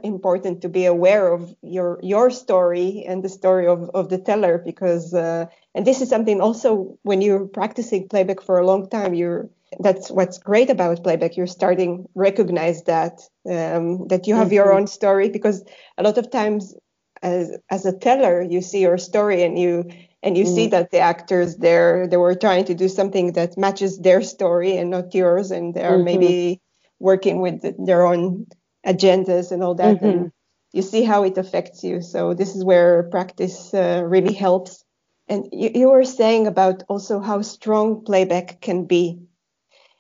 important 0.04 0.62
to 0.62 0.70
be 0.70 0.86
aware 0.86 1.34
of 1.34 1.54
your 1.62 2.00
your 2.02 2.30
story 2.30 3.04
and 3.08 3.24
the 3.24 3.30
story 3.30 3.68
of, 3.68 3.90
of 3.94 4.10
the 4.10 4.18
teller 4.18 4.58
because 4.58 5.14
uh, 5.14 5.46
and 5.74 5.86
this 5.86 6.02
is 6.02 6.08
something 6.10 6.40
also 6.40 6.98
when 7.04 7.22
you're 7.22 7.46
practicing 7.46 8.08
playback 8.08 8.42
for 8.42 8.58
a 8.58 8.66
long 8.66 8.90
time 8.90 9.14
you're 9.14 9.50
that's 9.80 10.10
what's 10.10 10.38
great 10.38 10.70
about 10.70 11.04
playback. 11.04 11.38
You're 11.38 11.48
starting 11.48 12.08
recognize 12.16 12.84
that 12.84 13.22
um, 13.50 14.08
that 14.08 14.28
you 14.28 14.36
have 14.36 14.48
mm-hmm. 14.48 14.54
your 14.54 14.74
own 14.74 14.88
story 14.88 15.30
because 15.30 15.64
a 15.98 16.04
lot 16.04 16.18
of 16.18 16.32
times 16.32 16.76
as 17.22 17.52
as 17.70 17.86
a 17.86 17.98
teller 17.98 18.42
you 18.42 18.62
see 18.62 18.82
your 18.82 18.98
story 18.98 19.44
and 19.44 19.58
you 19.58 19.86
and 20.22 20.38
you 20.38 20.44
mm. 20.44 20.56
see 20.56 20.68
that 20.68 20.92
the 20.92 21.00
actors 21.00 21.58
there 21.58 22.08
they 22.08 22.18
were 22.18 22.36
trying 22.36 22.66
to 22.66 22.76
do 22.76 22.90
something 22.90 23.34
that 23.34 23.58
matches 23.58 24.00
their 24.00 24.22
story 24.22 24.78
and 24.78 24.90
not 24.90 25.14
yours 25.14 25.52
and 25.52 25.74
they 25.74 25.84
are 25.84 25.96
mm-hmm. 25.96 26.06
maybe 26.06 26.62
working 27.00 27.40
with 27.40 27.62
their 27.86 28.06
own 28.06 28.46
agendas 28.86 29.52
and 29.52 29.64
all 29.64 29.76
that 29.76 29.98
mm-hmm. 29.98 30.06
and 30.06 30.32
you 30.72 30.82
see 30.82 31.04
how 31.04 31.24
it 31.24 31.38
affects 31.38 31.84
you 31.84 32.02
so 32.02 32.34
this 32.34 32.56
is 32.56 32.64
where 32.64 33.04
practice 33.04 33.74
uh, 33.74 34.04
really 34.06 34.34
helps 34.34 34.84
and 35.28 35.48
you, 35.52 35.72
you 35.74 35.90
were 35.90 36.04
saying 36.04 36.48
about 36.48 36.84
also 36.88 37.20
how 37.20 37.42
strong 37.42 38.04
playback 38.04 38.62
can 38.62 38.86
be 38.86 39.20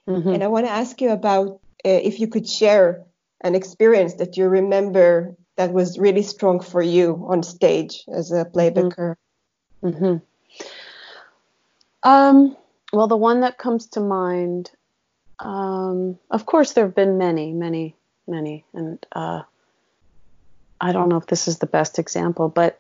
Mm-hmm. 0.07 0.29
And 0.29 0.43
I 0.43 0.47
want 0.47 0.65
to 0.65 0.71
ask 0.71 1.01
you 1.01 1.09
about 1.11 1.59
uh, 1.83 1.89
if 1.89 2.19
you 2.19 2.27
could 2.27 2.47
share 2.47 3.03
an 3.41 3.55
experience 3.55 4.15
that 4.15 4.38
you 4.38 4.47
remember 4.47 5.36
that 5.57 5.71
was 5.71 5.97
really 5.97 6.21
strong 6.21 6.59
for 6.59 6.81
you 6.81 7.25
on 7.27 7.43
stage 7.43 8.03
as 8.11 8.31
a 8.31 8.45
playbacker. 8.45 9.15
Mm-hmm. 9.83 9.88
mm-hmm. 9.88 10.15
Um, 12.03 12.55
well, 12.93 13.07
the 13.07 13.17
one 13.17 13.41
that 13.41 13.57
comes 13.57 13.88
to 13.88 13.99
mind, 13.99 14.69
um, 15.39 16.19
of 16.29 16.45
course, 16.45 16.73
there 16.73 16.86
have 16.86 16.93
been 16.93 17.17
many, 17.17 17.51
many, 17.51 17.95
many, 18.28 18.65
and 18.73 19.05
uh, 19.11 19.43
I 20.82 20.91
don't 20.91 21.09
know 21.09 21.17
if 21.17 21.28
this 21.28 21.47
is 21.47 21.59
the 21.59 21.67
best 21.67 21.99
example, 21.99 22.49
but 22.49 22.80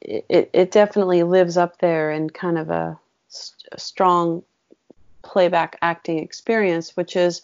it, 0.00 0.24
it, 0.28 0.50
it 0.52 0.70
definitely 0.70 1.22
lives 1.22 1.56
up 1.56 1.78
there 1.78 2.10
in 2.10 2.30
kind 2.30 2.58
of 2.58 2.70
a, 2.70 2.98
a 3.72 3.78
strong 3.78 4.42
playback 5.22 5.78
acting 5.82 6.18
experience, 6.18 6.96
which 6.96 7.16
is 7.16 7.42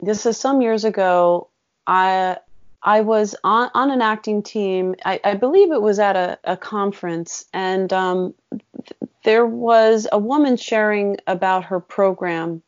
this 0.00 0.26
is 0.26 0.36
some 0.36 0.60
years 0.62 0.84
ago. 0.84 1.48
I 1.86 2.38
I 2.82 3.00
was 3.00 3.34
on, 3.42 3.70
on 3.74 3.90
an 3.90 4.02
acting 4.02 4.42
team. 4.42 4.94
I, 5.04 5.20
I 5.24 5.34
believe 5.34 5.72
it 5.72 5.82
was 5.82 5.98
at 5.98 6.16
a, 6.16 6.38
a 6.44 6.56
conference, 6.56 7.44
and 7.52 7.92
um, 7.92 8.34
th- 8.52 9.10
there 9.24 9.46
was 9.46 10.06
a 10.12 10.18
woman 10.18 10.56
sharing 10.56 11.16
about 11.26 11.64
her 11.64 11.80
program 11.80 12.62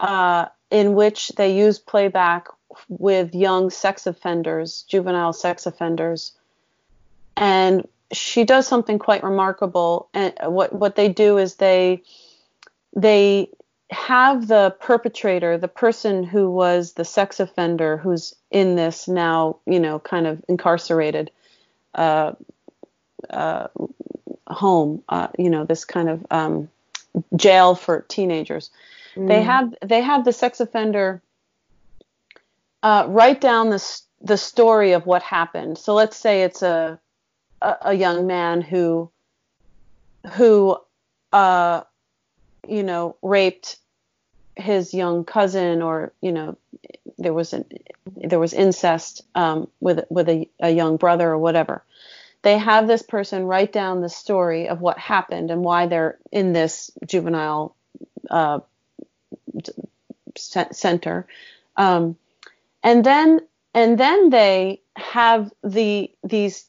uh, 0.00 0.46
in 0.70 0.94
which 0.94 1.28
they 1.36 1.56
use 1.56 1.78
playback 1.78 2.48
with 2.88 3.34
young 3.34 3.70
sex 3.70 4.06
offenders, 4.06 4.84
juvenile 4.88 5.32
sex 5.32 5.66
offenders. 5.66 6.32
And 7.36 7.86
she 8.12 8.44
does 8.44 8.66
something 8.66 8.98
quite 8.98 9.22
remarkable. 9.22 10.08
And 10.14 10.34
what, 10.42 10.72
what 10.72 10.96
they 10.96 11.08
do 11.08 11.38
is 11.38 11.56
they 11.56 12.02
they 12.94 13.50
have 13.90 14.48
the 14.48 14.74
perpetrator, 14.80 15.58
the 15.58 15.68
person 15.68 16.24
who 16.24 16.50
was 16.50 16.94
the 16.94 17.04
sex 17.04 17.38
offender 17.38 17.98
who's 17.98 18.34
in 18.50 18.74
this 18.74 19.06
now, 19.06 19.58
you 19.66 19.78
know, 19.78 19.98
kind 19.98 20.26
of 20.26 20.42
incarcerated 20.48 21.30
uh, 21.94 22.32
uh, 23.30 23.68
home, 24.48 25.02
uh, 25.08 25.28
you 25.38 25.50
know, 25.50 25.64
this 25.64 25.84
kind 25.84 26.08
of 26.08 26.26
um, 26.30 26.68
jail 27.36 27.74
for 27.74 28.02
teenagers. 28.08 28.70
Mm. 29.16 29.28
They 29.28 29.42
have 29.42 29.74
they 29.82 30.02
have 30.02 30.24
the 30.24 30.32
sex 30.32 30.60
offender 30.60 31.22
uh, 32.82 33.06
write 33.08 33.40
down 33.40 33.70
the 33.70 34.00
the 34.20 34.36
story 34.36 34.92
of 34.92 35.06
what 35.06 35.22
happened. 35.22 35.78
So 35.78 35.94
let's 35.94 36.16
say 36.16 36.42
it's 36.42 36.62
a 36.62 36.98
a, 37.62 37.76
a 37.82 37.94
young 37.94 38.26
man 38.26 38.60
who 38.60 39.10
who 40.34 40.76
uh, 41.32 41.82
you 42.68 42.82
know, 42.82 43.16
raped 43.22 43.76
his 44.56 44.94
young 44.94 45.24
cousin 45.24 45.82
or 45.82 46.12
you 46.22 46.32
know 46.32 46.56
there 47.18 47.34
was 47.34 47.52
an, 47.52 47.66
there 48.16 48.38
was 48.38 48.54
incest 48.54 49.22
um, 49.34 49.68
with 49.80 50.04
with 50.08 50.28
a, 50.30 50.48
a 50.60 50.70
young 50.70 50.96
brother 50.96 51.30
or 51.30 51.36
whatever 51.36 51.84
they 52.40 52.56
have 52.56 52.86
this 52.86 53.02
person 53.02 53.44
write 53.44 53.70
down 53.70 54.00
the 54.00 54.08
story 54.08 54.66
of 54.66 54.80
what 54.80 54.98
happened 54.98 55.50
and 55.50 55.62
why 55.62 55.86
they're 55.86 56.16
in 56.32 56.54
this 56.54 56.90
juvenile 57.06 57.76
uh, 58.30 58.60
center 60.36 61.26
um, 61.76 62.16
and 62.82 63.04
then 63.04 63.40
and 63.74 63.98
then 63.98 64.30
they 64.30 64.80
have 64.96 65.52
the 65.62 66.10
these 66.24 66.68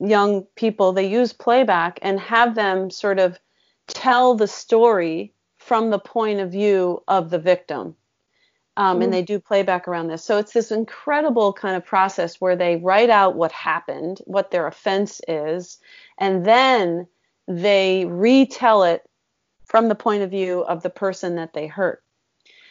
young 0.00 0.44
people 0.54 0.92
they 0.92 1.08
use 1.08 1.32
playback 1.32 1.98
and 2.02 2.20
have 2.20 2.54
them 2.54 2.90
sort 2.90 3.18
of 3.18 3.38
tell 3.88 4.34
the 4.34 4.46
story 4.46 5.32
from 5.56 5.90
the 5.90 5.98
point 5.98 6.40
of 6.40 6.52
view 6.52 7.02
of 7.08 7.30
the 7.30 7.38
victim. 7.38 7.96
Um, 8.76 9.00
mm. 9.00 9.04
And 9.04 9.12
they 9.12 9.22
do 9.22 9.40
playback 9.40 9.88
around 9.88 10.08
this. 10.08 10.24
So 10.24 10.38
it's 10.38 10.52
this 10.52 10.70
incredible 10.70 11.52
kind 11.52 11.76
of 11.76 11.84
process 11.84 12.40
where 12.40 12.56
they 12.56 12.76
write 12.76 13.10
out 13.10 13.34
what 13.34 13.50
happened, 13.52 14.22
what 14.24 14.50
their 14.50 14.66
offense 14.66 15.20
is, 15.26 15.78
and 16.16 16.44
then 16.44 17.08
they 17.48 18.04
retell 18.06 18.84
it 18.84 19.08
from 19.68 19.88
the 19.88 19.94
point 19.94 20.22
of 20.22 20.30
view 20.30 20.60
of 20.62 20.82
the 20.82 20.90
person 20.90 21.36
that 21.36 21.52
they 21.52 21.66
hurt. 21.66 22.02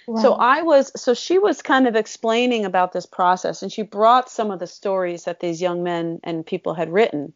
Wow. 0.08 0.22
So 0.22 0.34
I 0.34 0.62
was, 0.62 0.92
so 1.02 1.14
she 1.14 1.40
was 1.40 1.62
kind 1.62 1.88
of 1.88 1.96
explaining 1.96 2.66
about 2.66 2.92
this 2.92 3.06
process, 3.06 3.62
and 3.62 3.72
she 3.72 3.84
brought 3.84 4.30
some 4.30 4.52
of 4.52 4.60
the 4.60 4.68
stories 4.68 5.24
that 5.24 5.40
these 5.40 5.62
young 5.62 5.84
men 5.84 6.20
and 6.24 6.46
people 6.46 6.74
had 6.74 6.92
written, 6.92 7.34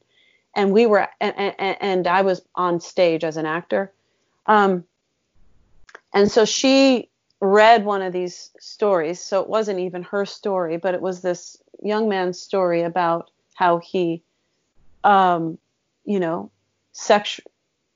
and 0.56 0.72
we 0.72 0.86
were, 0.86 1.08
and, 1.20 1.34
and, 1.38 1.78
and 1.82 2.08
I 2.08 2.22
was 2.22 2.42
on 2.56 2.80
stage 2.80 3.24
as 3.24 3.38
an 3.38 3.46
actor. 3.46 3.92
Um, 4.46 4.84
and 6.14 6.32
so 6.32 6.46
she 6.46 7.10
read 7.42 7.84
one 7.84 8.02
of 8.02 8.14
these 8.14 8.52
stories. 8.60 9.20
So 9.20 9.42
it 9.42 9.50
wasn't 9.50 9.80
even 9.80 10.04
her 10.04 10.26
story, 10.26 10.78
but 10.78 10.94
it 10.94 11.02
was 11.02 11.22
this 11.22 11.58
young 11.82 12.08
man's 12.08 12.40
story 12.40 12.84
about 12.84 13.32
how 13.56 13.80
he, 13.80 14.22
um, 15.04 15.58
you 16.06 16.20
know, 16.20 16.52
sex 16.94 17.40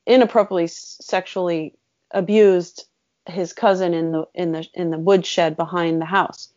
inappropriately 0.06 0.68
sexually 0.68 1.74
abused 2.12 2.86
his 3.28 3.54
cousin 3.54 3.94
in 3.94 4.12
the 4.12 4.26
in 4.34 4.52
the 4.52 4.68
in 4.74 4.92
the 4.92 5.00
woodshed 5.00 5.58
behind 5.58 6.02
the 6.02 6.06
house. 6.06 6.50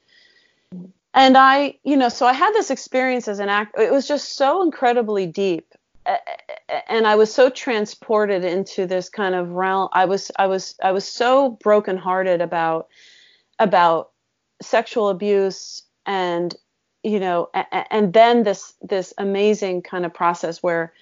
And 1.14 1.36
I, 1.36 1.78
you 1.82 1.96
know, 1.96 2.11
so 2.11 2.26
I 2.26 2.34
had 2.34 2.53
this 2.53 2.70
experience 2.70 3.26
as 3.28 3.38
an 3.38 3.49
actor. 3.49 3.80
It 3.80 3.90
was 3.90 4.07
just 4.07 4.36
so 4.36 4.62
incredibly 4.62 5.26
deep 5.26 5.74
and 6.88 7.07
I 7.07 7.16
was 7.16 7.32
so 7.32 7.51
transported 7.51 8.44
into 8.44 8.86
this 8.86 9.09
kind 9.09 9.34
of 9.34 9.51
realm. 9.51 9.88
I 9.92 10.05
was 10.05 10.30
I 10.36 10.46
was 10.46 10.74
I 10.82 10.92
was 10.92 11.07
so 11.07 11.51
brokenhearted 11.62 12.40
about 12.40 12.88
about 13.59 14.11
sexual 14.62 15.09
abuse 15.09 15.82
and 16.07 16.55
you 17.03 17.20
know 17.20 17.51
and 17.90 18.12
then 18.12 18.42
this 18.42 18.74
this 18.82 19.12
amazing 19.18 19.82
kind 19.82 20.07
of 20.07 20.14
process 20.14 20.62
where 20.62 20.92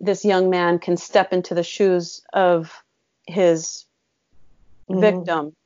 this 0.00 0.24
young 0.24 0.50
man 0.50 0.78
can 0.78 0.96
step 0.96 1.32
into 1.32 1.54
the 1.54 1.62
shoes 1.62 2.22
of 2.32 2.82
his 3.26 3.84
mm-hmm. 4.88 5.00
victim 5.00 5.56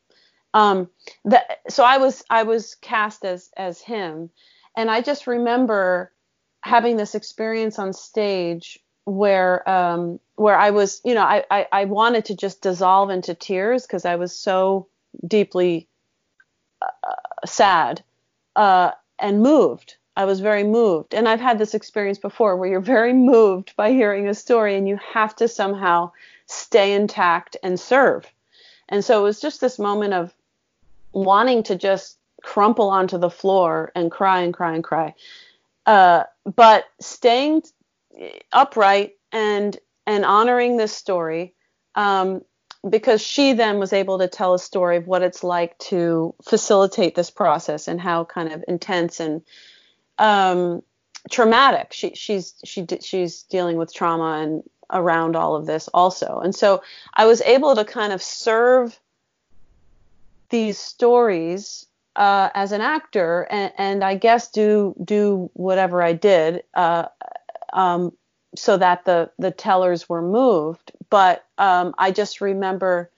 um 0.54 0.88
that 1.24 1.60
so 1.68 1.84
i 1.84 1.98
was 1.98 2.24
i 2.30 2.42
was 2.42 2.74
cast 2.76 3.24
as 3.24 3.50
as 3.56 3.80
him 3.80 4.30
and 4.76 4.90
i 4.90 5.00
just 5.00 5.26
remember 5.26 6.12
having 6.62 6.96
this 6.96 7.14
experience 7.14 7.78
on 7.78 7.92
stage 7.92 8.78
where 9.04 9.68
um, 9.68 10.20
where 10.36 10.56
I 10.58 10.70
was, 10.70 11.00
you 11.04 11.14
know, 11.14 11.22
I, 11.22 11.44
I, 11.50 11.66
I 11.72 11.84
wanted 11.86 12.26
to 12.26 12.36
just 12.36 12.62
dissolve 12.62 13.10
into 13.10 13.34
tears 13.34 13.86
because 13.86 14.04
I 14.04 14.16
was 14.16 14.34
so 14.34 14.88
deeply 15.26 15.88
uh, 16.82 17.46
sad 17.46 18.02
uh, 18.56 18.92
and 19.18 19.42
moved. 19.42 19.96
I 20.20 20.24
was 20.24 20.40
very 20.40 20.64
moved, 20.64 21.14
and 21.14 21.28
I've 21.28 21.40
had 21.40 21.58
this 21.58 21.74
experience 21.74 22.18
before 22.18 22.56
where 22.56 22.68
you're 22.68 22.80
very 22.80 23.12
moved 23.12 23.74
by 23.76 23.92
hearing 23.92 24.28
a 24.28 24.34
story, 24.34 24.76
and 24.76 24.86
you 24.86 24.98
have 25.12 25.34
to 25.36 25.48
somehow 25.48 26.12
stay 26.46 26.92
intact 26.92 27.56
and 27.62 27.78
serve. 27.78 28.30
And 28.88 29.04
so 29.04 29.20
it 29.20 29.22
was 29.22 29.40
just 29.40 29.60
this 29.60 29.78
moment 29.78 30.14
of 30.14 30.34
wanting 31.12 31.62
to 31.64 31.76
just 31.76 32.18
crumple 32.42 32.90
onto 32.90 33.18
the 33.18 33.30
floor 33.30 33.92
and 33.94 34.10
cry 34.10 34.40
and 34.40 34.52
cry 34.54 34.74
and 34.74 34.84
cry 34.84 35.14
uh, 35.86 36.24
but 36.44 36.84
staying 37.00 37.62
upright 38.52 39.16
and 39.32 39.78
and 40.06 40.24
honoring 40.24 40.76
this 40.76 40.92
story 40.92 41.54
um, 41.94 42.42
because 42.88 43.20
she 43.20 43.52
then 43.52 43.78
was 43.78 43.92
able 43.92 44.18
to 44.18 44.28
tell 44.28 44.54
a 44.54 44.58
story 44.58 44.96
of 44.96 45.06
what 45.06 45.22
it's 45.22 45.44
like 45.44 45.76
to 45.78 46.34
facilitate 46.42 47.14
this 47.14 47.30
process 47.30 47.88
and 47.88 48.00
how 48.00 48.24
kind 48.24 48.52
of 48.52 48.64
intense 48.66 49.20
and 49.20 49.42
um, 50.20 50.82
traumatic 51.30 51.92
she 51.92 52.14
she's 52.14 52.54
she 52.64 52.86
she's 53.02 53.42
dealing 53.44 53.76
with 53.76 53.92
trauma 53.92 54.40
and 54.42 54.62
around 54.90 55.36
all 55.36 55.54
of 55.54 55.66
this 55.66 55.88
also 55.92 56.40
and 56.42 56.54
so 56.54 56.82
I 57.14 57.26
was 57.26 57.40
able 57.42 57.74
to 57.74 57.84
kind 57.84 58.12
of 58.12 58.22
serve 58.22 58.98
these 60.50 60.78
stories 60.78 61.86
uh, 62.16 62.50
as 62.54 62.72
an 62.72 62.80
actor, 62.80 63.46
and, 63.50 63.72
and, 63.78 64.04
I 64.04 64.16
guess 64.16 64.50
do 64.50 64.94
do 65.02 65.50
whatever 65.54 66.02
I 66.02 66.12
did 66.12 66.64
uh, 66.74 67.06
um, 67.72 68.12
so 68.56 68.76
that 68.76 69.04
the 69.04 69.30
the 69.38 69.52
tellers 69.52 70.08
were 70.08 70.22
moved. 70.22 70.92
But 71.08 71.44
um, 71.56 71.94
I 71.98 72.10
just 72.10 72.40
remember 72.40 73.10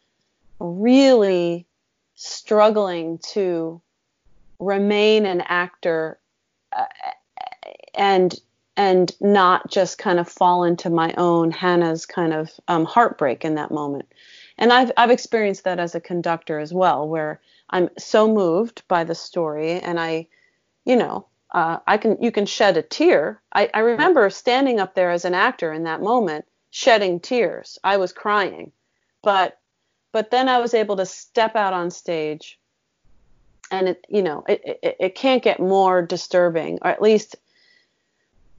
really 0.60 1.66
struggling 2.14 3.18
to 3.32 3.80
remain 4.58 5.26
an 5.26 5.40
actor 5.40 6.18
and 7.94 8.34
and 8.76 9.14
not 9.20 9.70
just 9.70 9.98
kind 9.98 10.18
of 10.18 10.28
fall 10.28 10.64
into 10.64 10.88
my 10.88 11.12
own 11.18 11.50
Hannah's 11.50 12.06
kind 12.06 12.32
of 12.32 12.50
um, 12.68 12.86
heartbreak 12.86 13.44
in 13.44 13.56
that 13.56 13.70
moment. 13.70 14.06
And 14.58 14.72
I've 14.72 14.92
I've 14.96 15.10
experienced 15.10 15.64
that 15.64 15.78
as 15.78 15.94
a 15.94 16.00
conductor 16.00 16.58
as 16.58 16.72
well, 16.72 17.08
where 17.08 17.40
I'm 17.70 17.90
so 17.98 18.32
moved 18.32 18.82
by 18.88 19.04
the 19.04 19.14
story, 19.14 19.72
and 19.72 19.98
I, 19.98 20.28
you 20.84 20.96
know, 20.96 21.26
uh, 21.52 21.78
I 21.86 21.98
can 21.98 22.18
you 22.20 22.30
can 22.30 22.46
shed 22.46 22.76
a 22.76 22.82
tear. 22.82 23.40
I, 23.52 23.70
I 23.72 23.80
remember 23.80 24.28
standing 24.30 24.80
up 24.80 24.94
there 24.94 25.10
as 25.10 25.24
an 25.24 25.34
actor 25.34 25.72
in 25.72 25.84
that 25.84 26.02
moment, 26.02 26.44
shedding 26.70 27.20
tears. 27.20 27.78
I 27.82 27.96
was 27.96 28.12
crying, 28.12 28.72
but 29.22 29.58
but 30.12 30.30
then 30.30 30.48
I 30.48 30.58
was 30.58 30.74
able 30.74 30.96
to 30.96 31.06
step 31.06 31.56
out 31.56 31.72
on 31.72 31.90
stage, 31.90 32.58
and 33.72 33.88
it 33.88 34.06
you 34.08 34.22
know 34.22 34.44
it 34.46 34.78
it, 34.82 34.96
it 35.00 35.14
can't 35.16 35.42
get 35.42 35.58
more 35.58 36.02
disturbing, 36.02 36.78
or 36.82 36.88
at 36.88 37.02
least 37.02 37.34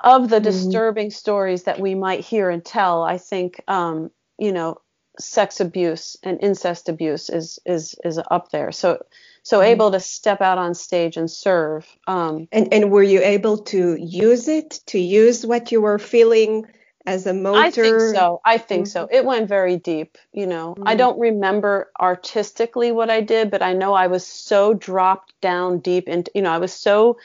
of 0.02 0.30
the 0.30 0.38
mm-hmm. 0.38 0.44
disturbing 0.44 1.12
stories 1.12 1.64
that 1.64 1.80
we 1.80 1.96
might 1.96 2.20
hear 2.20 2.50
and 2.50 2.66
tell. 2.66 3.04
I 3.04 3.18
think 3.18 3.62
um, 3.70 4.12
you 4.38 4.52
know 4.52 4.82
sex 5.20 5.60
abuse 5.60 6.18
and 6.24 6.40
incest 6.42 6.90
abuse 6.90 7.30
is 7.30 7.60
is 7.66 7.96
is 8.04 8.20
up 8.32 8.50
there. 8.52 8.72
So 8.72 9.06
so 9.44 9.60
mm-hmm. 9.60 9.72
able 9.72 9.92
to 9.92 10.00
step 10.00 10.42
out 10.42 10.58
on 10.58 10.74
stage 10.74 11.16
and 11.16 11.32
serve. 11.32 11.88
Um, 12.08 12.50
and 12.52 12.74
and 12.74 12.92
were 12.92 13.04
you 13.04 13.22
able 13.22 13.60
to 13.60 13.96
use 13.96 14.48
it 14.48 14.82
to 14.88 15.00
use 15.00 15.46
what 15.46 15.72
you 15.72 15.80
were 15.80 16.00
feeling 16.00 16.66
as 17.06 17.26
a 17.26 17.34
motor? 17.34 17.60
I 17.60 17.72
think 17.72 18.00
so. 18.16 18.42
I 18.46 18.58
think 18.58 18.86
mm-hmm. 18.86 18.92
so. 18.92 19.08
It 19.12 19.26
went 19.26 19.48
very 19.48 19.78
deep. 19.78 20.18
You 20.32 20.48
know, 20.48 20.76
mm-hmm. 20.76 20.88
I 20.88 20.96
don't 20.96 21.20
remember 21.20 21.92
artistically 22.00 22.92
what 22.92 23.10
I 23.10 23.22
did, 23.22 23.52
but 23.52 23.62
I 23.62 23.74
know 23.74 23.94
I 23.94 24.08
was 24.08 24.26
so 24.26 24.74
dropped 24.74 25.34
down 25.42 25.80
deep 25.80 26.08
into. 26.08 26.32
You 26.36 26.42
know, 26.42 26.52
I 26.52 26.60
was 26.60 26.74
so 26.74 27.18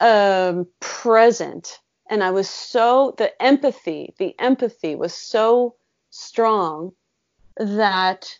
um, 0.00 0.66
present, 0.80 1.80
and 2.08 2.22
I 2.22 2.30
was 2.30 2.48
so 2.48 3.14
the 3.18 3.40
empathy. 3.42 4.14
The 4.18 4.34
empathy 4.38 4.94
was 4.94 5.14
so 5.14 5.74
strong 6.10 6.92
that 7.56 8.38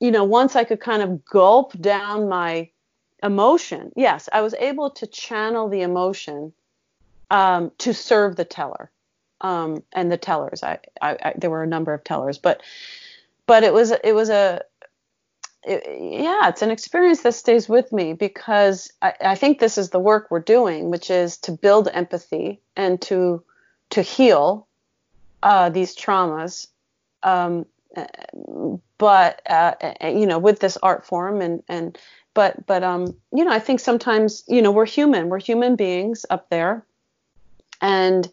you 0.00 0.10
know 0.10 0.24
once 0.24 0.56
i 0.56 0.64
could 0.64 0.80
kind 0.80 1.02
of 1.02 1.24
gulp 1.24 1.78
down 1.80 2.28
my 2.28 2.68
emotion 3.22 3.92
yes 3.96 4.28
i 4.32 4.40
was 4.40 4.54
able 4.54 4.90
to 4.90 5.06
channel 5.06 5.68
the 5.68 5.82
emotion 5.82 6.52
um, 7.30 7.70
to 7.78 7.92
serve 7.92 8.36
the 8.36 8.44
teller 8.44 8.90
um, 9.40 9.82
and 9.92 10.10
the 10.10 10.16
tellers. 10.16 10.62
I, 10.62 10.78
I, 11.00 11.16
I, 11.22 11.34
there 11.36 11.50
were 11.50 11.62
a 11.62 11.66
number 11.66 11.92
of 11.94 12.04
tellers 12.04 12.38
but 12.38 12.62
but 13.46 13.62
it 13.62 13.72
was 13.72 13.90
it 13.90 14.12
was 14.12 14.30
a 14.30 14.62
it, 15.64 15.82
yeah 16.12 16.48
it's 16.48 16.62
an 16.62 16.70
experience 16.70 17.22
that 17.22 17.34
stays 17.34 17.68
with 17.68 17.92
me 17.92 18.12
because 18.12 18.90
I, 19.02 19.14
I 19.20 19.34
think 19.34 19.58
this 19.58 19.78
is 19.78 19.90
the 19.90 20.00
work 20.00 20.28
we're 20.30 20.40
doing 20.40 20.90
which 20.90 21.10
is 21.10 21.36
to 21.38 21.52
build 21.52 21.88
empathy 21.92 22.60
and 22.76 23.00
to 23.02 23.42
to 23.90 24.02
heal 24.02 24.66
uh, 25.42 25.70
these 25.70 25.96
traumas 25.96 26.68
um, 27.22 27.66
but 28.98 29.42
uh, 29.50 29.74
you 30.02 30.26
know, 30.26 30.38
with 30.38 30.60
this 30.60 30.76
art 30.82 31.06
form 31.06 31.40
and 31.40 31.62
and 31.68 31.98
but 32.34 32.66
but 32.66 32.82
um, 32.82 33.16
you 33.32 33.44
know, 33.44 33.50
I 33.50 33.58
think 33.58 33.80
sometimes 33.80 34.44
you 34.48 34.62
know 34.62 34.70
we're 34.70 34.86
human, 34.86 35.28
we're 35.28 35.40
human 35.40 35.76
beings 35.76 36.26
up 36.30 36.50
there, 36.50 36.84
and 37.80 38.30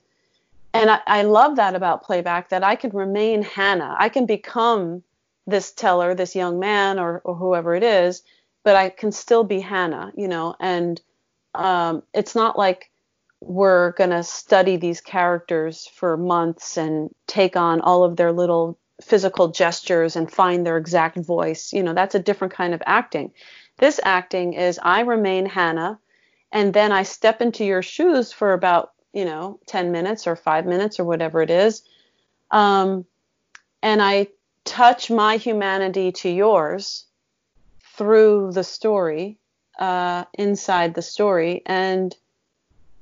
and 0.76 0.90
I, 0.90 1.00
I 1.08 1.22
love 1.24 1.56
that 1.58 1.76
about 1.76 2.04
playback 2.04 2.50
that 2.50 2.64
I 2.64 2.76
can 2.76 2.92
remain 2.92 3.42
Hannah, 3.42 3.96
I 3.98 4.10
can 4.10 4.26
become 4.26 5.04
this 5.48 5.72
teller, 5.72 6.16
this 6.16 6.36
young 6.36 6.60
man 6.60 7.00
or, 7.00 7.22
or 7.24 7.36
whoever 7.36 7.76
it 7.76 7.84
is, 7.84 8.24
but 8.64 8.76
I 8.76 8.90
can 8.90 9.12
still 9.12 9.44
be 9.44 9.60
Hannah, 9.60 10.12
you 10.16 10.28
know, 10.28 10.56
and 10.60 11.02
um, 11.54 12.04
it's 12.14 12.36
not 12.36 12.58
like 12.58 12.92
we're 13.42 13.92
going 13.92 14.10
to 14.10 14.24
study 14.24 14.78
these 14.78 15.02
characters 15.02 15.88
for 15.96 16.18
months 16.18 16.78
and 16.78 17.14
take 17.28 17.56
on 17.56 17.82
all 17.82 18.04
of 18.04 18.16
their 18.16 18.32
little 18.32 18.78
physical 19.02 19.50
gestures 19.50 20.16
and 20.16 20.32
find 20.32 20.66
their 20.66 20.78
exact 20.78 21.18
voice. 21.18 21.74
You 21.74 21.84
know, 21.84 21.94
that's 21.94 22.16
a 22.16 22.20
different 22.20 22.54
kind 22.54 22.74
of 22.74 22.82
acting. 22.86 23.32
This 23.78 24.00
acting 24.04 24.54
is 24.54 24.80
I 24.82 25.02
remain 25.02 25.46
Hannah 25.46 26.00
and 26.52 26.74
then 26.74 26.92
I 26.92 27.04
step 27.04 27.42
into 27.42 27.66
your 27.66 27.82
shoes 27.82 28.32
for 28.32 28.54
about, 28.54 28.94
you 29.16 29.24
know, 29.24 29.60
10 29.66 29.92
minutes 29.92 30.28
or 30.28 30.36
five 30.36 30.66
minutes 30.66 31.00
or 31.00 31.06
whatever 31.06 31.42
it 31.42 31.50
is. 31.50 31.84
Um, 32.52 33.06
and 33.82 34.02
I 34.02 34.28
touch 34.66 35.10
my 35.10 35.38
humanity 35.38 36.12
to 36.12 36.30
yours 36.30 37.06
through 37.96 38.52
the 38.52 38.64
story, 38.64 39.40
uh, 39.80 40.26
inside 40.34 40.94
the 40.94 41.02
story. 41.02 41.64
And 41.66 42.16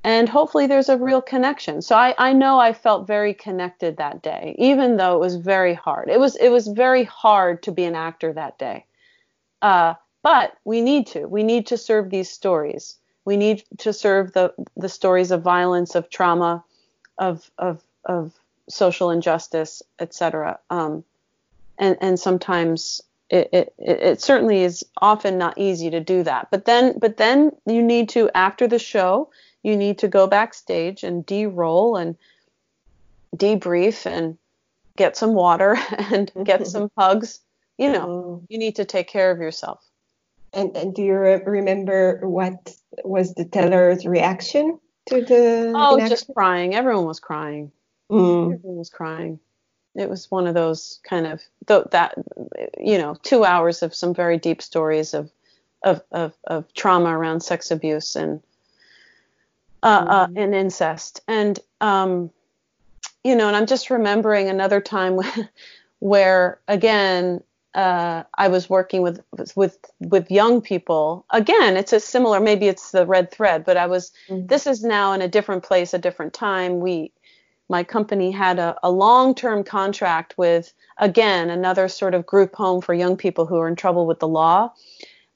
and 0.05 0.28
hopefully 0.28 0.68
there's 0.68 0.89
a 0.89 0.97
real 0.97 1.22
connection. 1.22 1.82
So 1.82 1.95
I, 1.95 2.14
I 2.18 2.34
know 2.34 2.59
I 2.59 2.74
felt 2.74 3.07
very 3.07 3.34
connected 3.34 3.95
that 3.97 4.22
day, 4.22 4.53
even 4.59 4.97
though 4.97 5.16
it 5.16 5.20
was 5.20 5.38
very 5.38 5.74
hard. 5.74 6.09
It 6.09 6.20
was 6.20 6.36
it 6.36 6.49
was 6.49 6.68
very 6.68 7.05
hard 7.05 7.64
to 7.64 7.72
be 7.72 7.86
an 7.86 7.95
actor 7.95 8.34
that 8.34 8.59
day. 8.59 8.86
Uh, 9.61 9.95
but 10.22 10.57
we 10.64 10.82
need 10.82 11.07
to. 11.07 11.26
We 11.26 11.41
need 11.41 11.68
to 11.68 11.78
serve 11.78 12.09
these 12.09 12.30
stories. 12.30 12.97
We 13.26 13.38
need 13.38 13.63
to 13.80 13.93
serve 13.93 14.34
the 14.34 14.53
the 14.76 14.89
stories 14.89 15.32
of 15.32 15.41
violence, 15.41 15.95
of 15.95 16.09
trauma, 16.09 16.63
of 17.17 17.49
of 17.57 17.84
of 18.05 18.34
social 18.69 19.09
injustice, 19.09 19.82
etc. 19.99 20.59
Um, 20.69 21.03
and 21.78 21.97
and 22.01 22.19
sometimes 22.19 23.01
it, 23.30 23.49
it, 23.51 23.74
it 23.78 24.21
certainly 24.21 24.63
is 24.63 24.86
often 25.01 25.38
not 25.38 25.57
easy 25.57 25.89
to 25.89 25.99
do 25.99 26.24
that. 26.24 26.49
But 26.51 26.65
then 26.65 26.97
but 26.99 27.17
then 27.17 27.51
you 27.65 27.82
need 27.82 28.09
to 28.09 28.30
after 28.36 28.67
the 28.67 28.80
show 28.80 29.30
you 29.63 29.78
need 29.78 29.97
to 29.99 30.07
go 30.07 30.28
backstage 30.28 31.03
and 31.03 31.26
de-role 31.26 31.95
and 31.95 32.17
debrief 33.36 34.05
and 34.05 34.38
get 34.95 35.17
some 35.17 35.34
water 35.34 35.78
and 36.11 36.32
get 36.43 36.67
some 36.74 36.91
hugs. 36.97 37.39
You 37.78 37.91
know, 37.91 38.07
mm. 38.07 38.45
you 38.49 38.59
need 38.59 38.76
to 38.76 38.86
take 38.86 39.07
care 39.07 39.32
of 39.32 39.39
yourself. 39.39 39.84
And, 40.54 40.76
and 40.78 40.93
do 40.93 41.01
you 41.01 41.16
remember 41.16 42.20
what 42.28 42.74
was 43.04 43.34
the 43.34 43.45
teller's 43.45 44.06
reaction 44.06 44.80
to 45.08 45.22
the? 45.22 45.74
Oh, 45.76 45.99
just 46.08 46.32
crying. 46.34 46.76
Everyone 46.76 47.06
was 47.06 47.20
crying. 47.20 47.72
Mm. 48.12 48.54
Everyone 48.54 48.78
was 48.78 48.89
crying. 48.89 49.39
It 49.95 50.10
was 50.10 50.30
one 50.30 50.47
of 50.47 50.54
those 50.54 50.99
kind 51.08 51.28
of 51.28 51.41
th- 51.68 51.86
that 51.91 52.16
you 52.80 52.97
know 52.97 53.16
two 53.22 53.43
hours 53.43 53.84
of 53.84 53.93
some 53.93 54.14
very 54.14 54.38
deep 54.38 54.62
stories 54.62 55.14
of 55.14 55.32
of 55.84 56.01
of, 56.12 56.34
of 56.45 56.72
trauma 56.74 57.18
around 57.18 57.41
sex 57.41 57.72
abuse 57.72 58.16
and 58.16 58.41
uh, 59.82 60.06
uh, 60.08 60.28
mm-hmm. 60.28 60.38
and 60.38 60.56
incest. 60.56 61.22
And 61.28 61.60
um, 61.82 62.32
you 63.24 63.36
know, 63.36 63.47
and 63.47 63.58
I'm 63.58 63.66
just 63.66 63.89
remembering 63.89 64.49
another 64.49 64.82
time 64.82 65.16
when, 65.16 65.49
where 65.99 66.60
again 66.68 67.41
uh, 67.76 68.24
I 68.38 68.47
was 68.47 68.69
working 68.69 69.01
with 69.01 69.21
with 69.55 69.78
with 69.99 70.30
young 70.30 70.61
people. 70.61 71.26
Again, 71.32 71.76
it's 71.76 71.93
a 71.93 71.99
similar. 71.99 72.39
Maybe 72.39 72.67
it's 72.67 72.91
the 72.91 73.05
red 73.05 73.32
thread, 73.32 73.65
but 73.65 73.78
I 73.78 73.88
was. 73.88 74.11
Mm-hmm. 74.30 74.47
This 74.47 74.67
is 74.67 74.84
now 74.84 75.13
in 75.13 75.21
a 75.21 75.28
different 75.28 75.63
place, 75.63 75.93
a 75.93 75.97
different 75.99 76.34
time. 76.34 76.80
We, 76.80 77.11
my 77.69 77.84
company 77.84 78.32
had 78.32 78.59
a, 78.59 78.78
a 78.84 78.91
long-term 78.91 79.63
contract 79.63 80.38
with 80.38 80.74
again 80.97 81.49
another 81.49 81.88
sort 81.88 82.13
of 82.13 82.26
group 82.26 82.55
home 82.55 82.82
for 82.82 82.93
young 82.93 83.17
people 83.17 83.45
who 83.45 83.57
are 83.57 83.67
in 83.67 83.76
trouble 83.76 84.05
with 84.05 84.19
the 84.19 84.28
law. 84.28 84.71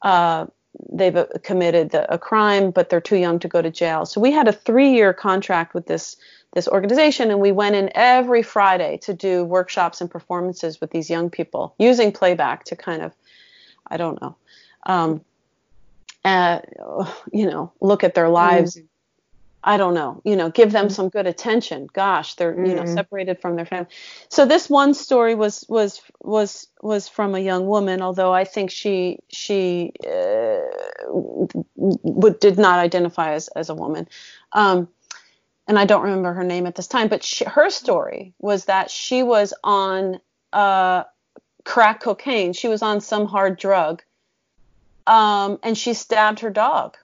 Uh, 0.04 0.46
they've 0.92 1.16
uh, 1.16 1.26
committed 1.44 1.96
a 1.96 2.20
crime, 2.20 2.70
but 2.70 2.90
they're 2.90 3.02
too 3.02 3.18
young 3.18 3.40
to 3.40 3.48
go 3.48 3.62
to 3.64 3.72
jail. 3.72 4.06
So 4.06 4.22
we 4.22 4.32
had 4.32 4.48
a 4.48 4.54
three-year 4.54 5.14
contract 5.14 5.74
with 5.74 5.88
this 5.88 6.18
this 6.54 6.68
organization, 6.68 7.30
and 7.30 7.40
we 7.40 7.52
went 7.52 7.76
in 7.76 7.92
every 7.96 8.42
Friday 8.42 8.98
to 9.04 9.14
do 9.14 9.44
workshops 9.44 10.02
and 10.02 10.10
performances 10.10 10.82
with 10.82 10.92
these 10.92 11.10
young 11.10 11.30
people 11.30 11.76
using 11.78 12.12
playback 12.12 12.64
to 12.66 12.76
kind 12.76 13.02
of, 13.02 13.14
I 13.88 13.98
don't 13.98 14.20
know, 14.22 14.36
um, 14.86 15.22
uh, 16.26 16.60
you 17.32 17.50
know, 17.50 17.72
look 17.82 18.04
at 18.04 18.16
their 18.16 18.30
lives 18.30 18.78
mm. 18.78 18.88
I 19.68 19.76
don't 19.76 19.94
know, 19.94 20.22
you 20.24 20.38
know, 20.38 20.50
give 20.50 20.72
them 20.72 20.86
mm-hmm. 20.86 20.94
some 20.94 21.10
good 21.10 21.28
attention. 21.28 21.90
Gosh, 21.92 22.36
they're 22.36 22.54
mm-hmm. 22.54 22.66
you 22.66 22.76
know 22.76 22.84
mm-hmm. 22.84 22.94
separated 22.94 23.42
from 23.42 23.58
their 23.58 23.66
family. 23.66 23.90
So 24.30 24.46
this 24.46 24.70
one 24.70 24.94
story 24.94 25.36
was 25.36 25.66
was 25.68 26.02
was 26.22 26.68
was 26.82 27.10
from 27.10 27.36
a 27.36 27.40
young 27.40 27.68
woman, 27.68 28.02
although 28.02 28.34
I 28.34 28.46
think 28.46 28.72
she 28.72 29.20
she 29.28 29.92
uh, 30.08 30.60
would, 31.06 32.40
did 32.40 32.58
not 32.58 32.80
identify 32.80 33.34
as 33.34 33.50
as 33.50 33.70
a 33.70 33.76
woman. 33.76 34.08
Um, 34.54 34.88
and 35.68 35.78
I 35.78 35.86
don't 35.86 36.04
remember 36.04 36.34
her 36.34 36.44
name 36.44 36.66
at 36.66 36.76
this 36.76 36.88
time, 36.88 37.08
but 37.08 37.24
she, 37.24 37.46
her 37.46 37.70
story 37.70 38.34
was 38.40 38.66
that 38.66 38.90
she 38.90 39.24
was 39.24 39.54
on 39.64 40.20
uh, 40.54 41.04
crack 41.66 42.02
cocaine. 42.02 42.54
She 42.54 42.68
was 42.68 42.82
on 42.82 43.02
some 43.02 43.26
hard 43.26 43.58
drug, 43.58 44.02
um, 45.06 45.60
and 45.64 45.78
she 45.78 45.94
stabbed 45.94 46.40
her 46.40 46.50
dog. 46.50 46.98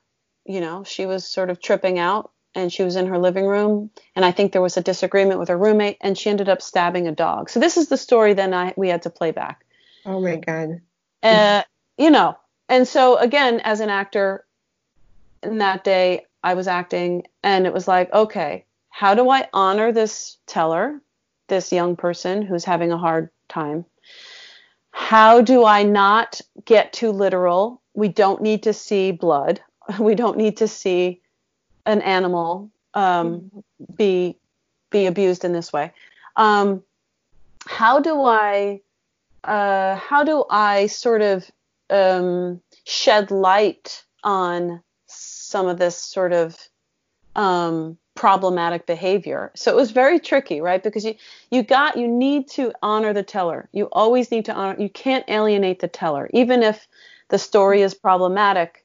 You 0.46 0.62
know, 0.62 0.84
she 0.84 1.06
was 1.06 1.26
sort 1.26 1.50
of 1.50 1.62
tripping 1.62 2.00
out 2.00 2.32
and 2.56 2.72
she 2.72 2.84
was 2.84 2.96
in 2.96 3.08
her 3.08 3.18
living 3.18 3.46
room 3.46 3.90
and 4.16 4.24
i 4.24 4.32
think 4.32 4.52
there 4.52 4.62
was 4.62 4.78
a 4.78 4.82
disagreement 4.82 5.40
with 5.40 5.50
her 5.50 5.58
roommate 5.58 5.98
and 6.02 6.18
she 6.18 6.30
ended 6.30 6.50
up 6.50 6.62
stabbing 6.62 7.08
a 7.08 7.12
dog 7.12 7.50
so 7.50 7.60
this 7.60 7.78
is 7.78 7.88
the 7.88 7.98
story 7.98 8.34
then 8.34 8.54
i 8.54 8.74
we 8.78 8.90
had 8.90 9.02
to 9.02 9.10
play 9.10 9.32
back 9.32 9.66
oh 10.06 10.20
my 10.20 10.36
god 10.36 10.82
uh, 11.24 11.64
you 11.98 12.12
know 12.12 12.38
and 12.70 12.88
so 12.88 13.18
again 13.18 13.60
as 13.62 13.80
an 13.80 13.90
actor 13.90 14.46
in 15.42 15.60
that 15.60 15.84
day 15.84 16.26
i 16.44 16.54
was 16.54 16.68
acting 16.68 17.24
and 17.44 17.66
it 17.66 17.74
was 17.74 17.88
like 17.88 18.12
okay 18.14 18.66
how 18.90 19.14
do 19.16 19.30
i 19.30 19.48
honor 19.54 19.92
this 19.92 20.38
teller 20.48 21.02
this 21.48 21.72
young 21.72 21.96
person 21.96 22.42
who's 22.42 22.66
having 22.66 22.92
a 22.92 22.98
hard 22.98 23.30
time 23.48 23.86
how 24.92 25.42
do 25.42 25.66
i 25.66 25.84
not 25.84 26.40
get 26.66 26.94
too 26.94 27.12
literal 27.12 27.82
we 27.94 28.08
don't 28.08 28.42
need 28.42 28.64
to 28.64 28.74
see 28.74 29.12
blood 29.12 29.62
we 30.00 30.16
don't 30.16 30.38
need 30.38 30.58
to 30.58 30.68
see 30.68 31.22
an 31.86 32.02
animal 32.02 32.70
um, 32.94 33.40
mm-hmm. 33.40 33.94
be 33.96 34.38
be 34.90 35.06
abused 35.08 35.44
in 35.44 35.54
this 35.54 35.74
way. 35.74 35.92
Um, 36.36 36.84
how 37.66 38.00
do 38.00 38.24
I 38.24 38.82
uh, 39.44 39.96
how 39.96 40.24
do 40.24 40.46
I 40.50 40.88
sort 40.88 41.22
of 41.22 41.50
um, 41.90 42.62
shed 42.86 43.32
light 43.32 44.04
on 44.24 44.82
some 45.54 45.68
of 45.68 45.78
this 45.78 45.98
sort 45.98 46.34
of 46.34 46.58
um, 47.36 47.98
problematic 48.16 48.86
behavior? 48.86 49.52
So 49.56 49.72
it 49.72 49.76
was 49.76 49.92
very 49.92 50.20
tricky, 50.20 50.60
right? 50.62 50.84
Because 50.84 51.06
you 51.06 51.16
you 51.52 51.64
got 51.64 51.98
you 51.98 52.08
need 52.08 52.50
to 52.58 52.74
honor 52.82 53.14
the 53.14 53.24
teller. 53.24 53.70
You 53.72 53.86
always 53.92 54.32
need 54.32 54.46
to 54.46 54.54
honor. 54.54 54.76
You 54.80 54.90
can't 54.90 55.26
alienate 55.28 55.80
the 55.80 55.88
teller, 55.88 56.30
even 56.34 56.64
if 56.64 56.88
the 57.30 57.40
story 57.40 57.82
is 57.82 57.94
problematic 57.94 58.84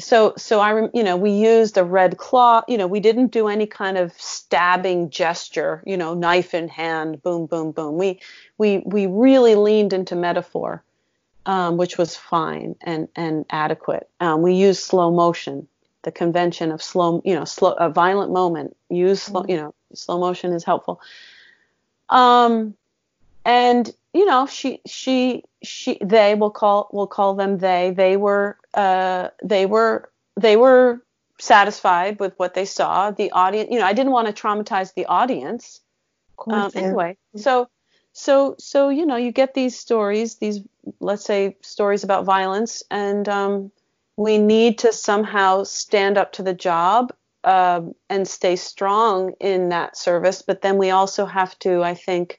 so 0.00 0.34
so 0.36 0.60
I 0.60 0.88
you 0.92 1.04
know 1.04 1.16
we 1.16 1.30
used 1.30 1.78
a 1.78 1.84
red 1.84 2.18
cloth 2.18 2.64
you 2.68 2.76
know 2.76 2.86
we 2.86 3.00
didn't 3.00 3.28
do 3.28 3.48
any 3.48 3.66
kind 3.66 3.96
of 3.96 4.12
stabbing 4.18 5.10
gesture 5.10 5.82
you 5.86 5.96
know 5.96 6.14
knife 6.14 6.54
in 6.54 6.68
hand 6.68 7.22
boom 7.22 7.46
boom 7.46 7.70
boom 7.70 7.96
we 7.96 8.20
we 8.58 8.78
we 8.78 9.06
really 9.06 9.54
leaned 9.54 9.92
into 9.92 10.16
metaphor 10.16 10.82
um, 11.46 11.76
which 11.76 11.96
was 11.96 12.16
fine 12.16 12.74
and 12.80 13.08
and 13.14 13.44
adequate 13.50 14.08
um, 14.20 14.42
we 14.42 14.54
used 14.54 14.82
slow 14.82 15.12
motion 15.12 15.68
the 16.02 16.12
convention 16.12 16.72
of 16.72 16.82
slow 16.82 17.22
you 17.24 17.34
know 17.34 17.44
slow 17.44 17.72
a 17.72 17.90
violent 17.90 18.32
moment. 18.32 18.76
Use 18.88 19.22
slow 19.22 19.44
you 19.48 19.56
know 19.56 19.74
slow 19.94 20.18
motion 20.18 20.52
is 20.52 20.64
helpful. 20.64 21.00
Um 22.08 22.74
and 23.44 23.90
you 24.12 24.24
know 24.26 24.46
she 24.46 24.80
she 24.86 25.44
she 25.62 25.98
they 26.02 26.34
will 26.34 26.50
call 26.50 26.88
will 26.92 27.06
call 27.06 27.34
them 27.34 27.58
they. 27.58 27.92
They 27.96 28.16
were 28.16 28.58
uh 28.74 29.28
they 29.42 29.66
were 29.66 30.10
they 30.36 30.56
were 30.56 31.02
satisfied 31.38 32.20
with 32.20 32.34
what 32.38 32.54
they 32.54 32.64
saw. 32.64 33.10
The 33.10 33.30
audience 33.32 33.70
you 33.70 33.78
know 33.78 33.86
i 33.86 33.92
didn't 33.92 34.12
want 34.12 34.34
to 34.34 34.42
traumatize 34.42 34.94
the 34.94 35.06
audience. 35.06 35.80
Course, 36.36 36.56
um, 36.56 36.70
yeah. 36.74 36.80
anyway 36.80 37.16
so 37.36 37.68
so 38.12 38.56
so 38.58 38.88
you 38.88 39.06
know 39.06 39.16
you 39.16 39.32
get 39.32 39.54
these 39.54 39.78
stories 39.78 40.36
these 40.36 40.60
let's 41.00 41.24
say 41.24 41.56
stories 41.60 42.04
about 42.04 42.24
violence 42.24 42.82
and 42.90 43.28
um, 43.28 43.70
we 44.22 44.38
need 44.38 44.78
to 44.78 44.92
somehow 44.92 45.62
stand 45.64 46.16
up 46.16 46.32
to 46.32 46.42
the 46.42 46.54
job 46.54 47.12
uh, 47.44 47.80
and 48.08 48.26
stay 48.28 48.56
strong 48.56 49.32
in 49.40 49.70
that 49.70 49.96
service 49.96 50.42
but 50.42 50.62
then 50.62 50.78
we 50.78 50.90
also 50.90 51.26
have 51.26 51.58
to 51.58 51.82
i 51.82 51.94
think 51.94 52.38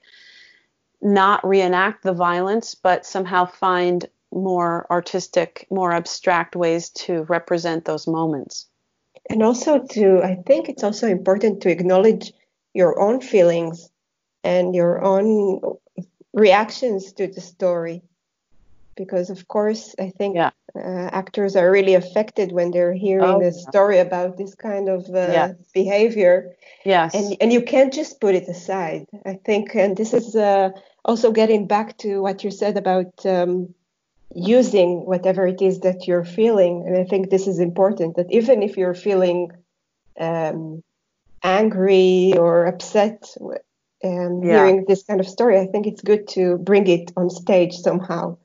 not 1.04 1.46
reenact 1.46 2.04
the 2.04 2.14
violence, 2.14 2.76
but 2.76 3.06
somehow 3.06 3.46
find 3.46 4.08
more 4.32 4.88
artistic, 4.90 5.68
more 5.70 5.92
abstract 5.92 6.56
ways 6.56 6.90
to 6.90 7.24
represent 7.24 7.86
those 7.86 8.08
moments. 8.08 8.68
And 9.30 9.44
also 9.44 9.80
to, 9.80 10.22
I 10.24 10.36
think 10.48 10.70
it's 10.70 10.84
also 10.84 11.08
important 11.08 11.62
to 11.62 11.70
acknowledge 11.70 12.34
your 12.74 13.00
own 13.00 13.22
feelings 13.22 13.90
and 14.44 14.74
your 14.74 15.04
own 15.04 15.62
reactions 16.34 17.14
to 17.14 17.28
the 17.28 17.42
story 17.42 18.02
because 18.96 19.30
of 19.30 19.48
course 19.48 19.96
i 20.00 20.10
think 20.10 20.36
yeah. 20.36 20.52
uh, 20.76 21.10
actors 21.12 21.56
are 21.56 21.72
really 21.72 21.94
affected 21.94 22.52
when 22.52 22.72
they're 22.72 22.94
hearing 22.94 23.24
oh, 23.24 23.42
a 23.42 23.52
story 23.52 24.00
about 24.00 24.38
this 24.38 24.56
kind 24.56 24.90
of 24.90 25.06
uh, 25.10 25.32
yes. 25.32 25.56
behavior 25.74 26.52
yes 26.86 27.14
and 27.14 27.36
and 27.42 27.54
you 27.54 27.62
can't 27.62 27.94
just 27.94 28.20
put 28.20 28.36
it 28.36 28.48
aside 28.48 29.06
i 29.26 29.34
think 29.46 29.76
and 29.76 29.98
this 29.98 30.14
is 30.14 30.36
uh, 30.36 30.70
also 31.06 31.32
getting 31.32 31.68
back 31.68 31.98
to 31.98 32.22
what 32.22 32.44
you 32.44 32.52
said 32.52 32.78
about 32.78 33.26
um, 33.26 33.74
using 34.36 35.06
whatever 35.06 35.46
it 35.46 35.62
is 35.62 35.82
that 35.82 36.08
you're 36.08 36.26
feeling 36.26 36.84
and 36.88 36.98
i 36.98 37.04
think 37.04 37.30
this 37.30 37.48
is 37.48 37.60
important 37.60 38.16
that 38.16 38.32
even 38.32 38.64
if 38.64 38.78
you're 38.78 38.96
feeling 38.96 39.52
um, 40.20 40.84
angry 41.44 42.34
or 42.38 42.66
upset 42.66 43.30
um, 43.42 44.44
yeah. 44.44 44.66
hearing 44.66 44.86
this 44.88 45.04
kind 45.04 45.20
of 45.20 45.28
story 45.28 45.60
i 45.60 45.68
think 45.68 45.86
it's 45.86 46.02
good 46.02 46.28
to 46.28 46.58
bring 46.58 46.88
it 46.88 47.12
on 47.16 47.30
stage 47.30 47.74
somehow 47.74 48.36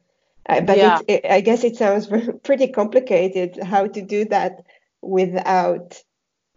uh, 0.49 0.61
but 0.61 0.77
yeah. 0.77 1.01
it, 1.07 1.25
it, 1.25 1.31
I 1.31 1.41
guess 1.41 1.65
it 1.65 1.77
sounds 1.77 2.09
pretty 2.43 2.69
complicated 2.69 3.59
how 3.63 3.87
to 3.87 4.03
do 4.03 4.25
that 4.27 4.65
without 5.03 6.03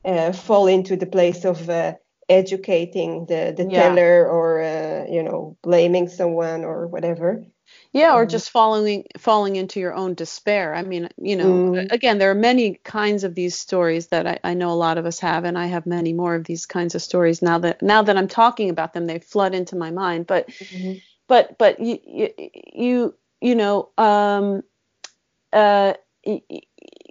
uh, 0.05 0.31
fall 0.31 0.67
into 0.67 0.95
the 0.95 1.05
place 1.05 1.45
of 1.45 1.69
uh, 1.69 1.93
educating 2.29 3.25
the, 3.25 3.53
the 3.55 3.67
yeah. 3.69 3.83
teller 3.83 4.27
or 4.27 4.61
uh, 4.61 5.05
you 5.09 5.21
know 5.23 5.57
blaming 5.61 6.07
someone 6.07 6.63
or 6.63 6.87
whatever. 6.87 7.45
Yeah, 7.93 8.15
or 8.15 8.23
um, 8.23 8.27
just 8.27 8.49
falling 8.49 9.05
falling 9.17 9.55
into 9.57 9.79
your 9.79 9.93
own 9.93 10.13
despair. 10.13 10.73
I 10.73 10.83
mean, 10.83 11.09
you 11.17 11.35
know, 11.35 11.45
mm. 11.45 11.91
again, 11.91 12.17
there 12.17 12.31
are 12.31 12.35
many 12.35 12.75
kinds 12.83 13.23
of 13.23 13.35
these 13.35 13.57
stories 13.57 14.07
that 14.07 14.27
I, 14.27 14.39
I, 14.43 14.53
know 14.53 14.71
a 14.71 14.73
lot 14.73 14.97
of 14.97 15.05
us 15.05 15.19
have, 15.19 15.43
and 15.43 15.57
I 15.57 15.67
have 15.67 15.85
many 15.85 16.13
more 16.13 16.35
of 16.35 16.45
these 16.45 16.65
kinds 16.65 16.95
of 16.95 17.01
stories 17.01 17.41
now 17.41 17.57
that 17.59 17.81
now 17.81 18.01
that 18.01 18.17
I'm 18.17 18.27
talking 18.27 18.69
about 18.69 18.93
them, 18.93 19.07
they 19.07 19.19
flood 19.19 19.53
into 19.53 19.75
my 19.75 19.91
mind. 19.91 20.27
But 20.27 20.49
mm-hmm. 20.49 20.99
but 21.27 21.57
but 21.57 21.79
you, 21.79 21.99
you 22.05 22.29
you 22.73 23.15
you 23.41 23.55
know, 23.55 23.89
um, 23.97 24.63
uh, 25.51 25.93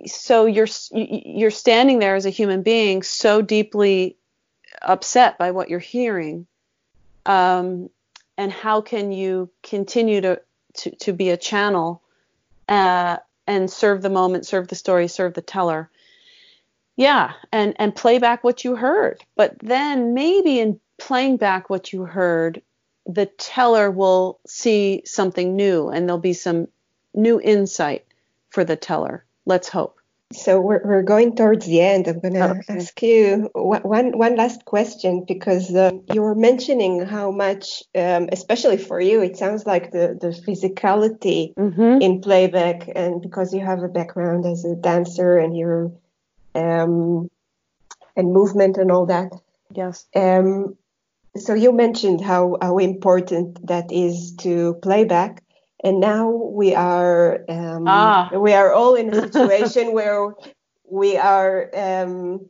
so 0.06 0.46
you're 0.46 0.68
you're 0.92 1.50
standing 1.50 1.98
there 1.98 2.14
as 2.14 2.26
a 2.26 2.30
human 2.30 2.62
being, 2.62 3.02
so 3.02 3.42
deeply 3.42 4.16
upset 4.80 5.36
by 5.36 5.50
what 5.50 5.68
you're 5.68 5.78
hearing, 5.78 6.46
um, 7.26 7.90
and 8.38 8.52
how 8.52 8.80
can 8.80 9.12
you 9.12 9.50
continue 9.62 10.20
to 10.20 10.40
to, 10.74 10.90
to 10.96 11.12
be 11.12 11.30
a 11.30 11.36
channel 11.36 12.02
uh, 12.68 13.16
and 13.46 13.70
serve 13.70 14.00
the 14.00 14.08
moment, 14.08 14.46
serve 14.46 14.68
the 14.68 14.76
story, 14.76 15.08
serve 15.08 15.34
the 15.34 15.42
teller? 15.42 15.90
Yeah, 16.96 17.32
and 17.52 17.74
and 17.78 17.94
play 17.94 18.18
back 18.18 18.44
what 18.44 18.64
you 18.64 18.76
heard, 18.76 19.24
but 19.34 19.58
then 19.58 20.14
maybe 20.14 20.60
in 20.60 20.78
playing 20.98 21.38
back 21.38 21.68
what 21.68 21.92
you 21.92 22.04
heard, 22.04 22.62
the 23.14 23.26
teller 23.26 23.90
will 23.90 24.38
see 24.46 25.02
something 25.04 25.56
new 25.56 25.88
and 25.88 26.08
there'll 26.08 26.20
be 26.20 26.32
some 26.32 26.68
new 27.14 27.40
insight 27.40 28.04
for 28.50 28.64
the 28.64 28.76
teller. 28.76 29.24
Let's 29.46 29.68
hope. 29.68 30.00
So 30.32 30.60
we're, 30.60 30.80
we're 30.84 31.02
going 31.02 31.34
towards 31.34 31.66
the 31.66 31.80
end. 31.80 32.06
I'm 32.06 32.20
going 32.20 32.34
to 32.34 32.50
okay. 32.50 32.62
ask 32.68 33.02
you 33.02 33.50
one, 33.52 34.16
one 34.16 34.36
last 34.36 34.64
question 34.64 35.24
because 35.26 35.74
uh, 35.74 35.90
you 36.12 36.22
were 36.22 36.36
mentioning 36.36 37.04
how 37.04 37.32
much, 37.32 37.82
um, 37.96 38.28
especially 38.30 38.76
for 38.76 39.00
you, 39.00 39.22
it 39.22 39.36
sounds 39.36 39.66
like 39.66 39.90
the, 39.90 40.16
the 40.20 40.28
physicality 40.28 41.52
mm-hmm. 41.54 42.00
in 42.00 42.20
playback, 42.20 42.88
and 42.94 43.20
because 43.20 43.52
you 43.52 43.60
have 43.60 43.82
a 43.82 43.88
background 43.88 44.46
as 44.46 44.64
a 44.64 44.76
dancer 44.76 45.36
and 45.36 45.56
your 45.56 45.90
um, 46.54 47.28
and 48.16 48.32
movement 48.32 48.76
and 48.76 48.92
all 48.92 49.06
that. 49.06 49.32
Yes. 49.72 50.06
Um, 50.14 50.76
so 51.36 51.54
you 51.54 51.72
mentioned 51.72 52.20
how, 52.20 52.56
how 52.60 52.78
important 52.78 53.66
that 53.66 53.92
is 53.92 54.34
to 54.36 54.74
playback 54.82 55.42
and 55.82 56.00
now 56.00 56.30
we 56.30 56.74
are 56.74 57.44
um, 57.48 57.84
ah. 57.86 58.30
we 58.34 58.52
are 58.52 58.72
all 58.72 58.94
in 58.94 59.10
a 59.10 59.22
situation 59.32 59.92
where 59.92 60.34
we 60.90 61.16
are 61.16 61.70
um, 61.74 62.46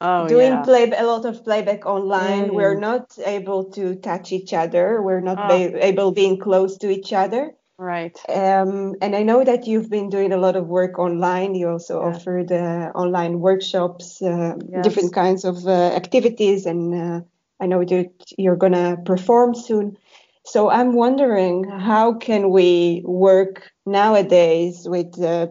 oh, 0.00 0.28
doing 0.28 0.52
yeah. 0.52 0.62
play 0.62 0.90
a 0.90 1.04
lot 1.04 1.24
of 1.24 1.42
playback 1.44 1.86
online. 1.86 2.50
Mm. 2.50 2.54
We're 2.54 2.78
not 2.78 3.18
able 3.24 3.64
to 3.72 3.96
touch 3.96 4.32
each 4.32 4.52
other. 4.52 5.02
We're 5.02 5.20
not 5.20 5.38
oh. 5.40 5.48
be, 5.48 5.78
able 5.78 6.12
being 6.12 6.38
close 6.38 6.78
to 6.78 6.90
each 6.90 7.12
other. 7.12 7.52
Right. 7.78 8.18
Um, 8.28 8.96
and 9.00 9.14
I 9.14 9.22
know 9.22 9.44
that 9.44 9.68
you've 9.68 9.88
been 9.88 10.10
doing 10.10 10.32
a 10.32 10.36
lot 10.36 10.56
of 10.56 10.66
work 10.66 10.98
online. 10.98 11.54
You 11.54 11.70
also 11.70 12.00
yeah. 12.00 12.08
offered 12.08 12.50
uh, 12.50 12.90
online 12.94 13.38
workshops, 13.40 14.20
uh, 14.20 14.54
yes. 14.68 14.84
different 14.84 15.14
kinds 15.14 15.44
of 15.44 15.64
uh, 15.66 15.92
activities, 15.94 16.66
and 16.66 16.94
uh, 16.94 17.20
I 17.60 17.66
know 17.66 17.84
that 17.84 18.12
you're 18.36 18.56
gonna 18.56 18.96
perform 19.04 19.54
soon. 19.54 19.96
So 20.44 20.70
I'm 20.70 20.94
wondering 20.94 21.68
how 21.68 22.14
can 22.14 22.50
we 22.50 23.02
work 23.04 23.70
nowadays 23.84 24.86
with 24.88 25.20
uh, 25.22 25.48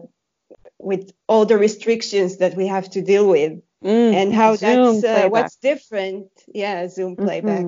with 0.78 1.12
all 1.28 1.44
the 1.44 1.58
restrictions 1.58 2.38
that 2.38 2.56
we 2.56 2.66
have 2.66 2.90
to 2.90 3.02
deal 3.02 3.28
with, 3.28 3.52
mm, 3.84 4.14
and 4.14 4.32
how 4.32 4.56
Zoom 4.56 5.00
that's 5.00 5.24
uh, 5.26 5.28
what's 5.28 5.56
different. 5.56 6.28
Yeah, 6.52 6.88
Zoom 6.88 7.14
mm-hmm. 7.14 7.24
playback. 7.24 7.64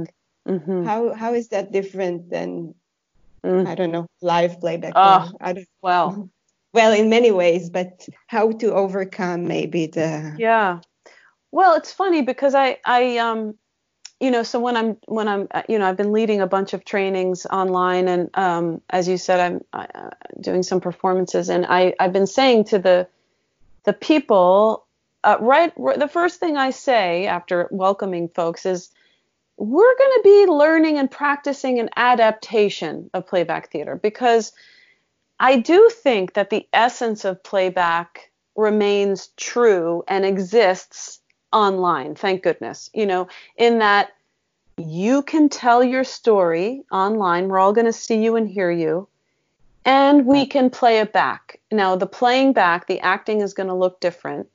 Mm-hmm, 0.48 0.52
mm-hmm. 0.52 0.84
How 0.84 1.14
how 1.14 1.34
is 1.34 1.48
that 1.48 1.70
different 1.70 2.30
than 2.30 2.74
mm. 3.44 3.66
I 3.66 3.74
don't 3.74 3.92
know 3.92 4.06
live 4.22 4.60
playback? 4.60 4.94
Oh, 4.96 5.30
I 5.40 5.52
don't. 5.52 5.68
Well, 5.82 6.30
well, 6.74 6.92
in 6.92 7.10
many 7.10 7.30
ways, 7.30 7.70
but 7.70 8.08
how 8.26 8.52
to 8.52 8.72
overcome 8.72 9.46
maybe 9.46 9.86
the 9.86 10.34
yeah. 10.38 10.80
Well, 11.52 11.74
it's 11.74 11.92
funny 11.92 12.22
because 12.22 12.54
I 12.54 12.78
I 12.84 13.18
um 13.18 13.54
you 14.20 14.30
know, 14.30 14.42
so 14.42 14.60
when 14.60 14.76
I'm 14.76 14.98
when 15.06 15.28
I'm 15.28 15.48
uh, 15.50 15.62
you 15.68 15.78
know 15.78 15.86
I've 15.86 15.96
been 15.96 16.12
leading 16.12 16.40
a 16.40 16.46
bunch 16.46 16.74
of 16.74 16.84
trainings 16.84 17.46
online, 17.46 18.06
and 18.06 18.30
um, 18.34 18.82
as 18.90 19.08
you 19.08 19.16
said, 19.16 19.40
I'm 19.40 19.64
uh, 19.72 20.10
doing 20.40 20.62
some 20.62 20.80
performances, 20.80 21.48
and 21.48 21.66
I 21.66 21.94
I've 21.98 22.12
been 22.12 22.26
saying 22.26 22.64
to 22.64 22.78
the 22.78 23.08
the 23.84 23.94
people 23.94 24.84
uh, 25.24 25.36
right, 25.40 25.72
right 25.76 25.98
the 25.98 26.08
first 26.08 26.40
thing 26.40 26.56
I 26.56 26.70
say 26.70 27.26
after 27.26 27.68
welcoming 27.70 28.28
folks 28.28 28.66
is 28.66 28.90
we're 29.56 29.96
going 29.96 30.12
to 30.16 30.20
be 30.22 30.46
learning 30.46 30.98
and 30.98 31.10
practicing 31.10 31.78
an 31.78 31.90
adaptation 31.96 33.10
of 33.12 33.26
playback 33.26 33.70
theater 33.70 33.96
because 33.96 34.52
I 35.38 35.58
do 35.58 35.90
think 35.90 36.34
that 36.34 36.50
the 36.50 36.66
essence 36.72 37.24
of 37.24 37.42
playback 37.42 38.30
remains 38.56 39.28
true 39.36 40.02
and 40.08 40.24
exists 40.24 41.19
online, 41.52 42.14
thank 42.14 42.42
goodness. 42.42 42.90
You 42.94 43.06
know, 43.06 43.28
in 43.56 43.78
that 43.78 44.12
you 44.80 45.22
can 45.22 45.48
tell 45.48 45.84
your 45.84 46.04
story 46.04 46.84
online. 46.90 47.48
We're 47.48 47.58
all 47.58 47.72
going 47.72 47.86
to 47.86 47.92
see 47.92 48.22
you 48.22 48.36
and 48.36 48.48
hear 48.48 48.70
you. 48.70 49.08
And 49.84 50.26
we 50.26 50.46
can 50.46 50.70
play 50.70 50.98
it 50.98 51.12
back. 51.12 51.58
Now, 51.70 51.96
the 51.96 52.06
playing 52.06 52.52
back, 52.52 52.86
the 52.86 53.00
acting 53.00 53.40
is 53.40 53.54
going 53.54 53.68
to 53.68 53.74
look 53.74 54.00
different. 54.00 54.48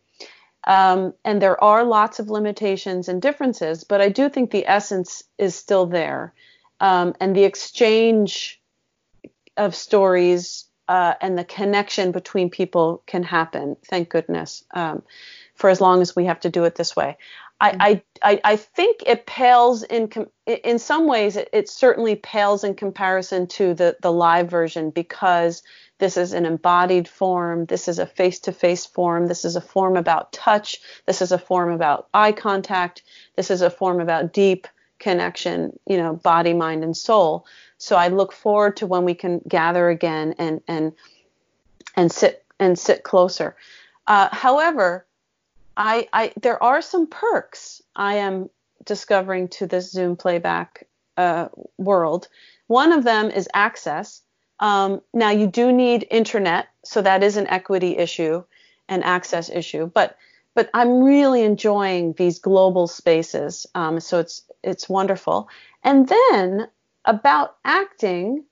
Um, 0.65 1.13
and 1.23 1.41
there 1.41 1.63
are 1.63 1.83
lots 1.83 2.19
of 2.19 2.29
limitations 2.29 3.07
and 3.07 3.21
differences, 3.21 3.83
but 3.83 4.01
I 4.01 4.09
do 4.09 4.29
think 4.29 4.49
the 4.51 4.67
essence 4.67 5.23
is 5.37 5.55
still 5.55 5.85
there. 5.85 6.33
Um, 6.79 7.15
and 7.19 7.35
the 7.35 7.43
exchange 7.43 8.59
of 9.57 9.75
stories 9.75 10.65
uh, 10.87 11.13
and 11.21 11.37
the 11.37 11.43
connection 11.43 12.11
between 12.11 12.49
people 12.49 13.03
can 13.05 13.23
happen, 13.23 13.77
thank 13.85 14.09
goodness. 14.09 14.63
Um, 14.73 15.03
for 15.56 15.70
as 15.70 15.82
long 15.82 16.01
as 16.01 16.16
we 16.16 16.26
have 16.26 16.39
to 16.41 16.49
do 16.49 16.64
it 16.66 16.76
this 16.76 16.95
way. 16.95 17.18
Mm-hmm. 17.62 17.82
I, 17.82 18.01
I, 18.22 18.41
I 18.43 18.56
think 18.58 19.01
it 19.06 19.26
pales 19.26 19.84
in 19.84 20.10
in 20.45 20.78
some 20.78 21.08
ways 21.08 21.38
it, 21.38 21.49
it 21.53 21.70
certainly 21.70 22.16
pales 22.16 22.64
in 22.64 22.76
comparison 22.76 23.47
to 23.47 23.74
the 23.74 23.95
the 24.01 24.12
live 24.12 24.49
version 24.49 24.89
because 24.89 25.64
this 25.97 26.18
is 26.18 26.34
an 26.34 26.45
embodied 26.45 27.08
form 27.08 27.66
this 27.66 27.88
is 27.88 27.97
a 27.97 28.06
face-to-face 28.06 28.86
form 28.86 29.28
this 29.28 29.45
is 29.45 29.56
a 29.56 29.62
form 29.62 29.95
about 29.95 30.34
touch 30.34 30.82
this 31.06 31.22
is 31.22 31.32
a 31.32 31.38
form 31.38 31.72
about 31.72 32.10
eye 32.14 32.34
contact 32.34 33.03
this 33.38 33.49
is 33.49 33.62
a 33.62 33.70
form 33.70 34.01
about 34.01 34.34
deep 34.34 34.68
connection 34.99 35.78
you 35.88 35.95
know 35.95 36.14
body 36.14 36.53
mind 36.53 36.84
and 36.84 36.97
soul 36.97 37.45
so 37.78 37.95
i 37.95 38.10
look 38.10 38.34
forward 38.34 38.76
to 38.76 38.86
when 38.86 39.06
we 39.06 39.14
can 39.14 39.39
gather 39.47 39.88
again 39.89 40.36
and 40.38 40.62
and 40.68 40.91
and 41.95 42.12
sit 42.12 42.43
and 42.60 42.78
sit 42.78 43.03
closer 43.03 43.56
uh, 44.08 44.28
however 44.34 45.06
I, 45.78 46.07
I 46.13 46.34
there 46.41 46.61
are 46.61 46.82
some 46.82 47.07
perks 47.07 47.82
I 47.95 48.15
am 48.15 48.49
discovering 48.86 49.47
to 49.49 49.67
this 49.67 49.91
Zoom 49.91 50.15
playback 50.15 50.88
uh, 51.17 51.49
world. 51.78 52.28
One 52.67 52.91
of 52.91 53.03
them 53.03 53.30
is 53.30 53.49
access. 53.53 54.21
Um, 54.59 55.01
now 55.13 55.32
you 55.32 55.47
do 55.47 55.71
need 55.71 56.07
internet, 56.09 56.67
so 56.84 57.01
that 57.01 57.23
is 57.23 57.38
an 57.38 57.47
equity 57.47 57.97
issue, 57.97 58.43
an 58.88 59.03
access 59.03 59.49
issue. 59.49 59.91
But 59.93 60.17
but 60.53 60.69
I'm 60.73 61.03
really 61.03 61.43
enjoying 61.43 62.13
these 62.13 62.39
global 62.39 62.88
spaces, 62.88 63.67
um, 63.76 63.99
so 63.99 64.19
it's 64.19 64.43
it's 64.63 64.88
wonderful. 64.88 65.49
And 65.84 66.07
then 66.07 66.67
about 67.03 67.57
acting, 67.65 68.45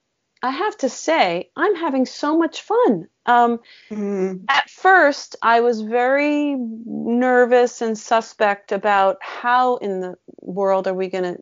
I 0.43 0.49
have 0.49 0.77
to 0.79 0.89
say, 0.89 1.49
I'm 1.55 1.73
having 1.75 2.05
so 2.05 2.37
much 2.37 2.61
fun. 2.61 3.07
Um, 3.25 3.59
mm-hmm. 3.89 4.43
At 4.49 4.69
first, 4.69 5.37
I 5.41 5.61
was 5.61 5.79
very 5.81 6.55
nervous 6.57 7.81
and 7.81 7.97
suspect 7.97 8.73
about 8.73 9.19
how 9.21 9.77
in 9.77 10.01
the 10.01 10.17
world 10.41 10.85
are 10.85 10.93
we 10.93 11.07
going 11.07 11.35
to 11.35 11.41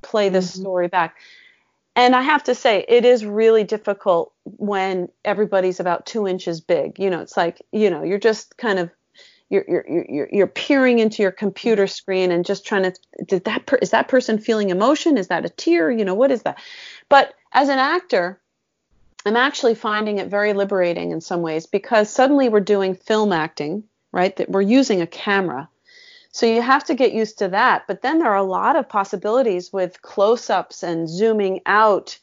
play 0.00 0.30
this 0.30 0.52
mm-hmm. 0.52 0.62
story 0.62 0.88
back. 0.88 1.16
and 1.94 2.16
I 2.16 2.22
have 2.22 2.44
to 2.44 2.54
say, 2.54 2.86
it 2.88 3.04
is 3.04 3.26
really 3.26 3.64
difficult 3.64 4.32
when 4.44 5.10
everybody's 5.22 5.78
about 5.78 6.06
two 6.06 6.26
inches 6.26 6.62
big. 6.62 6.98
You 6.98 7.10
know, 7.10 7.20
it's 7.20 7.36
like, 7.36 7.60
you 7.72 7.90
know, 7.90 8.02
you're 8.02 8.18
just 8.18 8.56
kind 8.56 8.78
of 8.78 8.90
you're 9.50 9.64
you're 9.68 9.84
you're, 10.08 10.28
you're 10.32 10.46
peering 10.46 10.98
into 10.98 11.22
your 11.22 11.32
computer 11.32 11.86
screen 11.86 12.30
and 12.30 12.46
just 12.46 12.64
trying 12.64 12.84
to 12.84 12.94
did 13.26 13.44
that 13.44 13.66
per, 13.66 13.76
is 13.82 13.90
that 13.90 14.08
person 14.08 14.38
feeling 14.38 14.70
emotion 14.70 15.18
is 15.18 15.26
that 15.28 15.44
a 15.44 15.48
tear 15.48 15.90
you 15.90 16.04
know 16.04 16.14
what 16.14 16.30
is 16.30 16.42
that 16.42 16.56
but 17.08 17.34
as 17.52 17.68
an 17.68 17.78
actor 17.78 18.40
i'm 19.26 19.36
actually 19.36 19.74
finding 19.74 20.18
it 20.18 20.28
very 20.28 20.52
liberating 20.52 21.10
in 21.10 21.20
some 21.20 21.42
ways 21.42 21.66
because 21.66 22.10
suddenly 22.10 22.48
we're 22.48 22.60
doing 22.60 22.94
film 22.94 23.32
acting 23.32 23.84
right? 24.12 24.36
That 24.36 24.50
we're 24.50 24.62
using 24.62 25.00
a 25.00 25.06
camera. 25.06 25.68
So 26.32 26.46
you 26.46 26.62
have 26.62 26.84
to 26.84 26.94
get 26.94 27.12
used 27.12 27.38
to 27.38 27.48
that. 27.48 27.84
But 27.86 28.02
then 28.02 28.18
there 28.18 28.30
are 28.30 28.36
a 28.36 28.42
lot 28.42 28.76
of 28.76 28.88
possibilities 28.88 29.72
with 29.72 30.02
close-ups 30.02 30.82
and 30.82 31.08
zooming 31.08 31.60
out. 31.66 32.18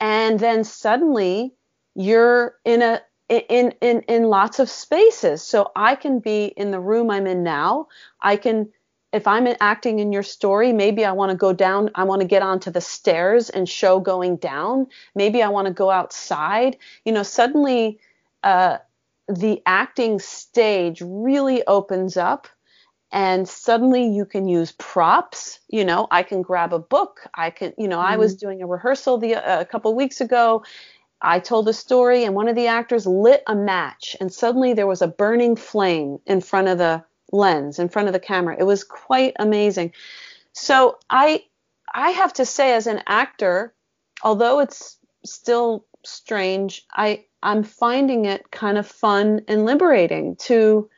And 0.00 0.38
then 0.40 0.64
suddenly 0.64 1.54
you're 1.94 2.56
in 2.64 2.82
a 2.82 3.00
in 3.28 3.72
in 3.80 4.00
in 4.02 4.24
lots 4.24 4.58
of 4.58 4.68
spaces. 4.68 5.42
So 5.42 5.70
i 5.74 5.94
can 5.94 6.18
be 6.18 6.46
in 6.46 6.72
the 6.72 6.80
room 6.80 7.10
i'm 7.10 7.26
in 7.26 7.42
now. 7.42 7.86
I 8.20 8.36
can 8.36 8.70
if 9.14 9.26
i'm 9.28 9.46
acting 9.60 10.00
in 10.00 10.12
your 10.12 10.22
story 10.22 10.72
maybe 10.72 11.04
i 11.04 11.12
want 11.12 11.30
to 11.30 11.36
go 11.36 11.52
down 11.52 11.88
i 11.94 12.02
want 12.02 12.20
to 12.20 12.26
get 12.26 12.42
onto 12.42 12.70
the 12.70 12.80
stairs 12.80 13.48
and 13.48 13.68
show 13.68 14.00
going 14.00 14.36
down 14.36 14.86
maybe 15.14 15.42
i 15.42 15.48
want 15.48 15.66
to 15.66 15.72
go 15.72 15.90
outside 15.90 16.76
you 17.04 17.12
know 17.12 17.22
suddenly 17.22 17.98
uh, 18.42 18.76
the 19.28 19.62
acting 19.64 20.18
stage 20.18 21.00
really 21.00 21.64
opens 21.66 22.16
up 22.16 22.48
and 23.10 23.48
suddenly 23.48 24.06
you 24.06 24.26
can 24.26 24.48
use 24.48 24.72
props 24.72 25.60
you 25.68 25.84
know 25.84 26.06
i 26.10 26.22
can 26.22 26.42
grab 26.42 26.74
a 26.74 26.78
book 26.78 27.20
i 27.34 27.48
can 27.48 27.72
you 27.78 27.88
know 27.88 27.98
mm-hmm. 27.98 28.12
i 28.12 28.16
was 28.16 28.34
mm-hmm. 28.34 28.46
doing 28.46 28.62
a 28.62 28.66
rehearsal 28.66 29.16
the, 29.16 29.34
uh, 29.36 29.60
a 29.60 29.64
couple 29.64 29.94
weeks 29.94 30.20
ago 30.20 30.62
I 31.26 31.38
told 31.38 31.66
a 31.68 31.72
story 31.72 32.24
and 32.24 32.34
one 32.34 32.48
of 32.48 32.54
the 32.54 32.66
actors 32.66 33.06
lit 33.06 33.42
a 33.46 33.54
match 33.54 34.14
and 34.20 34.30
suddenly 34.30 34.74
there 34.74 34.86
was 34.86 35.00
a 35.00 35.08
burning 35.08 35.56
flame 35.56 36.18
in 36.26 36.42
front 36.42 36.68
of 36.68 36.76
the 36.76 37.02
lens, 37.34 37.78
in 37.78 37.88
front 37.88 38.08
of 38.08 38.14
the 38.14 38.20
camera. 38.20 38.56
It 38.58 38.64
was 38.64 38.84
quite 38.84 39.34
amazing. 39.38 39.92
So 40.52 40.98
I 41.10 41.44
I 41.92 42.10
have 42.10 42.32
to 42.34 42.46
say 42.46 42.74
as 42.74 42.86
an 42.86 43.02
actor, 43.06 43.74
although 44.22 44.60
it's 44.60 44.96
still 45.24 45.84
strange, 46.04 46.86
I 46.92 47.24
I'm 47.42 47.62
finding 47.62 48.24
it 48.24 48.50
kind 48.50 48.78
of 48.78 48.86
fun 48.86 49.42
and 49.48 49.64
liberating 49.64 50.36
to 50.36 50.88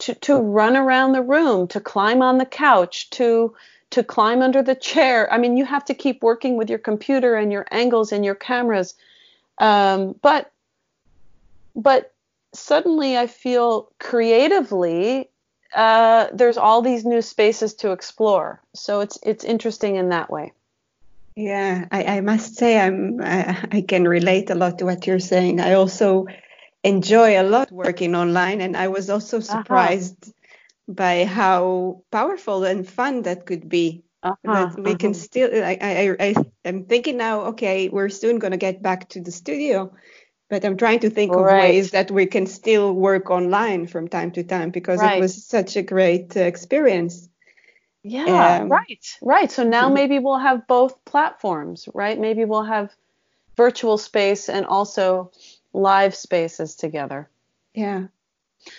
to 0.00 0.14
to 0.14 0.36
run 0.36 0.76
around 0.76 1.12
the 1.12 1.22
room, 1.22 1.68
to 1.68 1.80
climb 1.80 2.22
on 2.22 2.38
the 2.38 2.46
couch, 2.46 3.10
to 3.10 3.54
to 3.90 4.02
climb 4.02 4.42
under 4.42 4.62
the 4.62 4.74
chair. 4.74 5.32
I 5.32 5.38
mean, 5.38 5.56
you 5.56 5.64
have 5.64 5.84
to 5.86 5.94
keep 5.94 6.22
working 6.22 6.56
with 6.56 6.68
your 6.68 6.80
computer 6.80 7.36
and 7.36 7.52
your 7.52 7.66
angles 7.70 8.12
and 8.12 8.24
your 8.24 8.34
cameras 8.34 8.94
um, 9.58 10.16
but 10.20 10.52
but 11.76 12.12
suddenly 12.52 13.16
I 13.16 13.26
feel 13.26 13.90
creatively 13.98 15.30
uh, 15.74 16.28
there's 16.32 16.56
all 16.56 16.82
these 16.82 17.04
new 17.04 17.22
spaces 17.22 17.74
to 17.74 17.92
explore. 17.92 18.62
So 18.74 19.00
it's 19.00 19.18
it's 19.22 19.44
interesting 19.44 19.96
in 19.96 20.10
that 20.10 20.30
way. 20.30 20.52
Yeah, 21.36 21.86
I, 21.90 22.04
I 22.04 22.20
must 22.20 22.54
say 22.54 22.78
I'm 22.78 23.20
I, 23.20 23.66
I, 23.72 23.80
can 23.80 24.06
relate 24.06 24.50
a 24.50 24.54
lot 24.54 24.78
to 24.78 24.84
what 24.84 25.06
you're 25.06 25.18
saying. 25.18 25.60
I 25.60 25.74
also 25.74 26.26
enjoy 26.84 27.40
a 27.40 27.42
lot 27.42 27.72
working 27.72 28.14
online, 28.14 28.60
and 28.60 28.76
I 28.76 28.88
was 28.88 29.10
also 29.10 29.38
uh-huh. 29.38 29.58
surprised 29.58 30.28
uh-huh. 30.28 30.92
by 30.94 31.24
how 31.24 32.02
powerful 32.12 32.64
and 32.64 32.88
fun 32.88 33.22
that 33.22 33.46
could 33.46 33.68
be. 33.68 34.04
Uh-huh, 34.22 34.70
we 34.78 34.84
uh-huh. 34.84 34.96
can 34.96 35.12
still 35.12 35.50
I, 35.52 35.76
I 35.82 36.16
i 36.18 36.34
i'm 36.64 36.86
thinking 36.86 37.18
now 37.18 37.42
okay 37.52 37.90
we're 37.90 38.08
soon 38.08 38.38
going 38.38 38.52
to 38.52 38.56
get 38.56 38.80
back 38.80 39.10
to 39.10 39.20
the 39.20 39.30
studio 39.30 39.92
but 40.48 40.64
i'm 40.64 40.76
trying 40.76 41.00
to 41.00 41.10
think 41.10 41.34
right. 41.34 41.40
of 41.40 41.60
ways 41.60 41.90
that 41.90 42.10
we 42.10 42.26
can 42.26 42.46
still 42.46 42.92
work 42.92 43.30
online 43.30 43.86
from 43.86 44.08
time 44.08 44.30
to 44.30 44.42
time 44.42 44.70
because 44.70 45.00
right. 45.00 45.18
it 45.18 45.20
was 45.20 45.44
such 45.44 45.76
a 45.76 45.82
great 45.82 46.36
uh, 46.36 46.40
experience. 46.40 47.28
Yeah 48.02 48.60
um, 48.60 48.68
right. 48.68 49.18
Right. 49.22 49.50
So 49.50 49.64
now 49.64 49.86
mm-hmm. 49.86 49.94
maybe 49.94 50.18
we'll 50.18 50.38
have 50.38 50.66
both 50.66 51.04
platforms 51.04 51.88
right? 51.94 52.18
Maybe 52.18 52.44
we'll 52.44 52.64
have 52.64 52.94
virtual 53.56 53.96
space 53.98 54.48
and 54.48 54.66
also 54.66 55.32
live 55.72 56.14
spaces 56.14 56.76
together. 56.76 57.28
Yeah. 57.74 58.08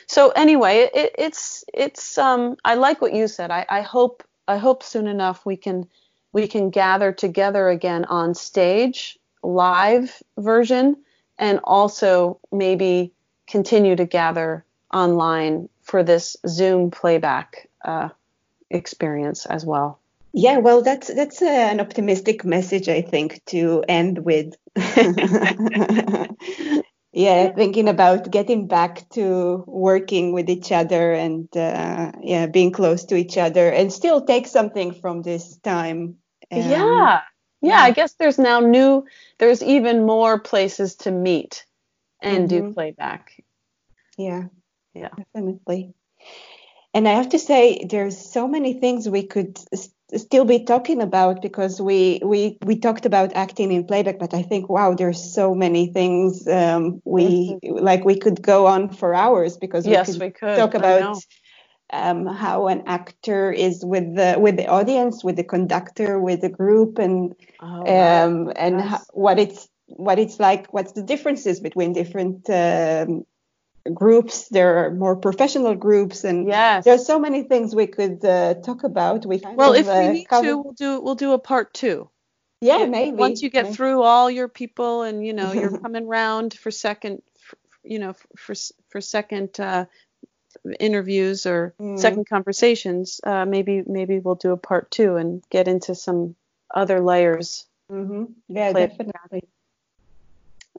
So 0.07 0.29
anyway 0.29 0.89
it, 0.93 1.15
it's 1.17 1.65
it's 1.73 2.17
um 2.17 2.57
i 2.63 2.75
like 2.75 3.01
what 3.01 3.13
you 3.13 3.27
said. 3.27 3.51
I 3.51 3.65
i 3.69 3.81
hope 3.81 4.23
I 4.47 4.57
hope 4.57 4.83
soon 4.83 5.07
enough 5.07 5.45
we 5.45 5.57
can 5.57 5.87
we 6.35 6.47
can 6.47 6.69
gather 6.69 7.13
together 7.13 7.69
again 7.69 8.03
on 8.05 8.35
stage, 8.35 9.17
live 9.41 10.21
version, 10.37 10.97
and 11.37 11.59
also 11.63 12.39
maybe 12.51 13.11
continue 13.47 13.95
to 13.95 14.05
gather 14.05 14.65
online 14.93 15.69
for 15.81 16.03
this 16.03 16.37
Zoom 16.47 16.91
playback 16.91 17.69
uh, 17.83 18.09
experience 18.69 19.45
as 19.45 19.65
well. 19.65 19.99
Yeah, 20.33 20.57
well, 20.57 20.81
that's 20.81 21.13
that's 21.13 21.41
uh, 21.41 21.45
an 21.45 21.79
optimistic 21.79 22.43
message, 22.43 22.89
I 22.89 23.01
think, 23.01 23.41
to 23.47 23.83
end 23.87 24.19
with. 24.19 24.55
yeah 27.15 27.49
thinking 27.53 27.87
about 27.87 28.29
getting 28.29 28.67
back 28.67 29.07
to 29.09 29.63
working 29.65 30.33
with 30.33 30.49
each 30.49 30.71
other 30.73 31.13
and 31.13 31.47
uh, 31.55 32.11
yeah 32.21 32.45
being 32.45 32.71
close 32.73 33.05
to 33.05 33.15
each 33.15 33.37
other 33.37 33.69
and 33.69 33.91
still 33.91 34.25
take 34.25 34.45
something 34.45 34.93
from 34.93 35.21
this 35.21 35.55
time 35.59 36.17
um, 36.51 36.61
yeah. 36.61 37.21
Yeah 37.65 37.81
i 37.81 37.91
guess 37.91 38.13
there's 38.13 38.39
now 38.39 38.59
new 38.59 39.05
there's 39.39 39.63
even 39.63 40.05
more 40.05 40.39
places 40.39 40.95
to 40.95 41.11
meet 41.11 41.65
and 42.21 42.49
mm-hmm. 42.49 42.67
do 42.67 42.73
playback 42.73 43.41
yeah 44.17 44.43
yeah 44.93 45.09
definitely 45.17 45.93
and 46.93 47.07
i 47.07 47.11
have 47.11 47.29
to 47.29 47.39
say 47.39 47.85
there's 47.89 48.17
so 48.17 48.47
many 48.47 48.73
things 48.73 49.09
we 49.09 49.23
could 49.23 49.59
still 50.15 50.45
be 50.45 50.63
talking 50.63 51.01
about 51.01 51.41
because 51.41 51.81
we 51.81 52.19
we 52.23 52.57
we 52.63 52.77
talked 52.77 53.05
about 53.05 53.33
acting 53.35 53.71
in 53.71 53.83
playback 53.83 54.19
but 54.19 54.33
i 54.33 54.41
think 54.41 54.69
wow 54.69 54.93
there's 54.93 55.33
so 55.33 55.55
many 55.55 55.87
things 55.87 56.47
um, 56.47 57.01
we 57.05 57.57
mm-hmm. 57.63 57.83
like 57.83 58.05
we 58.05 58.17
could 58.17 58.41
go 58.41 58.67
on 58.67 58.89
for 58.89 59.13
hours 59.15 59.57
because 59.57 59.85
yes, 59.85 60.07
we 60.07 60.13
could, 60.13 60.21
we 60.21 60.31
could. 60.31 60.57
talk 60.57 60.73
about 60.73 61.17
um, 61.93 62.25
how 62.25 62.67
an 62.67 62.83
actor 62.87 63.51
is 63.51 63.83
with 63.85 64.15
the 64.15 64.35
with 64.37 64.57
the 64.57 64.67
audience 64.67 65.23
with 65.23 65.35
the 65.35 65.43
conductor 65.43 66.19
with 66.19 66.41
the 66.41 66.49
group 66.49 66.97
and 66.97 67.35
oh, 67.61 67.65
um, 67.65 68.51
and 68.55 68.79
yes. 68.79 69.05
what 69.13 69.39
it's 69.39 69.67
what 69.87 70.17
it's 70.17 70.39
like 70.39 70.73
what's 70.73 70.93
the 70.93 71.03
differences 71.03 71.59
between 71.59 71.93
different 71.93 72.49
um, 72.49 73.25
groups 73.93 74.49
there 74.49 74.77
are 74.83 74.91
more 74.91 75.15
professional 75.15 75.75
groups 75.75 76.23
and 76.23 76.47
yes. 76.47 76.83
there's 76.85 77.05
so 77.05 77.19
many 77.19 77.43
things 77.43 77.75
we 77.75 77.85
could 77.85 78.23
uh, 78.25 78.55
talk 78.55 78.83
about 78.83 79.25
we 79.25 79.39
well 79.53 79.73
of, 79.73 79.79
if 79.79 79.85
we 79.85 79.91
uh, 79.91 80.11
need 80.11 80.25
cover... 80.25 80.47
to 80.47 80.57
we'll 80.57 80.73
do 80.73 81.01
we'll 81.01 81.15
do 81.15 81.33
a 81.33 81.39
part 81.39 81.71
two 81.73 82.09
yeah 82.61 82.81
if, 82.81 82.89
maybe 82.89 83.15
once 83.15 83.43
you 83.43 83.49
get 83.51 83.65
maybe. 83.65 83.75
through 83.75 84.01
all 84.01 84.31
your 84.31 84.47
people 84.47 85.03
and 85.03 85.25
you 85.25 85.33
know 85.33 85.51
you're 85.51 85.77
coming 85.85 86.07
round 86.07 86.55
for 86.55 86.71
second 86.71 87.21
you 87.83 87.99
know 87.99 88.15
for 88.35 88.55
for 88.89 88.99
second 89.01 89.59
uh, 89.59 89.85
interviews 90.79 91.45
or 91.45 91.73
mm. 91.79 91.99
second 91.99 92.27
conversations 92.27 93.21
uh, 93.23 93.45
maybe 93.45 93.83
maybe 93.85 94.19
we'll 94.19 94.35
do 94.35 94.51
a 94.51 94.57
part 94.57 94.89
two 94.91 95.15
and 95.15 95.43
get 95.49 95.67
into 95.67 95.95
some 95.95 96.35
other 96.73 96.99
layers 96.99 97.65
mm-hmm. 97.91 98.25
yeah 98.47 98.73
definitely 98.73 99.43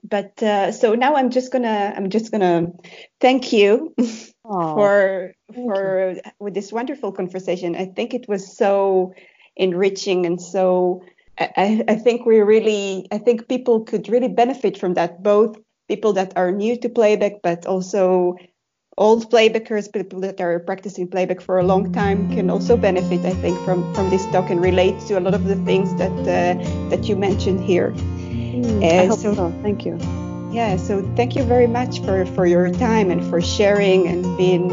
but 0.09 0.43
uh, 0.43 0.73
so 0.73 0.95
now 0.95 1.17
I'm 1.17 1.31
just 1.31 1.53
gonna 1.53 1.93
I'm 1.97 2.11
just 2.11 2.31
gonna 2.31 2.73
thank 3.21 3.53
you 3.53 3.95
for 4.43 5.33
thank 5.53 5.69
for 5.69 6.13
you. 6.13 6.21
with 6.39 6.55
this 6.55 6.73
wonderful 6.73 7.13
conversation. 7.13 7.75
I 7.75 7.87
think 7.87 8.15
it 8.15 8.29
was 8.29 8.57
so 8.57 9.15
enriching 9.57 10.27
and 10.27 10.41
so 10.41 11.03
I, 11.39 11.85
I 11.89 11.95
think 11.97 12.27
we 12.27 12.41
really 12.41 13.09
I 13.11 13.19
think 13.19 13.49
people 13.49 13.85
could 13.85 14.09
really 14.09 14.29
benefit 14.29 14.79
from 14.79 14.95
that. 14.95 15.23
Both 15.23 15.59
people 15.89 16.13
that 16.15 16.37
are 16.37 16.53
new 16.53 16.77
to 16.81 16.89
playback, 16.89 17.43
but 17.43 17.67
also 17.67 18.37
old 18.99 19.31
playbackers, 19.31 19.93
people 19.93 20.21
that 20.21 20.41
are 20.41 20.59
practicing 20.61 21.09
playback 21.09 21.41
for 21.41 21.59
a 21.59 21.65
long 21.65 21.93
time, 21.93 22.31
can 22.35 22.51
also 22.51 22.77
benefit. 22.77 23.25
I 23.25 23.35
think 23.35 23.59
from 23.65 23.93
from 23.95 24.11
this 24.11 24.25
talk 24.27 24.51
and 24.51 24.61
relate 24.61 24.99
to 25.09 25.19
a 25.19 25.21
lot 25.21 25.35
of 25.35 25.45
the 25.45 25.57
things 25.65 25.95
that 25.97 26.13
uh, 26.21 26.89
that 26.91 27.09
you 27.09 27.17
mentioned 27.17 27.63
here. 27.65 27.91
Mm, 27.91 28.83
I 28.83 29.05
uh, 29.05 29.09
hope 29.09 29.19
so, 29.19 29.35
so. 29.35 29.53
Thank 29.63 29.85
you. 29.85 29.99
Yeah, 30.57 30.79
so 30.79 31.03
thank 31.17 31.37
you 31.37 31.43
very 31.43 31.67
much 31.67 32.01
for, 32.01 32.25
for 32.25 32.47
your 32.47 32.71
time 32.71 33.11
and 33.11 33.23
for 33.29 33.43
sharing 33.43 34.09
and 34.09 34.37
being 34.39 34.71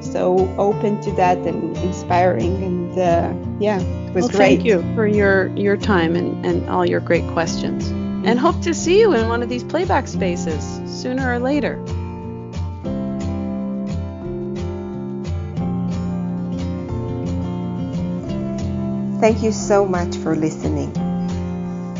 so 0.00 0.48
open 0.58 1.00
to 1.00 1.10
that 1.12 1.38
and 1.38 1.76
inspiring. 1.78 2.62
And 2.62 2.96
uh, 2.96 3.34
yeah, 3.58 3.80
it 3.80 4.14
was 4.14 4.26
well, 4.26 4.28
great. 4.28 4.58
Thank 4.58 4.64
you 4.64 4.82
for 4.94 5.06
your, 5.06 5.48
your 5.56 5.76
time 5.76 6.14
and, 6.14 6.46
and 6.46 6.70
all 6.70 6.86
your 6.86 7.00
great 7.00 7.26
questions. 7.32 7.88
And 8.24 8.38
hope 8.38 8.62
to 8.62 8.72
see 8.72 9.00
you 9.00 9.12
in 9.12 9.28
one 9.28 9.42
of 9.42 9.48
these 9.48 9.64
playback 9.64 10.06
spaces 10.06 10.62
sooner 10.86 11.34
or 11.34 11.40
later. 11.40 11.82
Thank 19.26 19.42
you 19.42 19.50
so 19.50 19.82
much 19.84 20.14
for 20.18 20.36
listening. 20.36 20.94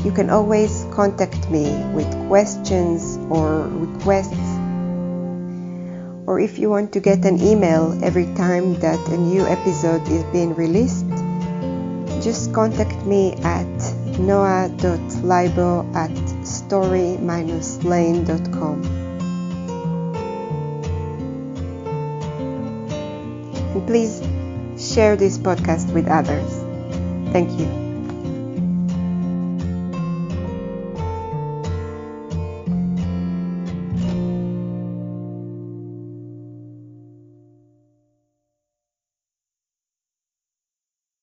You 0.05 0.13
can 0.13 0.31
always 0.31 0.87
contact 0.93 1.51
me 1.51 1.65
with 1.93 2.07
questions 2.29 3.19
or 3.35 3.67
requests. 3.67 4.39
Or 6.29 6.39
if 6.39 6.57
you 6.57 6.71
want 6.71 6.93
to 6.93 7.01
get 7.01 7.25
an 7.25 7.43
email 7.43 7.99
every 8.05 8.27
time 8.39 8.79
that 8.79 9.01
a 9.09 9.17
new 9.17 9.45
episode 9.45 10.07
is 10.07 10.23
being 10.31 10.55
released, 10.55 11.11
just 12.23 12.55
contact 12.55 13.05
me 13.05 13.33
at 13.43 13.67
noah.libo 14.21 15.85
at 15.97 16.17
story-lane.com. 16.47 18.85
And 23.75 23.85
please 23.85 24.23
share 24.79 25.17
this 25.17 25.39
podcast 25.39 25.93
with 25.93 26.07
others. 26.07 26.66
Thank 27.33 27.59
you. 27.61 27.86